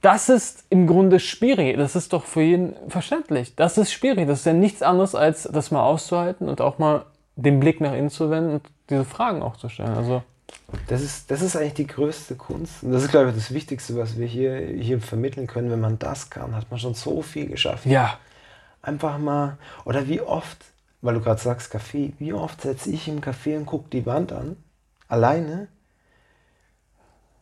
[0.00, 1.76] das ist im Grunde schwierig.
[1.76, 3.56] Das ist doch für jeden verständlich.
[3.56, 4.28] Das ist schwierig.
[4.28, 7.04] Das ist ja nichts anderes, als das mal auszuhalten und auch mal
[7.34, 9.96] den Blick nach innen zu wenden und diese Fragen auch zu stellen.
[9.96, 10.22] Also
[10.88, 12.82] das ist, das ist eigentlich die größte Kunst.
[12.82, 15.70] Und das ist, glaube ich, das Wichtigste, was wir hier, hier vermitteln können.
[15.70, 17.86] Wenn man das kann, hat man schon so viel geschafft.
[17.86, 18.18] Ja.
[18.82, 20.58] Einfach mal, oder wie oft,
[21.02, 24.32] weil du gerade sagst Kaffee, wie oft setze ich im Café und gucke die Wand
[24.32, 24.56] an,
[25.08, 25.68] alleine,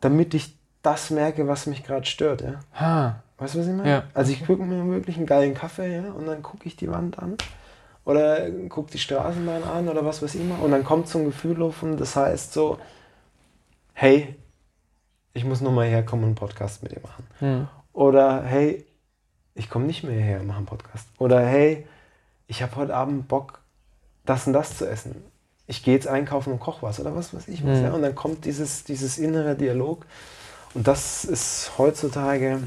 [0.00, 2.42] damit ich das merke, was mich gerade stört.
[2.42, 2.60] Ja?
[2.74, 3.22] Ha.
[3.38, 3.88] Weißt du, was ich meine?
[3.88, 4.02] Ja.
[4.14, 7.18] Also ich gucke mir wirklich einen geilen Kaffee ja, und dann gucke ich die Wand
[7.18, 7.36] an
[8.04, 11.24] oder gucke die Straßenbahn an oder was weiß ich immer und dann kommt so ein
[11.24, 12.78] Gefühl auf und das heißt so,
[13.94, 14.36] hey,
[15.32, 17.26] ich muss nochmal herkommen und einen Podcast mit dir machen.
[17.40, 17.68] Mhm.
[17.92, 18.84] Oder hey,
[19.54, 21.08] ich komme nicht mehr hierher und mache einen Podcast.
[21.18, 21.86] Oder hey,
[22.46, 23.60] ich habe heute Abend Bock,
[24.24, 25.24] das und das zu essen.
[25.66, 27.78] Ich gehe jetzt einkaufen und koche was oder was weiß ich was.
[27.78, 27.84] Mhm.
[27.84, 27.92] Ja?
[27.92, 30.06] Und dann kommt dieses, dieses innere Dialog.
[30.74, 32.60] Und das ist heutzutage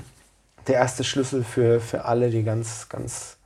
[0.68, 3.37] der erste Schlüssel für, für alle, die ganz, ganz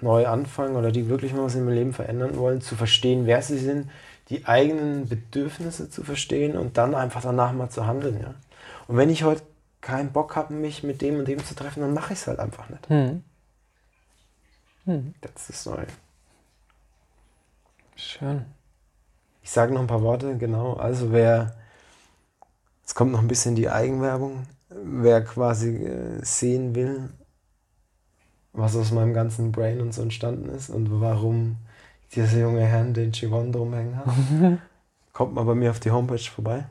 [0.00, 3.42] neu anfangen oder die wirklich mal was in ihrem Leben verändern wollen, zu verstehen, wer
[3.42, 3.90] sie sind,
[4.28, 8.20] die eigenen Bedürfnisse zu verstehen und dann einfach danach mal zu handeln.
[8.20, 8.34] Ja?
[8.86, 9.42] Und wenn ich heute
[9.80, 12.38] keinen Bock habe, mich mit dem und dem zu treffen, dann mache ich es halt
[12.38, 12.88] einfach nicht.
[12.88, 13.22] Hm.
[14.84, 15.14] Hm.
[15.20, 15.84] Das ist neu.
[17.96, 18.44] Schön.
[19.42, 20.74] Ich sage noch ein paar Worte, genau.
[20.74, 21.56] Also wer,
[22.84, 27.10] es kommt noch ein bisschen die Eigenwerbung, wer quasi äh, sehen will,
[28.52, 31.56] was aus meinem ganzen Brain und so entstanden ist und warum
[32.14, 34.06] dieser junge Herr den Chivon drumhängen hat,
[35.12, 36.64] kommt mal bei mir auf die Homepage vorbei,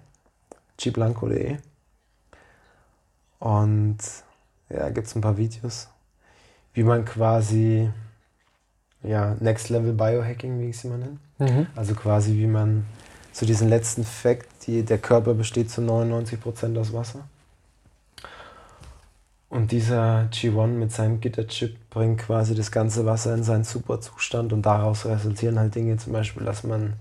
[0.78, 1.58] gblanco.de.
[3.40, 3.98] Und
[4.70, 5.90] ja, gibt es ein paar Videos,
[6.74, 7.90] wie man quasi
[9.04, 11.18] ja, Next Level Biohacking, wie ich sie mal nenne.
[11.38, 11.68] Mhm.
[11.76, 12.86] Also quasi wie man
[13.32, 17.28] zu diesem letzten Fakt, die, der Körper besteht zu 99% aus Wasser.
[19.49, 24.64] Und dieser G1 mit seinem Gitterchip bringt quasi das ganze Wasser in seinen Superzustand und
[24.64, 26.94] daraus resultieren halt Dinge, zum Beispiel, dass man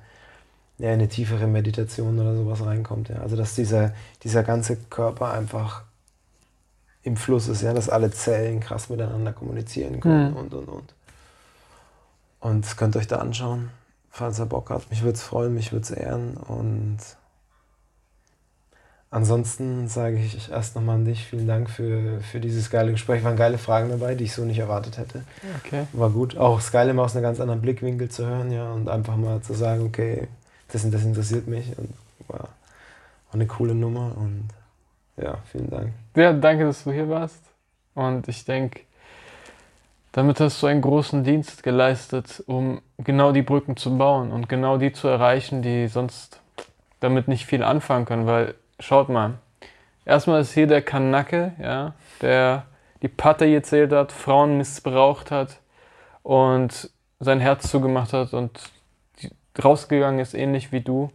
[0.79, 3.09] ja, in eine tiefere Meditation oder sowas reinkommt.
[3.09, 3.17] Ja.
[3.17, 5.83] Also dass dieser, dieser ganze Körper einfach
[7.03, 10.37] im Fluss ist, ja, dass alle Zellen krass miteinander kommunizieren können mhm.
[10.37, 10.95] und und und.
[12.41, 13.71] Und könnt ihr euch da anschauen,
[14.11, 14.91] falls ihr Bock habt.
[14.91, 16.99] Mich würde es freuen, mich würde es ehren und
[19.11, 23.23] Ansonsten sage ich erst nochmal an dich vielen Dank für, für dieses geile Gespräch.
[23.23, 25.23] Waren geile Fragen dabei, die ich so nicht erwartet hätte.
[25.65, 25.87] Okay.
[25.93, 26.37] War gut.
[26.37, 29.41] Auch das Geile mal aus einem ganz anderen Blickwinkel zu hören, ja, und einfach mal
[29.43, 30.27] zu sagen, okay,
[30.69, 31.95] das und das interessiert mich und
[32.27, 32.49] war, war
[33.33, 34.49] eine coole Nummer und
[35.17, 35.93] ja, vielen Dank.
[36.15, 37.41] Ja, danke, dass du hier warst.
[37.95, 38.81] Und ich denke,
[40.13, 44.79] damit hast du einen großen Dienst geleistet, um genau die Brücken zu bauen und genau
[44.79, 46.41] die zu erreichen, die sonst
[47.01, 49.35] damit nicht viel anfangen können, weil schaut mal.
[50.05, 52.67] Erstmal ist hier der Kanacke, ja, der
[53.03, 55.61] die Patte gezählt hat, Frauen missbraucht hat
[56.23, 58.71] und sein Herz zugemacht hat und
[59.63, 61.11] rausgegangen ist, ähnlich wie du,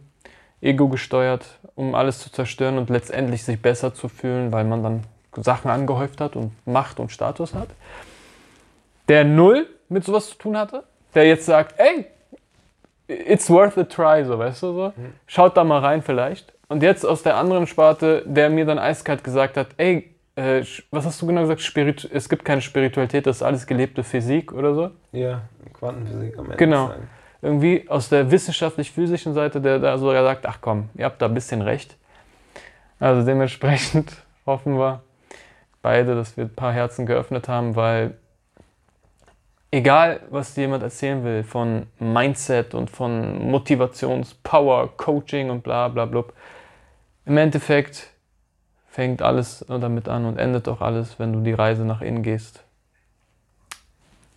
[0.60, 5.04] ego gesteuert, um alles zu zerstören und letztendlich sich besser zu fühlen, weil man dann
[5.36, 7.68] Sachen angehäuft hat und Macht und Status hat.
[9.08, 10.84] Der null mit sowas zu tun hatte,
[11.14, 12.06] der jetzt sagt, ey,
[13.08, 14.92] it's worth a try, so weißt du so.
[15.26, 16.52] Schaut da mal rein vielleicht.
[16.72, 21.04] Und jetzt aus der anderen Sparte, der mir dann eiskalt gesagt hat, ey, äh, was
[21.04, 21.60] hast du genau gesagt?
[21.60, 24.90] Spirit es gibt keine Spiritualität, das ist alles gelebte Physik oder so?
[25.12, 25.42] Ja,
[25.74, 26.56] Quantenphysik am Ende.
[26.56, 26.90] Genau.
[27.42, 31.34] Irgendwie aus der wissenschaftlich-physischen Seite, der da sogar sagt, ach komm, ihr habt da ein
[31.34, 31.94] bisschen recht.
[32.98, 34.10] Also dementsprechend
[34.46, 35.02] hoffen wir
[35.82, 38.14] beide, dass wir ein paar Herzen geöffnet haben, weil
[39.70, 45.88] egal, was dir jemand erzählen will von Mindset und von Motivations-, Power, Coaching und bla
[45.88, 46.24] bla bla,
[47.24, 48.08] im Endeffekt
[48.88, 52.62] fängt alles damit an und endet auch alles, wenn du die Reise nach innen gehst.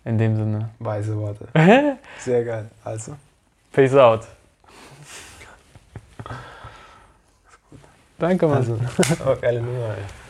[0.04, 0.70] In dem Sinne.
[0.78, 1.48] Weise Worte.
[2.18, 2.70] Sehr geil.
[2.84, 3.16] Also.
[3.72, 4.26] Peace out.
[8.18, 8.58] Danke, Mann.
[8.58, 8.78] Also,
[9.26, 10.25] oh, geile Nummer, ey.